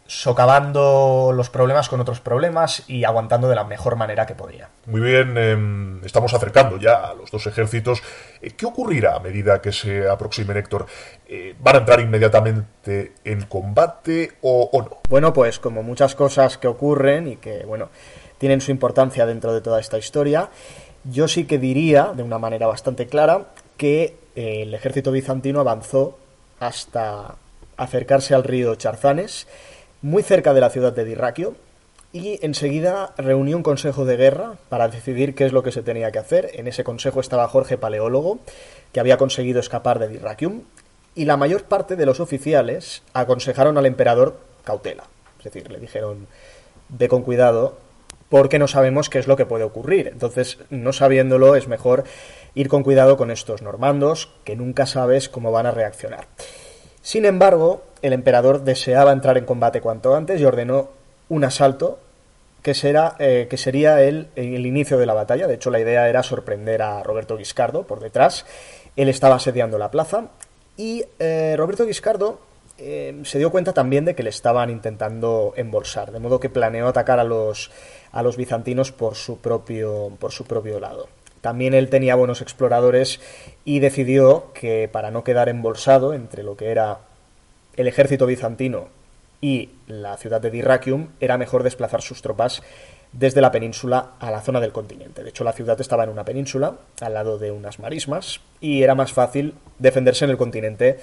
socavando 0.05 1.31
los 1.33 1.49
problemas 1.49 1.87
con 1.89 1.99
otros 2.01 2.19
problemas 2.19 2.83
y 2.87 3.03
aguantando 3.05 3.47
de 3.47 3.55
la 3.55 3.63
mejor 3.63 3.95
manera 3.95 4.25
que 4.25 4.35
podía. 4.35 4.69
Muy 4.85 5.01
bien, 5.01 5.37
em, 5.37 6.03
estamos 6.03 6.33
acercando 6.33 6.77
ya 6.77 7.05
a 7.05 7.13
los 7.13 7.31
dos 7.31 7.47
ejércitos. 7.47 8.03
Eh, 8.41 8.51
¿Qué 8.51 8.65
ocurrirá 8.65 9.15
a 9.15 9.19
medida 9.19 9.61
que 9.61 9.71
se 9.71 10.07
aproxime 10.07 10.57
Héctor? 10.57 10.85
Eh, 11.25 11.55
¿Van 11.59 11.75
a 11.75 11.79
entrar 11.79 11.99
inmediatamente 12.01 13.13
en 13.23 13.43
combate 13.43 14.33
o, 14.41 14.69
o, 14.71 14.81
no? 14.81 14.97
Bueno, 15.09 15.33
pues 15.33 15.59
como 15.59 15.83
muchas 15.83 16.15
cosas 16.15 16.57
que 16.57 16.67
ocurren 16.67 17.27
y 17.27 17.35
que, 17.37 17.63
bueno, 17.65 17.89
tienen 18.37 18.61
su 18.61 18.71
importancia 18.71 19.25
dentro 19.25 19.53
de 19.53 19.61
toda 19.61 19.79
esta 19.79 19.97
historia, 19.97 20.49
yo 21.05 21.27
sí 21.27 21.45
que 21.45 21.57
diría, 21.57 22.11
de 22.15 22.23
una 22.23 22.39
manera 22.39 22.67
bastante 22.67 23.07
clara, 23.07 23.45
que 23.77 24.17
eh, 24.35 24.63
el 24.63 24.73
ejército 24.73 25.11
bizantino 25.11 25.59
avanzó 25.59 26.17
hasta 26.59 27.35
acercarse 27.77 28.35
al 28.35 28.43
río 28.43 28.75
Charzanes, 28.75 29.47
muy 30.03 30.21
cerca 30.21 30.53
de 30.53 30.61
la 30.61 30.69
ciudad 30.69 30.93
de 30.93 31.05
Dirraquio, 31.05 31.55
y 32.11 32.37
enseguida 32.45 33.13
reunió 33.17 33.57
un 33.57 33.63
consejo 33.63 34.05
de 34.05 34.17
guerra 34.17 34.53
para 34.69 34.87
decidir 34.87 35.33
qué 35.33 35.45
es 35.45 35.51
lo 35.51 35.63
que 35.63 35.71
se 35.71 35.81
tenía 35.81 36.11
que 36.11 36.19
hacer. 36.19 36.51
En 36.53 36.67
ese 36.67 36.83
consejo 36.83 37.19
estaba 37.19 37.47
Jorge 37.47 37.79
Paleólogo, 37.79 38.37
que 38.91 38.99
había 38.99 39.17
conseguido 39.17 39.59
escapar 39.59 39.97
de 39.97 40.09
Dirraquium, 40.09 40.61
y 41.15 41.25
la 41.25 41.37
mayor 41.37 41.63
parte 41.63 41.95
de 41.95 42.05
los 42.05 42.19
oficiales 42.19 43.01
aconsejaron 43.13 43.79
al 43.79 43.87
emperador 43.87 44.37
cautela. 44.63 45.05
Es 45.39 45.45
decir, 45.45 45.71
le 45.71 45.79
dijeron, 45.79 46.27
ve 46.89 47.07
con 47.07 47.23
cuidado, 47.23 47.77
porque 48.29 48.59
no 48.59 48.67
sabemos 48.67 49.09
qué 49.09 49.19
es 49.19 49.27
lo 49.27 49.37
que 49.37 49.45
puede 49.45 49.63
ocurrir. 49.63 50.07
Entonces, 50.07 50.59
no 50.69 50.93
sabiéndolo, 50.93 51.55
es 51.55 51.67
mejor 51.67 52.03
ir 52.55 52.67
con 52.67 52.83
cuidado 52.83 53.17
con 53.17 53.31
estos 53.31 53.61
normandos, 53.61 54.29
que 54.43 54.55
nunca 54.55 54.85
sabes 54.85 55.29
cómo 55.29 55.51
van 55.51 55.65
a 55.65 55.71
reaccionar. 55.71 56.27
Sin 57.03 57.25
embargo, 57.25 57.83
el 58.01 58.13
emperador 58.13 58.63
deseaba 58.63 59.11
entrar 59.11 59.37
en 59.37 59.45
combate 59.45 59.81
cuanto 59.81 60.15
antes 60.15 60.41
y 60.41 60.45
ordenó 60.45 60.89
un 61.29 61.43
asalto 61.43 61.99
que, 62.63 62.73
será, 62.73 63.15
eh, 63.19 63.47
que 63.49 63.57
sería 63.57 64.01
el, 64.01 64.29
el, 64.35 64.65
inicio 64.65 64.97
de 64.97 65.05
la 65.05 65.13
batalla. 65.13 65.45
De 65.45 65.55
hecho, 65.55 65.69
la 65.69 65.81
idea 65.81 66.07
era 66.07 66.23
sorprender 66.23 66.81
a 66.81 67.03
Roberto 67.03 67.37
Guiscardo 67.37 67.83
por 67.83 67.99
detrás. 67.99 68.45
Él 68.95 69.09
estaba 69.09 69.35
asediando 69.35 69.77
la 69.77 69.91
plaza 69.91 70.29
y 70.77 71.03
eh, 71.19 71.55
Roberto 71.57 71.85
Guiscardo 71.85 72.39
eh, 72.77 73.21
se 73.25 73.37
dio 73.37 73.51
cuenta 73.51 73.73
también 73.73 74.05
de 74.05 74.15
que 74.15 74.23
le 74.23 74.29
estaban 74.29 74.69
intentando 74.69 75.53
embolsar, 75.57 76.11
de 76.11 76.19
modo 76.19 76.39
que 76.39 76.49
planeó 76.49 76.87
atacar 76.87 77.19
a 77.19 77.23
los, 77.25 77.69
a 78.13 78.23
los 78.23 78.37
bizantinos 78.37 78.93
por 78.93 79.15
su, 79.15 79.39
propio, 79.39 80.11
por 80.19 80.31
su 80.31 80.45
propio 80.45 80.79
lado. 80.79 81.07
También 81.43 81.73
él 81.73 81.89
tenía 81.89 82.15
buenos 82.15 82.41
exploradores 82.41 83.19
y 83.65 83.82
decidió 83.82 84.53
que 84.53 84.88
para 84.89 85.12
no 85.12 85.25
quedar 85.25 85.49
embolsado 85.49 86.13
entre 86.13 86.41
lo 86.41 86.56
que 86.56 86.71
era 86.71 86.99
el 87.75 87.89
ejército 87.89 88.25
bizantino 88.25 88.88
y 89.41 89.71
la 89.88 90.15
ciudad 90.15 90.39
de 90.39 90.51
Dyrrachium, 90.51 91.10
era 91.19 91.38
mejor 91.38 91.63
desplazar 91.63 92.01
sus 92.01 92.21
tropas 92.21 92.63
desde 93.12 93.41
la 93.41 93.51
península 93.51 94.12
a 94.21 94.32
la 94.32 94.39
zona 94.39 94.62
del 94.62 94.71
continente. 94.71 95.21
De 95.21 95.32
hecho, 95.32 95.43
la 95.43 95.51
ciudad 95.51 95.82
estaba 95.82 96.06
en 96.06 96.12
una 96.12 96.23
península, 96.23 96.77
al 97.01 97.13
lado 97.13 97.38
de 97.38 97.51
unas 97.51 97.77
marismas, 97.77 98.39
y 98.62 98.84
era 98.84 98.95
más 98.95 99.12
fácil 99.12 99.56
defenderse 99.79 100.23
en 100.23 100.32
el 100.32 100.38
continente 100.38 100.97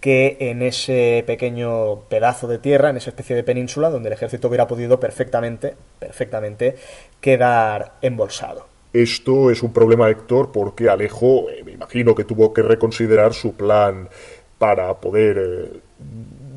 que 0.00 0.36
en 0.40 0.62
ese 0.62 1.22
pequeño 1.28 2.00
pedazo 2.08 2.48
de 2.48 2.58
tierra, 2.58 2.90
en 2.90 2.96
esa 2.96 3.10
especie 3.10 3.36
de 3.36 3.44
península, 3.44 3.88
donde 3.88 4.08
el 4.08 4.14
ejército 4.14 4.48
hubiera 4.48 4.66
podido 4.66 4.98
perfectamente, 4.98 5.76
perfectamente 6.00 6.74
quedar 7.20 7.92
embolsado. 8.02 8.74
Esto 9.02 9.50
es 9.50 9.62
un 9.62 9.74
problema, 9.74 10.08
Héctor, 10.08 10.50
porque 10.50 10.88
Alejo, 10.88 11.50
eh, 11.50 11.62
me 11.62 11.72
imagino 11.72 12.14
que 12.14 12.24
tuvo 12.24 12.54
que 12.54 12.62
reconsiderar 12.62 13.34
su 13.34 13.52
plan 13.52 14.08
para 14.56 14.94
poder 14.94 15.36
eh, 15.38 15.80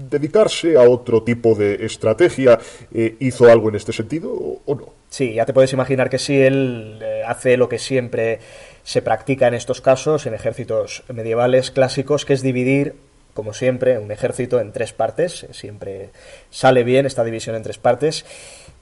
dedicarse 0.10 0.78
a 0.78 0.84
otro 0.84 1.21
tipo 1.23 1.54
de 1.54 1.86
estrategia. 1.86 2.58
Eh, 2.93 3.17
¿Hizo 3.19 3.52
algo 3.52 3.67
en 3.67 3.75
este 3.75 3.91
sentido 3.91 4.32
o, 4.32 4.62
o, 4.65 4.75
no? 4.75 4.93
Sí, 5.10 5.34
ya 5.34 5.45
te 5.45 5.52
puedes 5.52 5.73
imaginar 5.73 6.10
que 6.10 6.17
sí, 6.17 6.39
él 6.39 7.04
hace 7.28 7.58
lo 7.58 7.67
que 7.67 7.78
siempre 7.78 8.39
se 8.84 9.02
practica 9.02 9.49
en 9.49 9.56
estos 9.56 9.82
casos, 9.82 10.25
en 10.25 10.34
ejércitos 10.34 11.04
medievales 11.13 11.71
clásicos, 11.71 12.23
que 12.23 12.32
es 12.32 12.41
dividir 12.41 12.95
como 13.39 13.54
siempre, 13.54 13.97
un 13.97 14.12
ejército 14.12 14.60
en 14.60 14.73
tres 14.73 14.91
partes. 14.91 15.47
Siempre 15.52 16.10
sale 16.49 16.84
bien 16.84 17.06
esta 17.06 17.23
división 17.23 17.56
en 17.56 17.63
tres 17.63 17.78
partes. 17.78 18.25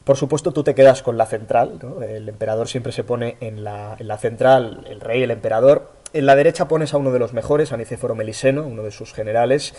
Por 0.08 0.16
supuesto, 0.16 0.54
tú 0.54 0.64
te 0.64 0.74
quedas 0.74 1.04
con 1.04 1.18
la 1.18 1.26
central. 1.26 1.80
¿no? 1.84 2.02
El 2.02 2.30
emperador 2.30 2.70
siempre 2.70 2.94
se 2.94 3.04
pone 3.04 3.36
en 3.42 3.66
la, 3.66 3.98
en 4.00 4.08
la, 4.08 4.18
central, 4.18 4.86
el 4.90 5.02
rey, 5.02 5.22
el 5.22 5.32
emperador. 5.32 5.92
En 6.14 6.26
la 6.26 6.38
derecha 6.38 6.70
pones 6.70 6.94
a 6.94 6.98
uno 6.98 7.12
de 7.12 7.20
los 7.20 7.34
mejores, 7.34 7.74
a 7.74 7.78
Nicéforo 7.78 8.16
Meliseno, 8.16 8.66
uno 8.66 8.84
de 8.84 8.92
sus 8.92 9.12
generales. 9.12 9.76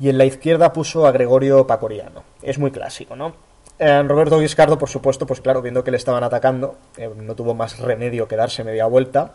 Y 0.00 0.08
en 0.08 0.18
la 0.18 0.24
izquierda 0.24 0.72
puso 0.72 1.06
a 1.06 1.12
Gregorio 1.12 1.68
Pacoriano. 1.68 2.24
Es 2.42 2.58
muy 2.58 2.72
clásico, 2.72 3.14
¿no? 3.14 3.36
Eh, 3.78 4.02
Roberto 4.02 4.40
Guiscardo, 4.40 4.78
por 4.78 4.88
supuesto, 4.88 5.26
pues 5.26 5.40
claro, 5.40 5.62
viendo 5.62 5.84
que 5.84 5.92
le 5.92 5.96
estaban 5.96 6.24
atacando, 6.24 6.74
eh, 6.96 7.08
no 7.14 7.36
tuvo 7.36 7.54
más 7.54 7.78
remedio 7.78 8.26
que 8.26 8.34
darse 8.34 8.64
media 8.64 8.86
vuelta. 8.86 9.34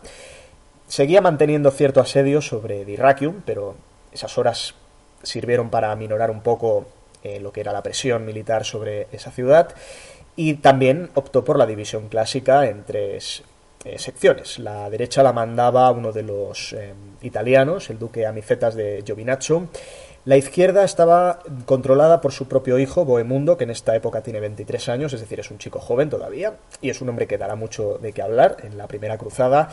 Seguía 0.86 1.22
manteniendo 1.22 1.70
cierto 1.70 2.02
asedio 2.02 2.42
sobre 2.42 2.84
Dyrrachium, 2.84 3.40
pero 3.46 3.76
esas 4.12 4.36
horas 4.36 4.74
sirvieron 5.22 5.70
para 5.70 5.90
aminorar 5.90 6.30
un 6.30 6.42
poco 6.42 6.84
eh, 7.22 7.40
lo 7.40 7.50
que 7.50 7.62
era 7.62 7.72
la 7.72 7.82
presión 7.82 8.26
militar 8.26 8.66
sobre 8.66 9.08
esa 9.10 9.30
ciudad 9.30 9.74
y 10.36 10.54
también 10.54 11.10
optó 11.14 11.44
por 11.44 11.58
la 11.58 11.66
división 11.66 12.08
clásica 12.08 12.66
en 12.66 12.84
tres 12.84 13.42
eh, 13.84 13.98
secciones. 13.98 14.58
La 14.58 14.88
derecha 14.90 15.22
la 15.22 15.32
mandaba 15.32 15.90
uno 15.90 16.10
de 16.12 16.22
los 16.22 16.72
eh, 16.72 16.94
italianos, 17.22 17.90
el 17.90 17.98
duque 17.98 18.26
Amicetas 18.26 18.74
de 18.74 19.02
Giovinazzo. 19.04 19.68
La 20.24 20.38
izquierda 20.38 20.84
estaba 20.84 21.40
controlada 21.66 22.22
por 22.22 22.32
su 22.32 22.48
propio 22.48 22.78
hijo, 22.78 23.04
Bohemundo, 23.04 23.58
que 23.58 23.64
en 23.64 23.70
esta 23.70 23.94
época 23.94 24.22
tiene 24.22 24.40
23 24.40 24.88
años, 24.88 25.12
es 25.12 25.20
decir, 25.20 25.38
es 25.38 25.50
un 25.50 25.58
chico 25.58 25.80
joven 25.80 26.08
todavía, 26.08 26.54
y 26.80 26.88
es 26.88 27.02
un 27.02 27.10
hombre 27.10 27.26
que 27.26 27.36
dará 27.36 27.56
mucho 27.56 27.98
de 27.98 28.14
qué 28.14 28.22
hablar 28.22 28.56
en 28.62 28.78
la 28.78 28.88
primera 28.88 29.18
cruzada. 29.18 29.68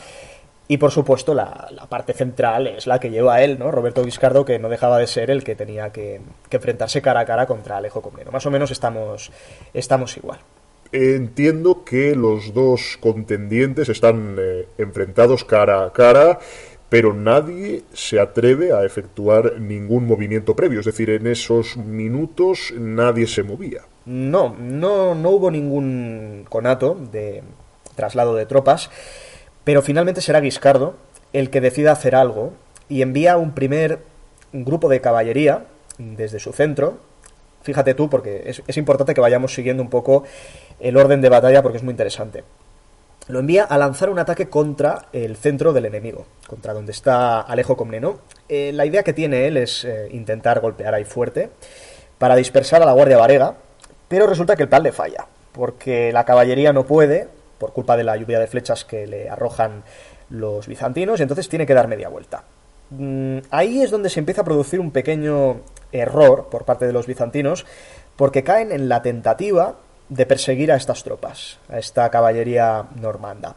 Y 0.68 0.78
por 0.78 0.90
supuesto, 0.90 1.34
la, 1.34 1.68
la, 1.70 1.86
parte 1.86 2.12
central 2.12 2.66
es 2.66 2.86
la 2.86 2.98
que 2.98 3.10
lleva 3.10 3.34
a 3.34 3.42
él, 3.42 3.58
¿no? 3.58 3.70
Roberto 3.70 4.04
Guiscardo, 4.04 4.44
que 4.44 4.58
no 4.58 4.68
dejaba 4.68 4.98
de 4.98 5.06
ser 5.06 5.30
el 5.30 5.44
que 5.44 5.54
tenía 5.54 5.90
que, 5.90 6.20
que 6.48 6.56
enfrentarse 6.56 7.02
cara 7.02 7.20
a 7.20 7.26
cara 7.26 7.46
contra 7.46 7.76
Alejo 7.76 8.00
Comneno. 8.00 8.30
Más 8.30 8.46
o 8.46 8.50
menos 8.50 8.70
estamos, 8.70 9.30
estamos 9.74 10.16
igual. 10.16 10.38
Entiendo 10.92 11.84
que 11.84 12.14
los 12.14 12.52
dos 12.52 12.98
contendientes 13.00 13.88
están 13.88 14.36
eh, 14.38 14.68
enfrentados 14.76 15.42
cara 15.42 15.84
a 15.84 15.92
cara, 15.92 16.38
pero 16.90 17.14
nadie 17.14 17.84
se 17.94 18.20
atreve 18.20 18.72
a 18.74 18.84
efectuar 18.84 19.58
ningún 19.58 20.06
movimiento 20.06 20.54
previo. 20.54 20.80
Es 20.80 20.86
decir, 20.86 21.08
en 21.08 21.26
esos 21.26 21.78
minutos 21.78 22.74
nadie 22.76 23.26
se 23.26 23.42
movía. 23.42 23.80
No, 24.04 24.54
no, 24.58 25.14
no 25.14 25.30
hubo 25.30 25.50
ningún 25.50 26.44
conato 26.50 26.94
de 27.10 27.42
traslado 27.96 28.34
de 28.34 28.44
tropas. 28.44 28.90
Pero 29.64 29.82
finalmente 29.82 30.20
será 30.20 30.40
Guiscardo 30.40 30.96
el 31.32 31.50
que 31.50 31.60
decida 31.60 31.92
hacer 31.92 32.14
algo 32.14 32.52
y 32.88 33.02
envía 33.02 33.36
un 33.36 33.52
primer 33.52 34.00
grupo 34.52 34.88
de 34.88 35.00
caballería 35.00 35.64
desde 35.98 36.40
su 36.40 36.52
centro. 36.52 36.98
Fíjate 37.62 37.94
tú, 37.94 38.10
porque 38.10 38.54
es, 38.66 38.76
importante 38.76 39.14
que 39.14 39.20
vayamos 39.20 39.54
siguiendo 39.54 39.82
un 39.82 39.90
poco 39.90 40.24
el 40.80 40.96
orden 40.96 41.20
de 41.20 41.28
batalla 41.28 41.62
porque 41.62 41.78
es 41.78 41.84
muy 41.84 41.92
interesante. 41.92 42.44
Lo 43.28 43.38
envía 43.38 43.64
a 43.64 43.78
lanzar 43.78 44.10
un 44.10 44.18
ataque 44.18 44.48
contra 44.48 45.06
el 45.12 45.36
centro 45.36 45.72
del 45.72 45.86
enemigo, 45.86 46.26
contra 46.48 46.74
donde 46.74 46.90
está 46.90 47.40
Alejo 47.40 47.76
Comneno. 47.76 48.18
Eh, 48.48 48.72
la 48.74 48.84
idea 48.84 49.04
que 49.04 49.12
tiene 49.12 49.46
él 49.46 49.56
es 49.56 49.84
eh, 49.84 50.08
intentar 50.10 50.60
golpear 50.60 50.92
ahí 50.92 51.04
fuerte 51.04 51.50
para 52.18 52.34
dispersar 52.34 52.82
a 52.82 52.86
la 52.86 52.92
Guardia 52.92 53.18
Varega, 53.18 53.54
pero 54.08 54.26
resulta 54.26 54.56
que 54.56 54.64
el 54.64 54.68
plan 54.68 54.82
le 54.82 54.90
falla, 54.90 55.26
porque 55.52 56.12
la 56.12 56.24
caballería 56.24 56.72
no 56.72 56.84
puede, 56.84 57.28
por 57.62 57.72
culpa 57.72 57.96
de 57.96 58.02
la 58.02 58.16
lluvia 58.16 58.40
de 58.40 58.48
flechas 58.48 58.84
que 58.84 59.06
le 59.06 59.30
arrojan 59.30 59.84
los 60.30 60.66
bizantinos, 60.66 61.20
y 61.20 61.22
entonces 61.22 61.48
tiene 61.48 61.64
que 61.64 61.74
dar 61.74 61.86
media 61.86 62.08
vuelta. 62.08 62.42
Mm, 62.90 63.38
ahí 63.52 63.82
es 63.82 63.92
donde 63.92 64.10
se 64.10 64.18
empieza 64.18 64.40
a 64.40 64.44
producir 64.44 64.80
un 64.80 64.90
pequeño 64.90 65.60
error 65.92 66.48
por 66.50 66.64
parte 66.64 66.88
de 66.88 66.92
los 66.92 67.06
bizantinos, 67.06 67.64
porque 68.16 68.42
caen 68.42 68.72
en 68.72 68.88
la 68.88 69.00
tentativa 69.00 69.76
de 70.08 70.26
perseguir 70.26 70.72
a 70.72 70.76
estas 70.76 71.04
tropas, 71.04 71.60
a 71.68 71.78
esta 71.78 72.10
caballería 72.10 72.86
normanda. 72.96 73.54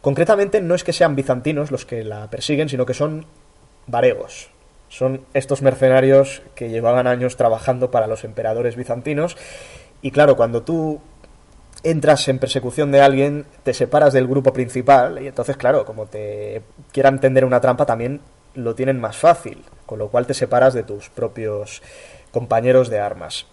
Concretamente 0.00 0.60
no 0.60 0.74
es 0.74 0.82
que 0.82 0.92
sean 0.92 1.14
bizantinos 1.14 1.70
los 1.70 1.86
que 1.86 2.02
la 2.02 2.28
persiguen, 2.28 2.68
sino 2.68 2.84
que 2.84 2.94
son 2.94 3.26
varegos. 3.86 4.50
Son 4.88 5.22
estos 5.34 5.62
mercenarios 5.62 6.42
que 6.56 6.68
llevaban 6.68 7.06
años 7.06 7.36
trabajando 7.36 7.92
para 7.92 8.08
los 8.08 8.24
emperadores 8.24 8.74
bizantinos. 8.74 9.36
Y 10.02 10.10
claro, 10.10 10.36
cuando 10.36 10.62
tú 10.62 11.00
entras 11.90 12.26
en 12.26 12.40
persecución 12.40 12.90
de 12.90 13.00
alguien, 13.00 13.46
te 13.62 13.72
separas 13.72 14.12
del 14.12 14.26
grupo 14.26 14.52
principal 14.52 15.22
y 15.22 15.28
entonces, 15.28 15.56
claro, 15.56 15.84
como 15.84 16.06
te 16.06 16.62
quieran 16.92 17.20
tender 17.20 17.44
una 17.44 17.60
trampa, 17.60 17.86
también 17.86 18.20
lo 18.54 18.74
tienen 18.74 19.00
más 19.00 19.16
fácil, 19.16 19.64
con 19.86 20.00
lo 20.00 20.08
cual 20.08 20.26
te 20.26 20.34
separas 20.34 20.74
de 20.74 20.82
tus 20.82 21.10
propios 21.10 21.82
compañeros 22.32 22.90
de 22.90 22.98
armas. 22.98 23.46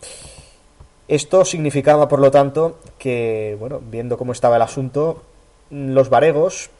Esto 1.07 1.45
significaba, 1.45 2.07
por 2.07 2.19
lo 2.19 2.31
tanto, 2.31 2.79
que, 2.97 3.55
bueno, 3.59 3.79
viendo 3.83 4.17
cómo 4.17 4.31
estaba 4.31 4.55
el 4.55 4.63
asunto, 4.63 5.21
los 5.69 6.09
varegos 6.09 6.71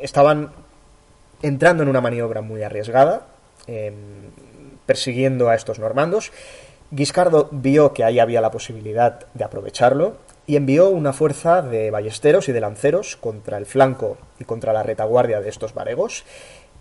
estaban 0.00 0.52
entrando 1.42 1.82
en 1.82 1.88
una 1.88 2.00
maniobra 2.00 2.40
muy 2.40 2.62
arriesgada, 2.62 3.26
em, 3.66 3.94
persiguiendo 4.86 5.48
a 5.48 5.56
estos 5.56 5.80
normandos. 5.80 6.30
Guiscardo 6.92 7.48
vio 7.50 7.92
que 7.94 8.04
ahí 8.04 8.20
había 8.20 8.40
la 8.40 8.50
posibilidad 8.52 9.26
de 9.34 9.44
aprovecharlo 9.44 10.29
y 10.50 10.56
envió 10.56 10.88
una 10.88 11.12
fuerza 11.12 11.62
de 11.62 11.92
ballesteros 11.92 12.48
y 12.48 12.52
de 12.52 12.60
lanceros 12.60 13.14
contra 13.14 13.56
el 13.56 13.66
flanco 13.66 14.18
y 14.40 14.44
contra 14.44 14.72
la 14.72 14.82
retaguardia 14.82 15.40
de 15.40 15.48
estos 15.48 15.74
varegos. 15.74 16.24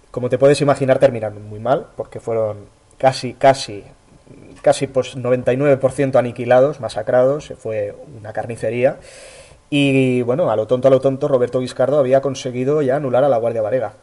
Como 0.10 0.28
te 0.28 0.40
puedes 0.40 0.60
imaginar, 0.62 0.98
terminaron 0.98 1.48
muy 1.48 1.60
mal, 1.60 1.86
porque 1.96 2.20
fueron 2.20 2.66
casi, 2.98 3.36
casi, 3.36 3.84
casi 4.64 4.88
pues 4.88 5.16
99% 5.16 6.16
aniquilados, 6.16 6.80
masacrados, 6.80 7.54
fue 7.60 7.96
una 8.20 8.34
carnicería. 8.34 8.98
Y 9.70 10.24
bueno, 10.24 10.50
a 10.50 10.56
lo 10.56 10.66
tonto, 10.66 10.88
a 10.88 10.92
lo 10.92 11.00
tonto, 11.00 11.28
Roberto 11.28 11.60
Guiscardo 11.60 12.00
había 12.00 12.22
conseguido 12.22 12.82
ya 12.82 12.96
anular 12.96 13.24
a 13.24 13.30
la 13.30 13.38
Guardia 13.38 13.62
Varega. 13.62 13.94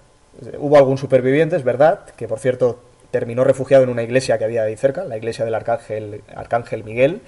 Hubo 0.60 0.78
algún 0.78 0.96
superviviente, 0.96 1.56
es 1.56 1.64
verdad, 1.64 2.04
que 2.16 2.28
por 2.28 2.38
cierto 2.38 2.78
terminó 3.10 3.42
refugiado 3.42 3.82
en 3.82 3.90
una 3.90 4.04
iglesia 4.04 4.38
que 4.38 4.44
había 4.44 4.62
ahí 4.62 4.76
cerca, 4.76 5.02
la 5.02 5.16
iglesia 5.16 5.44
del 5.44 5.56
Arcángel, 5.56 6.22
Arcángel 6.36 6.84
Miguel, 6.84 7.22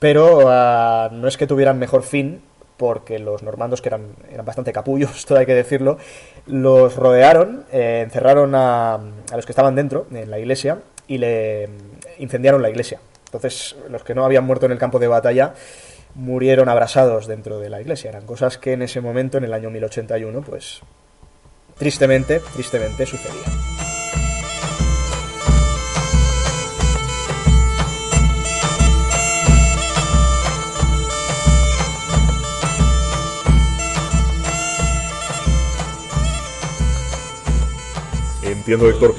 pero 0.00 0.38
uh, 0.38 1.14
no 1.14 1.28
es 1.28 1.36
que 1.36 1.46
tuvieran 1.46 1.78
mejor 1.78 2.02
fin, 2.02 2.42
porque 2.76 3.18
los 3.18 3.42
normandos, 3.42 3.82
que 3.82 3.90
eran, 3.90 4.16
eran 4.32 4.44
bastante 4.44 4.72
capullos, 4.72 5.24
todo 5.26 5.38
hay 5.38 5.46
que 5.46 5.54
decirlo, 5.54 5.98
los 6.46 6.96
rodearon, 6.96 7.66
eh, 7.70 8.00
encerraron 8.02 8.54
a, 8.56 8.94
a, 8.94 9.36
los 9.36 9.46
que 9.46 9.52
estaban 9.52 9.76
dentro, 9.76 10.06
en 10.10 10.30
la 10.30 10.40
iglesia, 10.40 10.78
y 11.06 11.18
le 11.18 11.68
incendiaron 12.18 12.62
la 12.62 12.70
iglesia. 12.70 13.00
Entonces, 13.26 13.76
los 13.88 14.02
que 14.02 14.14
no 14.14 14.24
habían 14.24 14.44
muerto 14.44 14.66
en 14.66 14.72
el 14.72 14.78
campo 14.78 14.98
de 14.98 15.06
batalla 15.06 15.54
murieron 16.14 16.68
abrasados 16.68 17.26
dentro 17.26 17.60
de 17.60 17.68
la 17.70 17.80
iglesia. 17.80 18.10
Eran 18.10 18.26
cosas 18.26 18.58
que 18.58 18.72
en 18.72 18.82
ese 18.82 19.00
momento, 19.00 19.38
en 19.38 19.44
el 19.44 19.52
año 19.52 19.70
1081, 19.70 20.42
pues 20.42 20.80
tristemente, 21.78 22.40
tristemente 22.54 23.06
sucedían. 23.06 23.99
Entiendo, 38.50 38.88
Héctor. 38.88 39.14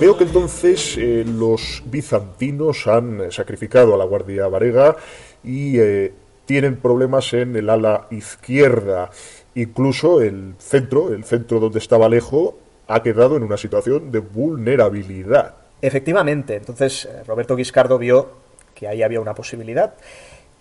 Veo 0.00 0.16
que 0.16 0.24
entonces 0.24 0.96
eh, 0.96 1.24
los 1.26 1.82
bizantinos 1.86 2.86
han 2.86 3.30
sacrificado 3.30 3.94
a 3.94 3.98
la 3.98 4.04
Guardia 4.04 4.48
Varega 4.48 4.96
y 5.42 5.78
eh, 5.78 6.12
tienen 6.46 6.76
problemas 6.76 7.32
en 7.34 7.54
el 7.56 7.68
ala 7.68 8.06
izquierda. 8.10 9.10
Incluso 9.54 10.20
el 10.20 10.54
centro, 10.58 11.12
el 11.12 11.24
centro 11.24 11.60
donde 11.60 11.78
estaba 11.78 12.06
Alejo, 12.06 12.56
ha 12.88 13.02
quedado 13.02 13.36
en 13.36 13.42
una 13.42 13.56
situación 13.56 14.10
de 14.10 14.18
vulnerabilidad. 14.18 15.54
Efectivamente, 15.80 16.56
entonces 16.56 17.04
eh, 17.04 17.22
Roberto 17.26 17.54
Guiscardo 17.54 17.98
vio 17.98 18.30
que 18.74 18.88
ahí 18.88 19.02
había 19.02 19.20
una 19.20 19.34
posibilidad, 19.34 19.94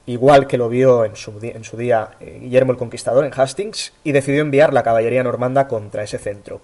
igual 0.06 0.46
que 0.46 0.58
lo 0.58 0.70
vio 0.70 1.06
en 1.06 1.16
su, 1.16 1.34
en 1.42 1.64
su 1.64 1.78
día 1.78 2.12
Guillermo 2.20 2.74
el 2.74 2.78
Conquistador 2.78 3.26
en 3.26 3.32
Hastings, 3.34 3.94
y 4.04 4.12
decidió 4.12 4.42
enviar 4.42 4.74
la 4.74 4.84
caballería 4.84 5.24
normanda 5.24 5.68
contra 5.68 6.04
ese 6.04 6.20
centro. 6.20 6.62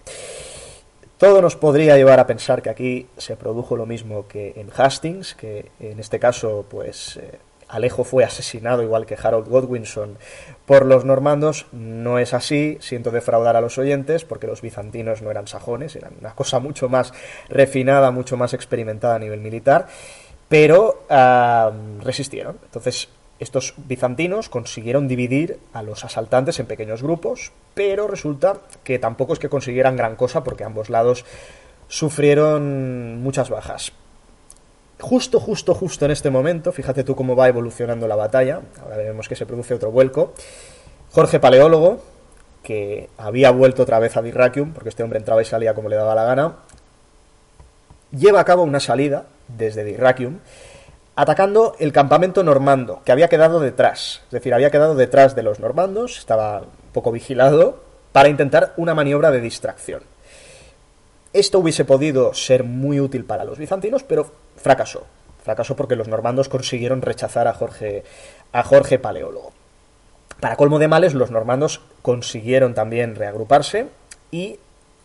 Todo 1.20 1.42
nos 1.42 1.58
podría 1.58 1.98
llevar 1.98 2.22
a 2.22 2.28
pensar 2.28 2.62
que 2.62 2.70
aquí 2.70 3.08
se 3.18 3.36
produjo 3.36 3.76
lo 3.76 3.86
mismo 3.86 4.26
que 4.30 4.54
en 4.56 4.70
Hastings, 4.74 5.36
que 5.36 5.70
en 5.82 6.00
este 6.00 6.18
caso, 6.18 6.66
pues 6.70 7.18
eh, 7.18 7.40
Alejo 7.68 8.06
fue 8.06 8.24
asesinado 8.24 8.84
igual 8.84 9.06
que 9.06 9.18
Harold 9.22 9.50
Godwinson 9.50 10.18
por 10.66 10.86
los 10.86 11.04
normandos. 11.04 11.66
No 11.74 12.20
es 12.20 12.34
así, 12.34 12.78
siento 12.80 13.12
defraudar 13.12 13.58
a 13.58 13.62
los 13.62 13.78
oyentes, 13.78 14.24
porque 14.24 14.48
los 14.48 14.62
bizantinos 14.62 15.22
no 15.22 15.30
eran 15.30 15.46
sajones, 15.46 15.98
eran 15.98 16.14
una 16.22 16.34
cosa 16.36 16.60
mucho 16.60 16.88
más 16.88 17.12
refinada, 17.50 18.12
mucho 18.12 18.38
más 18.38 18.54
experimentada 18.54 19.16
a 19.16 19.20
nivel 19.20 19.42
militar, 19.42 19.88
pero 20.48 21.04
uh, 21.10 22.02
resistieron. 22.02 22.60
Entonces, 22.64 23.10
estos 23.40 23.74
bizantinos 23.78 24.50
consiguieron 24.50 25.08
dividir 25.08 25.60
a 25.74 25.82
los 25.82 26.04
asaltantes 26.04 26.60
en 26.60 26.66
pequeños 26.66 27.02
grupos, 27.02 27.52
pero 27.74 28.08
resulta 28.08 28.58
que 28.84 29.00
tampoco 29.00 29.34
es 29.34 29.40
que 29.40 29.50
consiguieran 29.50 29.96
gran 29.96 30.16
cosa 30.16 30.44
porque 30.44 30.66
ambos 30.66 30.90
lados 30.90 31.26
sufrieron 31.88 33.22
muchas 33.22 33.50
bajas. 33.50 33.94
Justo, 35.00 35.40
justo, 35.40 35.74
justo 35.74 36.06
en 36.06 36.12
este 36.12 36.30
momento, 36.30 36.74
fíjate 36.74 37.06
tú 37.06 37.16
cómo 37.16 37.36
va 37.36 37.48
evolucionando 37.48 38.08
la 38.08 38.18
batalla, 38.18 38.62
ahora 38.82 38.98
vemos 38.98 39.30
que 39.30 39.36
se 39.38 39.46
produce 39.46 39.74
otro 39.74 39.92
vuelco, 39.92 40.34
Jorge 41.12 41.40
Paleólogo, 41.40 42.02
que 42.64 43.10
había 43.18 43.52
vuelto 43.52 43.84
otra 43.84 44.00
vez 44.00 44.18
a 44.18 44.22
Dyrrachium, 44.22 44.74
porque 44.74 44.90
este 44.90 45.04
hombre 45.04 45.20
entraba 45.20 45.42
y 45.42 45.46
salía 45.46 45.74
como 45.74 45.88
le 45.88 45.96
daba 45.96 46.16
la 46.16 46.26
gana, 46.26 46.56
lleva 48.12 48.42
a 48.42 48.46
cabo 48.46 48.64
una 48.64 48.82
salida 48.82 49.28
desde 49.48 49.86
Dyrrachium, 49.86 50.40
atacando 51.20 51.76
el 51.80 51.92
campamento 51.92 52.44
normando, 52.44 53.02
que 53.04 53.12
había 53.12 53.28
quedado 53.28 53.60
detrás. 53.60 54.22
Es 54.28 54.32
decir, 54.32 54.54
había 54.54 54.72
quedado 54.72 54.96
detrás 54.96 55.36
de 55.36 55.44
los 55.44 55.60
normandos, 55.60 56.18
estaba 56.18 56.62
poco 56.94 57.12
vigilado, 57.12 57.84
para 58.14 58.30
intentar 58.30 58.72
una 58.78 58.96
maniobra 58.96 59.30
de 59.30 59.42
distracción. 59.42 60.04
Esto 61.34 61.60
hubiese 61.60 61.84
podido 61.84 62.34
ser 62.34 62.64
muy 62.64 63.02
útil 63.02 63.26
para 63.26 63.44
los 63.44 63.58
bizantinos, 63.58 64.04
pero 64.04 64.32
fracasó. 64.56 65.08
Fracasó 65.44 65.76
porque 65.76 65.98
los 65.98 66.08
normandos 66.08 66.48
consiguieron 66.48 67.02
rechazar 67.02 67.50
a 67.50 67.54
Jorge, 67.54 68.06
a 68.54 68.64
Jorge 68.64 68.98
Paleólogo. 68.98 69.52
Para 70.40 70.56
colmo 70.56 70.80
de 70.80 70.88
males, 70.88 71.16
los 71.16 71.32
normandos 71.32 71.82
consiguieron 72.02 72.74
también 72.74 73.16
reagruparse 73.16 73.88
y 74.32 74.58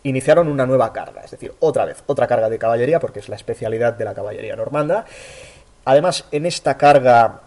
iniciaron 0.04 0.46
una 0.46 0.64
nueva 0.64 0.92
carga, 0.92 1.22
es 1.24 1.32
decir, 1.32 1.54
otra 1.58 1.86
vez, 1.86 2.04
otra 2.06 2.28
carga 2.28 2.50
de 2.50 2.58
caballería, 2.58 3.00
porque 3.00 3.18
es 3.18 3.28
la 3.28 3.36
especialidad 3.36 3.94
de 3.94 4.04
la 4.04 4.14
caballería 4.14 4.54
normanda, 4.54 5.06
Además, 5.84 6.24
en 6.32 6.46
esta 6.46 6.76
carga 6.76 7.42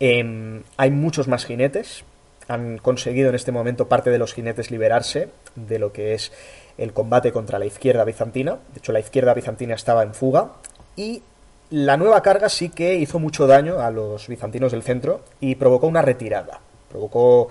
eh, 0.00 0.62
hay 0.76 0.90
muchos 0.90 1.28
más 1.28 1.44
jinetes. 1.44 2.04
Han 2.48 2.78
conseguido 2.78 3.30
en 3.30 3.34
este 3.34 3.52
momento 3.52 3.88
parte 3.88 4.10
de 4.10 4.18
los 4.18 4.34
jinetes 4.34 4.70
liberarse 4.70 5.30
de 5.54 5.78
lo 5.78 5.92
que 5.92 6.14
es 6.14 6.32
el 6.78 6.92
combate 6.92 7.32
contra 7.32 7.58
la 7.58 7.66
izquierda 7.66 8.04
bizantina. 8.04 8.58
De 8.72 8.78
hecho, 8.78 8.92
la 8.92 9.00
izquierda 9.00 9.34
bizantina 9.34 9.74
estaba 9.74 10.02
en 10.02 10.14
fuga. 10.14 10.52
Y 10.94 11.22
la 11.70 11.96
nueva 11.96 12.22
carga 12.22 12.48
sí 12.48 12.68
que 12.68 12.94
hizo 12.94 13.18
mucho 13.18 13.46
daño 13.46 13.80
a 13.80 13.90
los 13.90 14.28
bizantinos 14.28 14.72
del 14.72 14.82
centro 14.82 15.22
y 15.40 15.56
provocó 15.56 15.86
una 15.86 16.02
retirada. 16.02 16.60
Provocó 16.90 17.48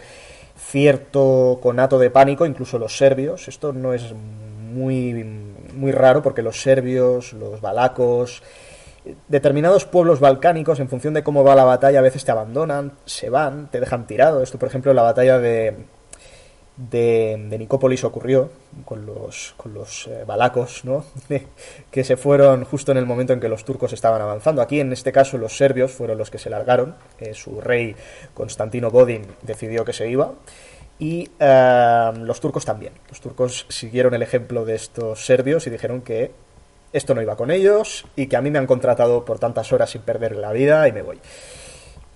cierto 0.57 1.59
conato 1.61 1.99
de 1.99 2.09
pánico, 2.09 2.45
incluso 2.45 2.79
los 2.79 2.97
serbios. 2.97 3.47
Esto 3.47 3.73
no 3.73 3.93
es 3.93 4.13
muy, 4.13 5.13
muy 5.73 5.91
raro 5.91 6.21
porque 6.21 6.41
los 6.41 6.61
serbios, 6.61 7.33
los 7.33 7.59
balacos, 7.59 8.41
determinados 9.27 9.85
pueblos 9.85 10.19
balcánicos, 10.19 10.79
en 10.79 10.89
función 10.89 11.13
de 11.13 11.23
cómo 11.23 11.43
va 11.43 11.55
la 11.55 11.63
batalla, 11.63 11.99
a 11.99 12.03
veces 12.03 12.25
te 12.25 12.31
abandonan, 12.31 12.93
se 13.05 13.29
van, 13.29 13.69
te 13.69 13.79
dejan 13.79 14.07
tirado. 14.07 14.41
Esto, 14.41 14.57
por 14.57 14.69
ejemplo, 14.69 14.91
en 14.91 14.95
la 14.97 15.03
batalla 15.03 15.39
de, 15.39 15.75
de, 16.77 17.55
Nicópolis 17.57 18.03
ocurrió 18.03 18.49
con 18.83 19.05
los, 19.05 19.53
con 19.57 19.73
los 19.73 20.07
eh, 20.07 20.23
balacos, 20.25 20.83
¿no? 20.83 21.05
que 21.91 22.03
se 22.03 22.17
fueron 22.17 22.65
justo 22.65 22.91
en 22.91 22.97
el 22.97 23.05
momento 23.05 23.33
en 23.33 23.39
que 23.39 23.49
los 23.49 23.63
turcos 23.63 23.93
estaban 23.93 24.21
avanzando. 24.21 24.61
Aquí, 24.61 24.79
en 24.79 24.91
este 24.91 25.11
caso, 25.11 25.37
los 25.37 25.57
serbios 25.57 25.91
fueron 25.91 26.17
los 26.17 26.29
que 26.29 26.37
se 26.37 26.49
largaron. 26.49 26.95
Eh, 27.19 27.33
su 27.33 27.61
rey, 27.61 27.95
Constantino 28.33 28.91
Godin, 28.91 29.25
decidió 29.41 29.85
que 29.85 29.93
se 29.93 30.09
iba. 30.09 30.33
Y 30.97 31.29
eh, 31.39 32.11
los 32.17 32.39
turcos 32.39 32.65
también. 32.65 32.93
Los 33.09 33.21
turcos 33.21 33.65
siguieron 33.69 34.13
el 34.13 34.21
ejemplo 34.21 34.65
de 34.65 34.75
estos 34.75 35.25
serbios 35.25 35.67
y 35.67 35.69
dijeron 35.69 36.01
que 36.01 36.31
esto 36.95 37.13
no 37.13 37.21
iba 37.21 37.35
con 37.35 37.51
ellos 37.51 38.05
y 38.15 38.27
que 38.27 38.37
a 38.37 38.41
mí 38.41 38.49
me 38.49 38.57
han 38.57 38.67
contratado 38.67 39.25
por 39.25 39.37
tantas 39.37 39.73
horas 39.73 39.89
sin 39.89 40.01
perder 40.01 40.37
la 40.37 40.53
vida 40.53 40.87
y 40.87 40.93
me 40.93 41.01
voy. 41.01 41.19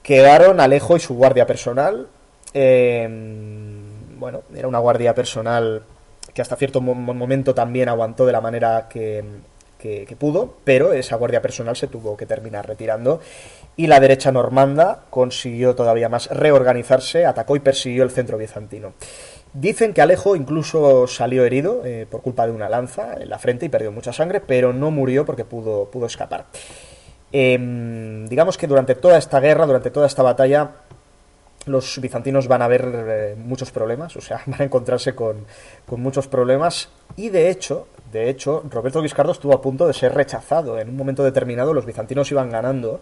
Quedaron 0.01 0.61
Alejo 0.61 0.95
y 0.95 1.01
su 1.01 1.15
guardia 1.15 1.45
personal. 1.45 2.07
Em, 2.53 4.17
bueno, 4.17 4.43
era 4.55 4.69
una 4.69 4.79
guardia 4.79 5.13
personal 5.13 5.83
que 6.33 6.41
hasta 6.41 6.55
cierto 6.55 6.79
momento 6.79 7.53
también 7.53 7.89
aguantó 7.89 8.25
de 8.25 8.31
la 8.31 8.39
manera 8.39 8.87
que, 8.89 9.23
que, 9.77 10.15
pudo, 10.17 10.55
pero 10.63 10.93
esa 10.93 11.17
guardia 11.17 11.41
personal 11.41 11.75
se 11.75 11.87
tuvo 11.87 12.15
que 12.15 12.25
terminar 12.25 12.67
retirando 12.67 13.19
y 13.75 13.87
la 13.87 13.99
derecha 13.99 14.31
normanda 14.31 15.05
consiguió 15.09 15.75
todavía 15.75 16.09
más 16.09 16.27
reorganizarse, 16.27 17.25
atacó 17.25 17.55
y 17.55 17.59
persiguió 17.59 18.03
el 18.03 18.11
centro 18.11 18.37
bizantino. 18.37 18.93
Dicen 19.53 19.93
que 19.93 20.01
Alejo 20.01 20.35
incluso 20.35 21.07
salió 21.07 21.43
herido 21.43 21.81
eh, 21.83 22.05
por 22.09 22.21
culpa 22.21 22.45
de 22.45 22.51
una 22.51 22.69
lanza 22.69 23.15
en 23.19 23.29
la 23.29 23.39
frente 23.39 23.65
y 23.65 23.69
perdió 23.69 23.91
mucha 23.91 24.13
sangre, 24.13 24.41
pero 24.41 24.73
no 24.73 24.91
murió 24.91 25.25
porque 25.25 25.43
pudo, 25.43 25.85
pudo 25.85 26.05
escapar. 26.05 26.45
Em, 27.31 28.27
digamos 28.27 28.57
que 28.57 28.67
durante 28.67 28.95
toda 28.95 29.17
esta 29.17 29.39
guerra, 29.39 29.65
durante 29.65 29.89
toda 29.89 30.05
esta 30.05 30.21
batalla, 30.21 30.71
los 31.65 31.99
bizantinos 31.99 32.47
van 32.47 32.61
a 32.61 32.67
ver 32.67 32.91
eh, 32.93 33.35
muchos 33.37 33.71
problemas, 33.71 34.15
o 34.15 34.21
sea, 34.21 34.41
van 34.45 34.61
a 34.61 34.65
encontrarse 34.65 35.15
con, 35.15 35.45
con, 35.85 36.01
muchos 36.01 36.27
problemas 36.27 36.89
y 37.15 37.29
de 37.29 37.49
hecho 37.49 37.87
De 38.11 38.29
hecho, 38.29 38.63
Roberto 38.71 39.01
Guiscardo 39.03 39.31
estuvo 39.31 39.53
a 39.53 39.61
punto 39.61 39.85
de 39.85 39.93
ser 39.93 40.15
rechazado. 40.15 40.79
En 40.79 40.89
un 40.89 40.97
momento 40.97 41.23
determinado 41.23 41.75
los 41.75 41.85
bizantinos 41.85 42.31
iban 42.31 42.49
ganando 42.49 42.99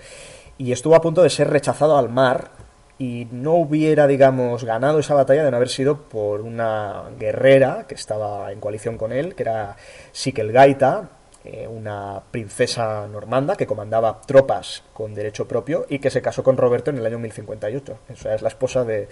y 0.57 0.73
estuvo 0.73 0.95
a 0.95 1.01
punto 1.01 1.23
de 1.23 1.29
ser 1.29 1.49
rechazado 1.49 1.97
al 1.97 2.09
mar 2.09 2.51
y 2.99 3.27
no 3.31 3.53
hubiera, 3.53 4.07
digamos, 4.07 4.63
ganado 4.63 4.99
esa 4.99 5.13
batalla 5.13 5.43
de 5.43 5.51
no 5.51 5.57
haber 5.57 5.69
sido 5.69 6.03
por 6.03 6.41
una 6.41 7.03
guerrera 7.19 7.85
que 7.87 7.95
estaba 7.95 8.51
en 8.51 8.59
coalición 8.59 8.97
con 8.97 9.11
él, 9.11 9.35
que 9.35 9.43
era 9.43 9.75
Sikelgaita, 10.11 11.09
eh, 11.49 11.65
una 11.65 12.21
princesa 12.29 13.07
normanda 13.07 13.55
que 13.55 13.67
comandaba 13.67 14.19
tropas 14.21 14.83
con 14.93 15.13
derecho 15.13 15.47
propio 15.47 15.85
y 15.87 15.99
que 15.99 16.09
se 16.09 16.21
casó 16.21 16.43
con 16.43 16.57
Roberto 16.57 16.89
en 16.89 16.97
el 16.97 17.05
año 17.05 17.19
1058. 17.19 17.99
Esa 18.09 18.35
es 18.35 18.41
la 18.41 18.49
esposa 18.49 18.83
de, 18.83 19.07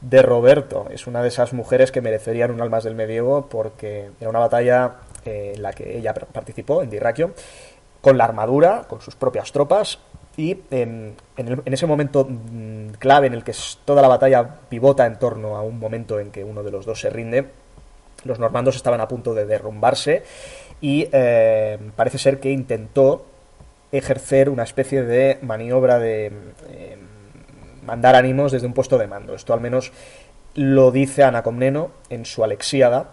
de 0.00 0.22
Roberto. 0.22 0.86
Es 0.90 1.06
una 1.06 1.22
de 1.22 1.28
esas 1.28 1.52
mujeres 1.52 1.92
que 1.92 2.00
merecerían 2.00 2.50
un 2.50 2.60
almas 2.60 2.82
del 2.82 2.96
medievo 2.96 3.46
porque 3.48 4.10
era 4.18 4.30
una 4.30 4.40
batalla 4.40 4.96
eh, 5.24 5.52
en 5.54 5.62
la 5.62 5.72
que 5.72 5.96
ella 5.96 6.12
participó, 6.14 6.82
en 6.82 6.90
Dirraquio, 6.90 7.34
con 8.00 8.18
la 8.18 8.24
armadura, 8.24 8.86
con 8.88 9.00
sus 9.00 9.14
propias 9.14 9.52
tropas, 9.52 10.00
y 10.36 10.58
en, 10.70 11.16
ese 11.64 11.86
momento 11.86 12.26
mm, 12.28 12.90
clave 12.98 13.26
en 13.26 13.34
el 13.34 13.42
que 13.42 13.54
toda 13.84 14.02
la 14.02 14.08
batalla 14.08 14.60
pivota 14.68 15.06
en 15.06 15.18
torno 15.18 15.56
a 15.56 15.62
un 15.62 15.78
momento 15.78 16.20
en 16.20 16.30
que 16.30 16.44
uno 16.44 16.62
de 16.62 16.70
los 16.70 16.84
dos 16.84 17.00
se 17.00 17.10
rinde, 17.10 17.46
los 18.24 18.38
normandos 18.38 18.76
estaban 18.76 19.00
a 19.00 19.08
punto 19.08 19.34
de 19.34 19.46
derrumbarse 19.46 20.24
y 20.80 21.08
eh, 21.12 21.78
parece 21.96 22.18
ser 22.18 22.38
que 22.38 22.50
intentó 22.50 23.24
ejercer 23.92 24.50
una 24.50 24.64
especie 24.64 25.02
de 25.02 25.38
maniobra 25.42 25.98
de 25.98 26.32
eh, 26.68 26.98
mandar 27.84 28.14
ánimos 28.14 28.52
desde 28.52 28.66
un 28.66 28.74
puesto 28.74 28.98
de 28.98 29.06
mando. 29.06 29.34
Esto 29.34 29.54
al 29.54 29.60
menos 29.60 29.92
lo 30.54 30.90
dice 30.90 31.22
Anacomneno 31.22 31.90
en 32.10 32.26
su 32.26 32.44
Alexíada, 32.44 33.10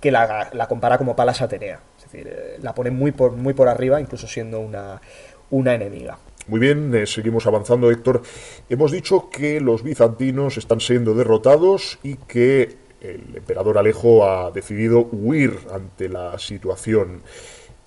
que 0.00 0.10
la, 0.10 0.50
la 0.52 0.66
compara 0.66 0.98
como 0.98 1.16
Palas 1.16 1.40
Atenea. 1.40 1.80
Es 1.96 2.04
decir, 2.04 2.28
eh, 2.28 2.58
la 2.60 2.74
pone 2.74 2.90
muy 2.90 3.12
por, 3.12 3.32
muy 3.32 3.54
por 3.54 3.68
arriba, 3.68 4.00
incluso 4.00 4.26
siendo 4.26 4.60
una, 4.60 5.00
una 5.50 5.74
enemiga. 5.74 6.18
Muy 6.46 6.60
bien, 6.60 6.94
eh, 6.94 7.06
seguimos 7.06 7.46
avanzando, 7.46 7.90
Héctor. 7.90 8.20
Hemos 8.68 8.92
dicho 8.92 9.30
que 9.30 9.60
los 9.60 9.82
bizantinos 9.82 10.58
están 10.58 10.80
siendo 10.80 11.14
derrotados 11.14 11.98
y 12.02 12.16
que 12.16 12.76
el 13.00 13.36
emperador 13.36 13.78
Alejo 13.78 14.28
ha 14.28 14.50
decidido 14.50 15.08
huir 15.10 15.58
ante 15.72 16.08
la 16.08 16.38
situación. 16.38 17.22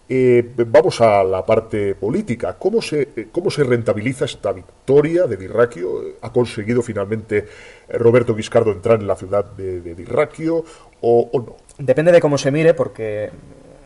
Eh, 0.09 0.53
vamos 0.65 1.01
a 1.01 1.23
la 1.23 1.45
parte 1.45 1.93
política. 1.93 2.57
¿Cómo 2.57 2.81
se, 2.81 3.09
eh, 3.15 3.27
¿Cómo 3.31 3.51
se 3.51 3.63
rentabiliza 3.63 4.25
esta 4.25 4.53
victoria 4.53 5.27
de 5.27 5.37
Dirraquio? 5.37 6.15
¿Ha 6.21 6.31
conseguido 6.31 6.81
finalmente 6.81 7.45
Roberto 7.89 8.33
Guiscardo 8.33 8.71
entrar 8.71 8.99
en 9.01 9.07
la 9.07 9.15
ciudad 9.15 9.45
de, 9.45 9.81
de 9.81 10.65
o 11.01 11.29
no? 11.33 11.57
Depende 11.77 12.11
de 12.11 12.21
cómo 12.21 12.37
se 12.37 12.51
mire, 12.51 12.73
porque 12.73 13.29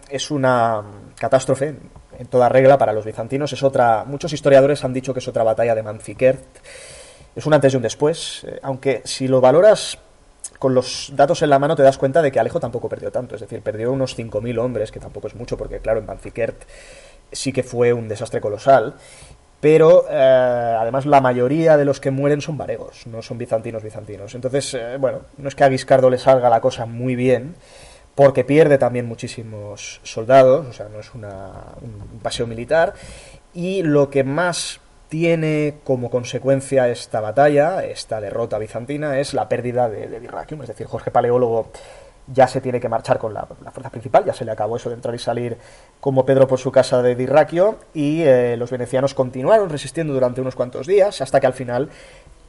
es 0.09 0.31
una 0.31 0.81
catástrofe 1.17 1.75
en 2.21 2.27
toda 2.27 2.47
regla 2.49 2.77
para 2.77 2.93
los 2.93 3.03
bizantinos. 3.03 3.51
Es 3.51 3.63
otra, 3.63 4.05
muchos 4.05 4.31
historiadores 4.31 4.83
han 4.83 4.93
dicho 4.93 5.13
que 5.13 5.19
es 5.19 5.27
otra 5.27 5.43
batalla 5.43 5.73
de 5.73 5.83
Manzikert. 5.83 6.43
Es 7.35 7.45
un 7.45 7.53
antes 7.53 7.73
y 7.73 7.77
un 7.77 7.81
después, 7.81 8.45
eh, 8.47 8.59
aunque 8.61 9.01
si 9.05 9.27
lo 9.27 9.41
valoras 9.41 9.97
con 10.59 10.75
los 10.75 11.11
datos 11.15 11.41
en 11.41 11.49
la 11.49 11.57
mano 11.57 11.75
te 11.75 11.81
das 11.81 11.97
cuenta 11.97 12.21
de 12.21 12.31
que 12.31 12.39
Alejo 12.39 12.59
tampoco 12.59 12.87
perdió 12.87 13.11
tanto, 13.11 13.33
es 13.35 13.41
decir, 13.41 13.61
perdió 13.61 13.91
unos 13.91 14.17
5.000 14.17 14.59
hombres, 14.59 14.91
que 14.91 14.99
tampoco 14.99 15.27
es 15.27 15.35
mucho, 15.35 15.57
porque 15.57 15.79
claro, 15.79 15.99
en 15.99 16.05
Manzikert 16.05 16.61
sí 17.31 17.51
que 17.51 17.63
fue 17.63 17.93
un 17.93 18.07
desastre 18.07 18.41
colosal, 18.41 18.93
pero 19.59 20.05
eh, 20.09 20.75
además 20.79 21.07
la 21.07 21.21
mayoría 21.21 21.77
de 21.77 21.85
los 21.85 21.99
que 21.99 22.11
mueren 22.11 22.41
son 22.41 22.57
varegos, 22.57 23.07
no 23.07 23.23
son 23.23 23.39
bizantinos 23.39 23.81
bizantinos. 23.81 24.35
Entonces, 24.35 24.75
eh, 24.75 24.97
bueno, 24.99 25.21
no 25.37 25.47
es 25.47 25.55
que 25.55 25.63
a 25.63 25.69
Guiscardo 25.69 26.09
le 26.09 26.19
salga 26.19 26.49
la 26.49 26.61
cosa 26.61 26.85
muy 26.85 27.15
bien, 27.15 27.55
porque 28.21 28.43
pierde 28.43 28.77
también 28.77 29.07
muchísimos 29.07 29.99
soldados, 30.03 30.67
o 30.67 30.73
sea, 30.73 30.89
no 30.89 30.99
es 30.99 31.15
una, 31.15 31.53
un 31.81 32.19
paseo 32.19 32.45
militar, 32.45 32.93
y 33.51 33.81
lo 33.81 34.11
que 34.11 34.23
más 34.23 34.79
tiene 35.09 35.77
como 35.83 36.11
consecuencia 36.11 36.87
esta 36.87 37.19
batalla, 37.19 37.83
esta 37.83 38.21
derrota 38.21 38.59
bizantina, 38.59 39.19
es 39.19 39.33
la 39.33 39.49
pérdida 39.49 39.89
de, 39.89 40.07
de 40.07 40.17
es 40.61 40.67
decir, 40.67 40.85
Jorge 40.85 41.09
Paleólogo 41.09 41.71
ya 42.27 42.47
se 42.47 42.61
tiene 42.61 42.79
que 42.79 42.87
marchar 42.87 43.17
con 43.17 43.33
la, 43.33 43.47
fuerza 43.71 43.89
principal, 43.89 44.23
ya 44.23 44.33
se 44.33 44.45
le 44.45 44.51
acabó 44.51 44.77
eso 44.77 44.89
de 44.89 44.97
entrar 44.97 45.15
y 45.15 45.17
salir 45.17 45.57
como 45.99 46.23
Pedro 46.23 46.47
por 46.47 46.59
su 46.59 46.71
casa 46.71 47.01
de 47.01 47.15
Dirraquio, 47.15 47.79
y 47.95 48.21
eh, 48.21 48.55
los 48.55 48.69
venecianos 48.69 49.15
continuaron 49.15 49.67
resistiendo 49.71 50.13
durante 50.13 50.41
unos 50.41 50.53
cuantos 50.53 50.85
días, 50.85 51.21
hasta 51.21 51.39
que 51.39 51.47
al 51.47 51.53
final, 51.53 51.89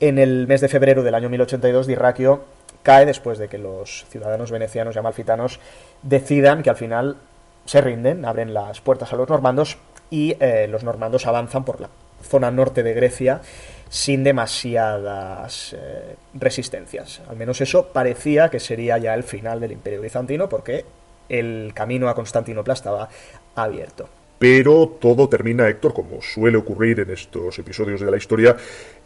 en 0.01 0.19
el 0.19 0.47
mes 0.47 0.61
de 0.61 0.69
febrero 0.69 1.03
del 1.03 1.15
año 1.15 1.31
1082, 1.31 1.87
Dirraquio 1.87 2.43
cae 2.83 3.07
después 3.07 3.39
de 3.39 3.49
que 3.49 3.59
los 3.59 4.07
ciudadanos 4.11 4.51
venecianos 4.51 4.97
y 4.97 4.99
amalfitanos 4.99 5.61
decidan 6.03 6.63
que 6.63 6.71
al 6.71 6.77
final 6.77 7.17
se 7.65 7.81
rinden, 7.81 8.25
abren 8.25 8.55
las 8.55 8.81
puertas 8.81 9.13
a 9.13 9.17
los 9.17 9.29
normandos 9.29 9.79
y 10.11 10.37
eh, 10.41 10.67
los 10.69 10.85
normandos 10.85 11.27
avanzan 11.27 11.65
por 11.65 11.81
la 11.81 11.89
zona 12.23 12.51
norte 12.51 12.83
de 12.83 12.95
Grecia 12.95 13.41
sin 13.89 14.25
demasiadas 14.25 15.75
eh, 15.79 16.17
resistencias. 16.35 17.21
Al 17.29 17.37
menos 17.37 17.61
eso 17.61 17.89
parecía 17.93 18.49
que 18.49 18.61
sería 18.61 18.99
ya 18.99 19.15
el 19.15 19.23
final 19.23 19.61
del 19.61 19.73
imperio 19.73 20.01
bizantino 20.01 20.49
porque 20.49 20.85
el 21.29 21.73
camino 21.75 22.09
a 22.09 22.15
Constantinopla 22.15 22.75
estaba 22.75 23.09
abierto. 23.55 24.09
Pero 24.39 24.97
todo 25.01 25.29
termina, 25.29 25.69
Héctor, 25.69 25.95
como 25.95 26.21
suele 26.21 26.57
ocurrir 26.59 27.01
en 27.01 27.11
estos 27.11 27.59
episodios 27.59 28.01
de 28.01 28.11
la 28.11 28.17
historia, 28.17 28.57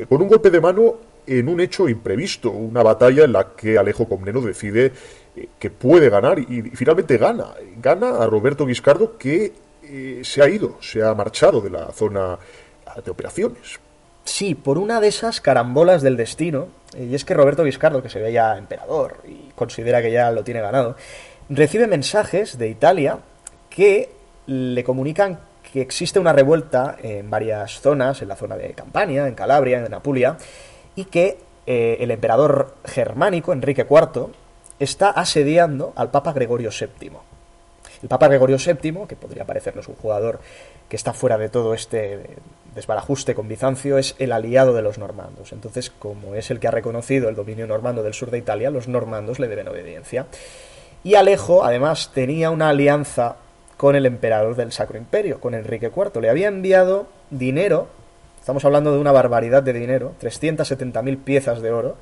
con 0.08 0.22
un 0.22 0.28
golpe 0.28 0.50
de 0.50 0.60
mano 0.60 0.94
en 1.26 1.48
un 1.48 1.60
hecho 1.60 1.88
imprevisto, 1.88 2.50
una 2.50 2.82
batalla 2.82 3.24
en 3.24 3.32
la 3.32 3.48
que 3.56 3.78
Alejo 3.78 4.08
Comneno 4.08 4.40
decide 4.40 4.92
eh, 5.36 5.48
que 5.58 5.70
puede 5.70 6.08
ganar 6.08 6.38
y, 6.38 6.62
finalmente 6.74 7.18
gana. 7.18 7.46
Gana 7.80 8.22
a 8.22 8.26
Roberto 8.26 8.66
Guiscardo 8.66 9.16
que 9.18 9.52
eh, 9.82 10.20
se 10.22 10.42
ha 10.42 10.48
ido, 10.48 10.78
se 10.80 11.02
ha 11.02 11.14
marchado 11.14 11.60
de 11.60 11.70
la 11.70 11.92
zona 11.92 12.38
de 13.04 13.10
operaciones. 13.10 13.80
Sí, 14.24 14.54
por 14.54 14.78
una 14.78 15.00
de 15.00 15.08
esas 15.08 15.40
carambolas 15.40 16.02
del 16.02 16.16
destino, 16.16 16.68
y 16.98 17.14
es 17.14 17.24
que 17.24 17.34
Roberto 17.34 17.62
Guiscardo, 17.62 18.02
que 18.02 18.08
se 18.08 18.20
ve 18.20 18.32
ya 18.32 18.56
emperador 18.56 19.18
y 19.26 19.50
considera 19.54 20.02
que 20.02 20.10
ya 20.10 20.30
lo 20.32 20.42
tiene 20.42 20.60
ganado, 20.60 20.96
recibe 21.48 21.86
mensajes 21.86 22.58
de 22.58 22.68
Italia 22.68 23.18
que 23.70 24.10
le 24.46 24.82
comunican 24.82 25.38
que 25.72 25.80
existe 25.80 26.18
una 26.18 26.32
revuelta 26.32 26.96
en 27.02 27.28
varias 27.28 27.80
zonas, 27.80 28.22
en 28.22 28.28
la 28.28 28.36
zona 28.36 28.56
de 28.56 28.72
Campania, 28.72 29.28
en 29.28 29.34
Calabria, 29.34 29.84
en 29.84 29.94
Apulia, 29.94 30.36
y 30.96 31.04
que 31.04 31.38
eh, 31.66 31.98
el 32.00 32.10
emperador 32.10 32.74
germánico, 32.84 33.52
Enrique 33.52 33.86
IV, 33.88 34.28
está 34.78 35.10
asediando 35.10 35.92
al 35.94 36.10
Papa 36.10 36.32
Gregorio 36.32 36.70
VII. 36.70 37.12
El 38.02 38.08
Papa 38.08 38.28
Gregorio 38.28 38.56
VII, 38.58 39.06
que 39.08 39.16
podría 39.16 39.44
parecernos 39.44 39.88
un 39.88 39.94
jugador 39.94 40.40
que 40.88 40.96
está 40.96 41.12
fuera 41.12 41.38
de 41.38 41.48
todo 41.48 41.74
este 41.74 42.36
desbarajuste 42.74 43.34
con 43.34 43.48
Bizancio, 43.48 43.98
es 43.98 44.14
el 44.18 44.32
aliado 44.32 44.74
de 44.74 44.82
los 44.82 44.98
normandos. 44.98 45.52
Entonces, 45.52 45.90
como 45.90 46.34
es 46.34 46.50
el 46.50 46.60
que 46.60 46.68
ha 46.68 46.72
reconocido 46.72 47.28
el 47.28 47.34
dominio 47.34 47.66
normando 47.66 48.02
del 48.02 48.14
sur 48.14 48.30
de 48.30 48.38
Italia, 48.38 48.70
los 48.70 48.86
normandos 48.86 49.38
le 49.38 49.48
deben 49.48 49.68
obediencia. 49.68 50.26
Y 51.02 51.14
Alejo, 51.14 51.64
además, 51.64 52.10
tenía 52.12 52.50
una 52.50 52.68
alianza 52.68 53.36
con 53.76 53.96
el 53.96 54.06
emperador 54.06 54.56
del 54.56 54.72
Sacro 54.72 54.98
Imperio, 54.98 55.40
con 55.40 55.54
Enrique 55.54 55.90
IV. 55.94 56.20
Le 56.20 56.30
había 56.30 56.48
enviado 56.48 57.06
dinero 57.30 57.88
Estamos 58.46 58.64
hablando 58.64 58.92
de 58.92 59.00
una 59.00 59.10
barbaridad 59.10 59.60
de 59.64 59.72
dinero, 59.72 60.14
370.000 60.22 61.18
piezas 61.24 61.60
de 61.60 61.72
oro, 61.72 61.96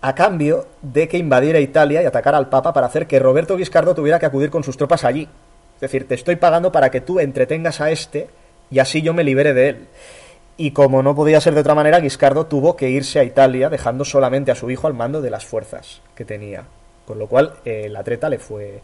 a 0.00 0.14
cambio 0.14 0.66
de 0.82 1.08
que 1.08 1.18
invadiera 1.18 1.58
Italia 1.58 2.00
y 2.00 2.06
atacara 2.06 2.38
al 2.38 2.48
Papa 2.48 2.72
para 2.72 2.86
hacer 2.86 3.08
que 3.08 3.18
Roberto 3.18 3.56
Guiscardo 3.56 3.92
tuviera 3.92 4.20
que 4.20 4.26
acudir 4.26 4.50
con 4.50 4.62
sus 4.62 4.76
tropas 4.76 5.02
allí. 5.02 5.28
Es 5.74 5.80
decir, 5.80 6.06
te 6.06 6.14
estoy 6.14 6.36
pagando 6.36 6.70
para 6.70 6.92
que 6.92 7.00
tú 7.00 7.18
entretengas 7.18 7.80
a 7.80 7.90
este 7.90 8.28
y 8.70 8.78
así 8.78 9.02
yo 9.02 9.14
me 9.14 9.24
libere 9.24 9.52
de 9.52 9.68
él. 9.68 9.88
Y 10.56 10.70
como 10.70 11.02
no 11.02 11.16
podía 11.16 11.40
ser 11.40 11.54
de 11.54 11.62
otra 11.62 11.74
manera, 11.74 11.98
Guiscardo 11.98 12.46
tuvo 12.46 12.76
que 12.76 12.88
irse 12.88 13.18
a 13.18 13.24
Italia 13.24 13.68
dejando 13.68 14.04
solamente 14.04 14.52
a 14.52 14.54
su 14.54 14.70
hijo 14.70 14.86
al 14.86 14.94
mando 14.94 15.20
de 15.20 15.30
las 15.30 15.44
fuerzas 15.44 16.02
que 16.14 16.24
tenía. 16.24 16.66
Con 17.04 17.18
lo 17.18 17.26
cual, 17.26 17.54
eh, 17.64 17.88
la 17.88 18.04
treta 18.04 18.28
le 18.28 18.38
fue, 18.38 18.80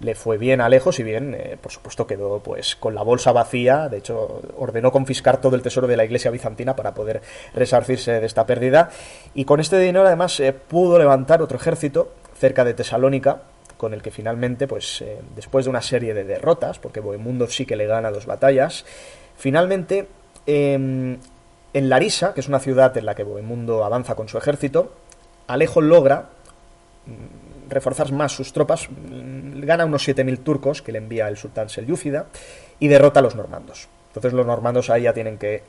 le 0.00 0.14
fue 0.14 0.38
bien 0.38 0.60
a 0.60 0.68
lejos 0.68 0.98
y 0.98 1.02
bien, 1.02 1.34
eh, 1.34 1.56
por 1.60 1.70
supuesto, 1.70 2.06
quedó 2.06 2.40
pues 2.40 2.74
con 2.76 2.94
la 2.94 3.02
bolsa 3.02 3.32
vacía. 3.32 3.88
De 3.88 3.98
hecho, 3.98 4.42
ordenó 4.56 4.90
confiscar 4.90 5.40
todo 5.40 5.56
el 5.56 5.62
tesoro 5.62 5.86
de 5.86 5.96
la 5.96 6.04
iglesia 6.04 6.30
bizantina 6.30 6.74
para 6.74 6.94
poder 6.94 7.20
resarcirse 7.54 8.20
de 8.20 8.26
esta 8.26 8.46
pérdida. 8.46 8.90
Y 9.34 9.44
con 9.44 9.60
este 9.60 9.78
dinero, 9.78 10.06
además, 10.06 10.40
eh, 10.40 10.52
pudo 10.52 10.98
levantar 10.98 11.42
otro 11.42 11.58
ejército 11.58 12.12
cerca 12.38 12.64
de 12.64 12.74
Tesalónica, 12.74 13.42
con 13.76 13.94
el 13.94 14.02
que 14.02 14.10
finalmente, 14.10 14.66
pues 14.66 15.02
después 15.34 15.64
de 15.64 15.70
una 15.70 15.80
serie 15.80 16.12
de 16.12 16.24
derrotas, 16.24 16.78
porque 16.78 17.00
Bohemundo 17.00 17.46
sí 17.46 17.64
que 17.64 17.76
le 17.76 17.86
gana 17.86 18.10
dos 18.10 18.26
batallas, 18.26 18.84
finalmente 19.36 20.06
em, 20.46 21.18
en 21.72 21.88
Larisa, 21.88 22.34
que 22.34 22.40
es 22.40 22.48
una 22.48 22.60
ciudad 22.60 22.96
en 22.98 23.06
la 23.06 23.14
que 23.14 23.24
Bohemundo 23.24 23.84
avanza 23.84 24.16
con 24.16 24.28
su 24.28 24.36
ejército, 24.36 24.92
Alejo 25.46 25.80
logra 25.80 26.28
reforzar 27.70 28.12
más 28.12 28.32
sus 28.32 28.52
tropas, 28.52 28.88
mm, 28.90 29.60
gana 29.60 29.84
unos 29.84 30.06
7.000 30.06 30.38
turcos 30.40 30.82
que 30.82 30.92
le 30.92 30.98
envía 30.98 31.28
el 31.28 31.36
sultán 31.36 31.68
Selyúcida 31.68 32.26
y 32.78 32.88
derrota 32.88 33.20
a 33.20 33.22
los 33.22 33.36
normandos. 33.36 33.88
Entonces 34.08 34.32
los 34.32 34.46
normandos 34.46 34.90
ahí 34.90 35.02
ya 35.02 35.12
tienen 35.12 35.38
que 35.38 35.62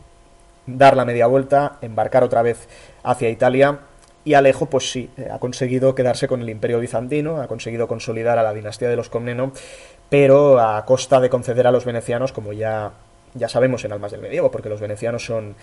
dar 0.66 0.96
la 0.96 1.06
media 1.06 1.28
vuelta, 1.28 1.78
embarcar 1.82 2.24
otra 2.24 2.42
vez 2.42 2.68
hacia 3.04 3.30
Italia 3.30 3.80
y 4.24 4.36
Alejo, 4.36 4.68
pues 4.68 4.92
sí, 4.92 5.10
eh, 5.18 5.28
ha 5.32 5.40
conseguido 5.40 5.96
quedarse 5.96 6.28
con 6.28 6.42
el 6.42 6.50
imperio 6.50 6.80
bizantino, 6.80 7.42
ha 7.42 7.48
conseguido 7.48 7.88
consolidar 7.88 8.38
a 8.38 8.44
la 8.44 8.54
dinastía 8.54 8.90
de 8.90 8.96
los 8.96 9.10
Comneno, 9.10 9.52
pero 10.10 10.60
a 10.60 10.86
costa 10.86 11.20
de 11.20 11.30
conceder 11.30 11.66
a 11.66 11.72
los 11.72 11.86
venecianos, 11.86 12.32
como 12.32 12.54
ya, 12.54 12.92
ya 13.34 13.50
sabemos 13.50 13.84
en 13.84 13.94
Almas 13.94 14.12
del 14.12 14.22
Medievo, 14.22 14.52
porque 14.52 14.70
los 14.70 14.80
venecianos 14.80 15.26
son 15.26 15.56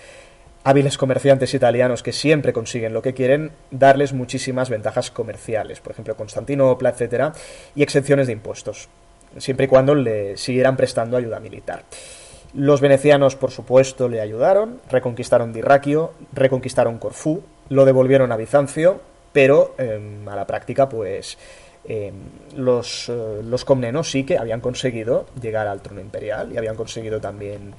hábiles 0.65 0.99
comerciantes 0.99 1.55
italianos 1.55 2.03
que 2.03 2.13
siempre 2.13 2.53
consiguen 2.53 2.93
lo 2.93 3.03
que 3.03 3.15
quieren, 3.15 3.53
darles 3.71 4.13
muchísimas 4.13 4.71
ventajas 4.71 5.11
comerciales, 5.11 5.81
por 5.81 5.93
ejemplo, 5.93 6.17
Constantinopla, 6.17 6.91
etcétera, 6.91 7.33
y 7.75 7.83
exenciones 7.83 8.27
de 8.27 8.35
impuestos, 8.35 8.89
siempre 9.37 9.67
y 9.67 9.69
cuando 9.69 9.95
le 9.95 10.37
siguieran 10.37 10.77
prestando 10.77 11.17
ayuda 11.17 11.41
militar. 11.41 11.85
Los 12.55 12.81
venecianos, 12.81 13.37
por 13.37 13.51
supuesto, 13.51 14.09
le 14.09 14.21
ayudaron, 14.21 14.81
reconquistaron 14.91 15.53
Dirraquio, 15.53 16.13
reconquistaron 16.33 16.99
Corfú, 16.99 17.43
lo 17.69 17.85
devolvieron 17.85 18.33
a 18.33 18.37
Bizancio, 18.37 19.01
pero 19.33 19.75
em, 19.79 20.27
a 20.29 20.35
la 20.35 20.47
práctica, 20.47 20.89
pues 20.89 21.37
em, 21.85 22.15
los, 22.57 23.09
eh, 23.11 23.41
los 23.45 23.65
comnenos 23.65 24.11
sí 24.11 24.25
que 24.25 24.39
habían 24.39 24.61
conseguido 24.61 25.27
llegar 25.41 25.67
al 25.67 25.83
trono 25.83 26.01
imperial 26.01 26.51
y 26.53 26.57
habían 26.57 26.75
conseguido 26.75 27.21
también 27.21 27.75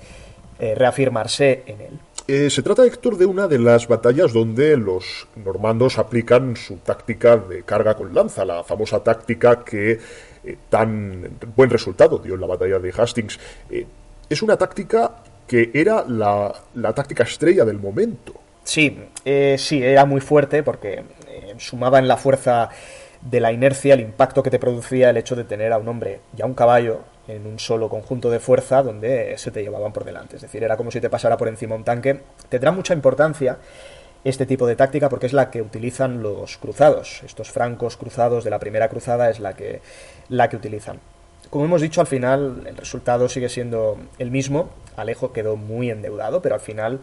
eh, 0.60 0.76
reafirmarse 0.76 1.64
en 1.66 1.82
él. 1.82 2.00
Eh, 2.32 2.52
se 2.52 2.62
trata, 2.62 2.86
Héctor, 2.86 3.18
de 3.18 3.26
una 3.26 3.48
de 3.48 3.58
las 3.58 3.88
batallas 3.88 4.34
donde 4.34 4.78
los 4.78 5.28
normandos 5.36 5.98
aplican 5.98 6.56
su 6.56 6.76
táctica 6.78 7.38
de 7.38 7.64
carga 7.64 7.96
con 7.96 8.14
lanza, 8.14 8.46
la 8.46 8.64
famosa 8.64 9.04
táctica 9.04 9.64
que 9.64 10.00
tan 10.70 11.28
buen 11.56 11.72
resultado 11.72 12.20
dio 12.20 12.36
en 12.36 12.42
la 12.42 12.46
batalla 12.46 12.78
de 12.78 12.94
Hastings 12.96 13.40
es 14.30 14.42
una 14.44 14.58
táctica 14.58 15.24
que 15.48 15.72
era 15.74 16.06
la, 16.08 16.54
táctica 16.94 17.24
estrella 17.24 17.66
del 17.66 17.80
momento. 17.80 18.34
Sí, 18.64 18.96
eh, 19.26 19.56
sí, 19.58 19.82
era 19.82 20.06
muy 20.06 20.22
fuerte 20.22 20.62
porque 20.62 21.04
eh, 21.28 21.56
sumaba 21.58 21.98
en 21.98 22.08
la 22.08 22.18
fuerza 22.18 22.70
de 23.22 23.40
la 23.40 23.52
inercia 23.52 23.94
el 23.94 24.00
impacto 24.00 24.44
que 24.44 24.50
te 24.50 24.60
producía 24.60 25.10
el 25.10 25.18
hecho 25.18 25.36
de 25.36 25.44
tener 25.44 25.74
a 25.74 25.78
un 25.78 25.88
hombre 25.88 26.22
y 26.38 26.42
a 26.42 26.46
un 26.46 26.54
caballo 26.54 27.02
en 27.28 27.46
un 27.46 27.60
solo 27.60 27.90
conjunto 27.90 28.30
de 28.30 28.40
fuerza 28.40 28.82
donde 28.82 29.38
se 29.38 29.52
te 29.52 29.62
llevaban 29.62 29.94
por 29.94 30.06
delante. 30.06 30.38
Es 30.38 30.42
decir, 30.42 30.64
era 30.64 30.78
como 30.78 30.92
si 30.92 31.02
te 31.02 31.10
pasara 31.10 31.38
por 31.38 31.48
encima 31.48 31.76
un 31.76 31.84
tanque. 31.84 32.22
Tendrá 32.50 32.72
mucha 32.72 32.94
importancia 32.94 33.58
este 34.24 34.46
tipo 34.46 34.68
de 34.68 34.76
táctica 34.76 35.10
porque 35.10 35.28
es 35.28 35.34
la 35.34 35.52
que 35.52 35.62
utilizan 35.62 36.24
los 36.24 36.58
cruzados. 36.58 37.22
Estos 37.24 37.52
francos 37.52 37.98
cruzados 37.98 38.44
de 38.44 38.50
la 38.50 38.60
primera 38.60 38.90
cruzada 38.90 39.30
es 39.30 39.40
la 39.40 39.54
que, 39.54 39.82
la 40.30 40.50
que 40.50 40.58
utilizan. 40.58 41.00
Como 41.50 41.66
hemos 41.66 41.82
dicho, 41.82 42.02
al 42.02 42.08
final 42.08 42.64
el 42.68 42.78
resultado 42.78 43.28
sigue 43.30 43.50
siendo 43.50 43.98
el 44.18 44.30
mismo. 44.30 44.70
Alejo 44.96 45.32
quedó 45.32 45.56
muy 45.56 45.90
endeudado, 45.90 46.42
pero 46.42 46.56
al 46.56 46.62
final 46.62 47.00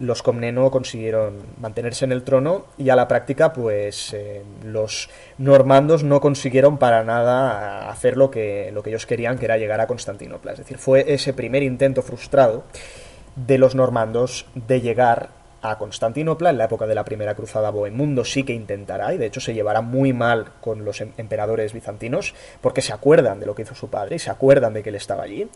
los 0.00 0.22
Comneno 0.22 0.70
consiguieron 0.70 1.36
mantenerse 1.60 2.06
en 2.06 2.12
el 2.12 2.24
trono 2.24 2.64
y 2.78 2.88
a 2.88 2.96
la 2.96 3.06
práctica, 3.06 3.52
pues 3.52 4.14
eh, 4.14 4.42
los 4.64 5.10
normandos 5.38 6.02
no 6.02 6.20
consiguieron 6.20 6.78
para 6.78 7.04
nada 7.04 7.90
hacer 7.90 8.16
lo 8.16 8.30
que, 8.30 8.70
lo 8.72 8.82
que 8.82 8.90
ellos 8.90 9.06
querían, 9.06 9.38
que 9.38 9.44
era 9.44 9.58
llegar 9.58 9.80
a 9.80 9.86
Constantinopla. 9.86 10.52
Es 10.52 10.58
decir, 10.58 10.78
fue 10.78 11.04
ese 11.12 11.34
primer 11.34 11.62
intento 11.62 12.02
frustrado 12.02 12.64
de 13.36 13.58
los 13.58 13.74
normandos 13.74 14.46
de 14.54 14.80
llegar 14.80 15.39
a 15.62 15.78
Constantinopla. 15.78 16.50
En 16.50 16.58
la 16.58 16.64
época 16.64 16.86
de 16.86 16.94
la 16.94 17.04
Primera 17.04 17.34
Cruzada 17.34 17.70
Bohemundo 17.70 18.24
sí 18.24 18.44
que 18.44 18.52
intentará, 18.52 19.12
y 19.14 19.18
de 19.18 19.26
hecho 19.26 19.40
se 19.40 19.54
llevará 19.54 19.80
muy 19.80 20.12
mal 20.12 20.52
con 20.60 20.84
los 20.84 21.00
em-, 21.00 21.12
emperadores 21.16 21.72
bizantinos, 21.72 22.34
porque 22.60 22.82
se 22.82 22.92
acuerdan 22.92 23.40
de 23.40 23.46
lo 23.46 23.54
que 23.54 23.62
hizo 23.62 23.74
su 23.74 23.88
padre 23.88 24.16
y 24.16 24.18
se 24.18 24.30
acuerdan 24.30 24.74
de 24.74 24.82
que 24.82 24.90
él 24.90 24.96
estaba 24.96 25.24
allí. 25.24 25.48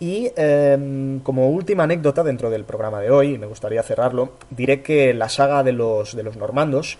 Y 0.00 0.32
em, 0.36 1.20
como 1.20 1.50
última 1.50 1.84
anécdota 1.84 2.24
dentro 2.24 2.50
del 2.50 2.64
programa 2.64 3.00
de 3.00 3.10
hoy, 3.10 3.34
y 3.34 3.38
me 3.38 3.46
gustaría 3.46 3.82
cerrarlo, 3.82 4.32
diré 4.50 4.82
que 4.82 5.14
la 5.14 5.28
saga 5.28 5.62
de 5.62 5.72
los, 5.72 6.16
de 6.16 6.22
los 6.22 6.36
normandos 6.36 6.98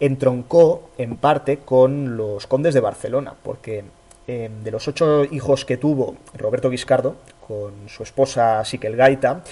entroncó 0.00 0.90
en 0.98 1.16
parte 1.16 1.58
con 1.58 2.16
los 2.16 2.46
condes 2.46 2.74
de 2.74 2.80
Barcelona, 2.80 3.34
porque 3.42 3.84
em, 4.26 4.62
de 4.62 4.70
los 4.70 4.86
ocho 4.88 5.24
hijos 5.24 5.64
que 5.64 5.76
tuvo 5.76 6.16
Roberto 6.34 6.68
Guiscardo 6.68 7.16
con 7.46 7.88
su 7.88 8.02
esposa 8.02 8.64
Siquelgaita, 8.64 9.42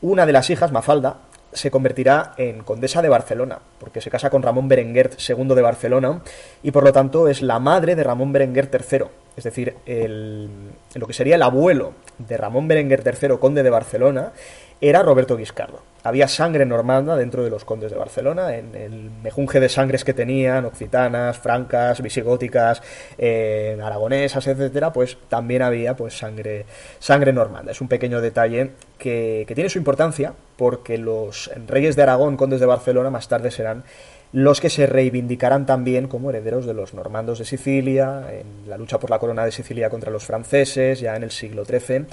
una 0.00 0.26
de 0.26 0.32
las 0.32 0.48
hijas, 0.50 0.70
Mafalda, 0.70 1.16
se 1.52 1.70
convertirá 1.70 2.34
en 2.36 2.62
condesa 2.62 3.02
de 3.02 3.08
Barcelona, 3.08 3.58
porque 3.78 4.00
se 4.00 4.10
casa 4.10 4.30
con 4.30 4.42
Ramón 4.42 4.68
Berenguer 4.68 5.10
II 5.16 5.54
de 5.54 5.62
Barcelona 5.62 6.22
y 6.62 6.70
por 6.70 6.84
lo 6.84 6.92
tanto 6.92 7.28
es 7.28 7.42
la 7.42 7.58
madre 7.58 7.96
de 7.96 8.04
Ramón 8.04 8.32
Berenguer 8.32 8.70
III, 8.72 9.04
es 9.36 9.44
decir, 9.44 9.76
el, 9.86 10.48
lo 10.94 11.06
que 11.06 11.12
sería 11.12 11.36
el 11.36 11.42
abuelo 11.42 11.92
de 12.18 12.36
Ramón 12.36 12.68
Berenguer 12.68 13.02
III, 13.04 13.38
conde 13.38 13.62
de 13.62 13.70
Barcelona, 13.70 14.32
era 14.80 15.02
Roberto 15.02 15.36
Guiscardo. 15.36 15.82
Había 16.04 16.28
sangre 16.28 16.64
normanda 16.64 17.16
dentro 17.16 17.42
de 17.42 17.50
los 17.50 17.64
condes 17.64 17.90
de 17.90 17.98
Barcelona, 17.98 18.56
en 18.56 18.74
el 18.74 19.10
mejunje 19.22 19.58
de 19.58 19.68
sangres 19.68 20.04
que 20.04 20.14
tenían, 20.14 20.64
occitanas, 20.64 21.38
francas, 21.38 22.00
visigóticas, 22.00 22.82
eh, 23.18 23.76
aragonesas, 23.82 24.46
etcétera, 24.46 24.92
pues 24.92 25.18
también 25.28 25.62
había 25.62 25.96
pues 25.96 26.16
sangre, 26.16 26.64
sangre 27.00 27.32
normanda. 27.32 27.72
Es 27.72 27.80
un 27.80 27.88
pequeño 27.88 28.20
detalle 28.20 28.70
que, 28.96 29.44
que 29.46 29.54
tiene 29.54 29.68
su 29.68 29.78
importancia, 29.78 30.32
porque 30.56 30.98
los 30.98 31.50
reyes 31.66 31.96
de 31.96 32.02
Aragón, 32.02 32.36
condes 32.36 32.60
de 32.60 32.66
Barcelona, 32.66 33.10
más 33.10 33.28
tarde 33.28 33.50
serán 33.50 33.82
los 34.30 34.60
que 34.60 34.70
se 34.70 34.86
reivindicarán 34.86 35.66
también 35.66 36.06
como 36.06 36.30
herederos 36.30 36.66
de 36.66 36.74
los 36.74 36.94
normandos 36.94 37.38
de 37.38 37.44
Sicilia, 37.44 38.26
en 38.30 38.68
la 38.68 38.76
lucha 38.76 38.98
por 38.98 39.10
la 39.10 39.18
corona 39.18 39.44
de 39.44 39.52
Sicilia 39.52 39.90
contra 39.90 40.10
los 40.12 40.24
franceses, 40.24 41.00
ya 41.00 41.16
en 41.16 41.24
el 41.24 41.30
siglo 41.30 41.64
XIII 41.64 42.06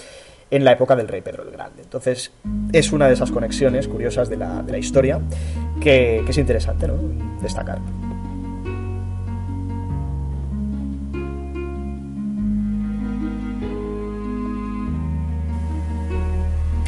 en 0.55 0.63
la 0.63 0.71
época 0.71 0.95
del 0.95 1.07
rey 1.07 1.21
Pedro 1.21 1.43
el 1.43 1.51
Grande. 1.51 1.83
Entonces, 1.83 2.31
es 2.71 2.91
una 2.91 3.07
de 3.07 3.13
esas 3.13 3.31
conexiones 3.31 3.87
curiosas 3.87 4.29
de 4.29 4.37
la, 4.37 4.77
historia 4.77 5.19
que, 5.81 6.21
que, 6.25 6.31
es 6.31 6.37
interesante 6.37 6.87
¿no? 6.87 6.95
destacar. 7.41 7.79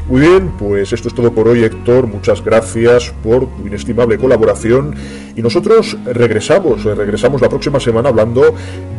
Muy 0.08 0.22
bien, 0.22 0.53
pues 0.58 0.93
esto 0.93 1.10
es 1.10 1.14
todo 1.14 1.34
por 1.34 1.49
hoy, 1.49 1.66
Héctor. 1.66 2.08
Muchas 2.08 2.41
gracias 2.41 3.14
por 3.22 3.45
tu 3.58 3.68
inestimable 3.68 4.18
colaboración. 4.18 4.95
Y 5.36 5.41
nosotros 5.41 5.97
regresamos, 6.05 6.86
regresamos 6.86 7.41
la 7.41 7.49
próxima 7.49 7.82
semana 7.82 8.08
hablando 8.08 8.55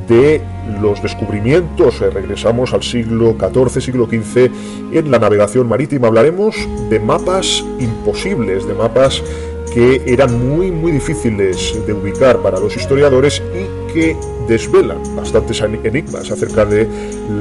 de 0.06 0.42
los 0.82 1.02
descubrimientos. 1.02 2.00
Regresamos 2.00 2.74
al 2.74 2.82
siglo 2.82 3.36
XIV, 3.40 3.80
siglo 3.80 4.06
XV 4.06 4.50
en 4.92 5.10
la 5.10 5.18
navegación 5.18 5.66
marítima. 5.66 6.08
Hablaremos 6.08 6.54
de 6.90 7.00
mapas 7.00 7.64
imposibles, 7.80 8.68
de 8.68 8.74
mapas 8.74 9.22
que 9.72 10.02
eran 10.06 10.46
muy, 10.46 10.70
muy 10.70 10.92
difíciles 10.92 11.74
de 11.86 11.92
ubicar 11.94 12.42
para 12.42 12.60
los 12.60 12.76
historiadores 12.76 13.42
y 13.54 13.77
que 13.92 14.16
desvelan 14.46 14.98
bastantes 15.16 15.60
enigmas 15.60 16.30
acerca 16.30 16.64
de 16.64 16.88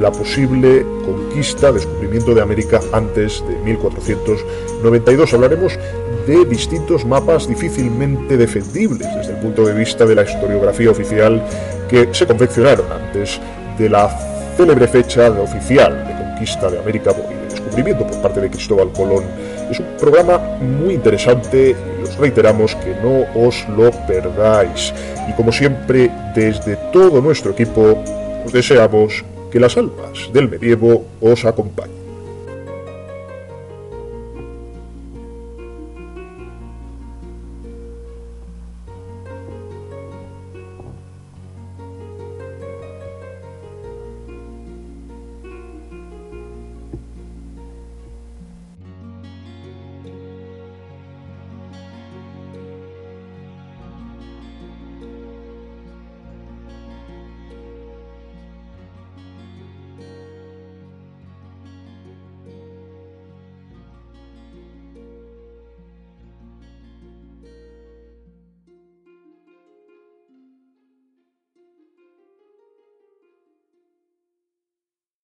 la 0.00 0.10
posible 0.10 0.84
conquista, 1.04 1.72
descubrimiento 1.72 2.34
de 2.34 2.42
América 2.42 2.80
antes 2.92 3.42
de 3.46 3.56
1492. 3.56 5.34
Hablaremos 5.34 5.78
de 6.26 6.44
distintos 6.44 7.04
mapas 7.04 7.48
difícilmente 7.48 8.36
defendibles 8.36 9.08
desde 9.16 9.32
el 9.32 9.38
punto 9.38 9.64
de 9.64 9.74
vista 9.74 10.04
de 10.04 10.14
la 10.14 10.22
historiografía 10.24 10.90
oficial 10.90 11.42
que 11.88 12.08
se 12.12 12.26
confeccionaron 12.26 12.86
antes 12.92 13.40
de 13.78 13.88
la 13.88 14.08
célebre 14.56 14.88
fecha 14.88 15.30
oficial 15.30 16.04
de 16.06 16.12
conquista 16.24 16.70
de 16.70 16.78
América 16.78 17.12
y 17.12 17.34
de 17.34 17.48
descubrimiento 17.48 18.06
por 18.06 18.20
parte 18.20 18.40
de 18.40 18.50
Cristóbal 18.50 18.92
Colón. 18.92 19.24
Es 19.70 19.80
un 19.80 19.86
programa 19.98 20.38
muy 20.60 20.94
interesante 20.94 21.76
y 21.98 22.02
os 22.02 22.16
reiteramos 22.18 22.74
que 22.76 22.94
no 23.02 23.26
os 23.46 23.66
lo 23.76 23.90
perdáis. 24.06 24.92
Y 25.28 25.32
como 25.32 25.52
siempre, 25.52 26.10
desde 26.34 26.76
todo 26.92 27.20
nuestro 27.20 27.52
equipo, 27.52 28.02
os 28.44 28.52
deseamos 28.52 29.24
que 29.50 29.60
las 29.60 29.76
almas 29.76 30.30
del 30.32 30.48
medievo 30.48 31.04
os 31.20 31.44
acompañen. 31.44 31.97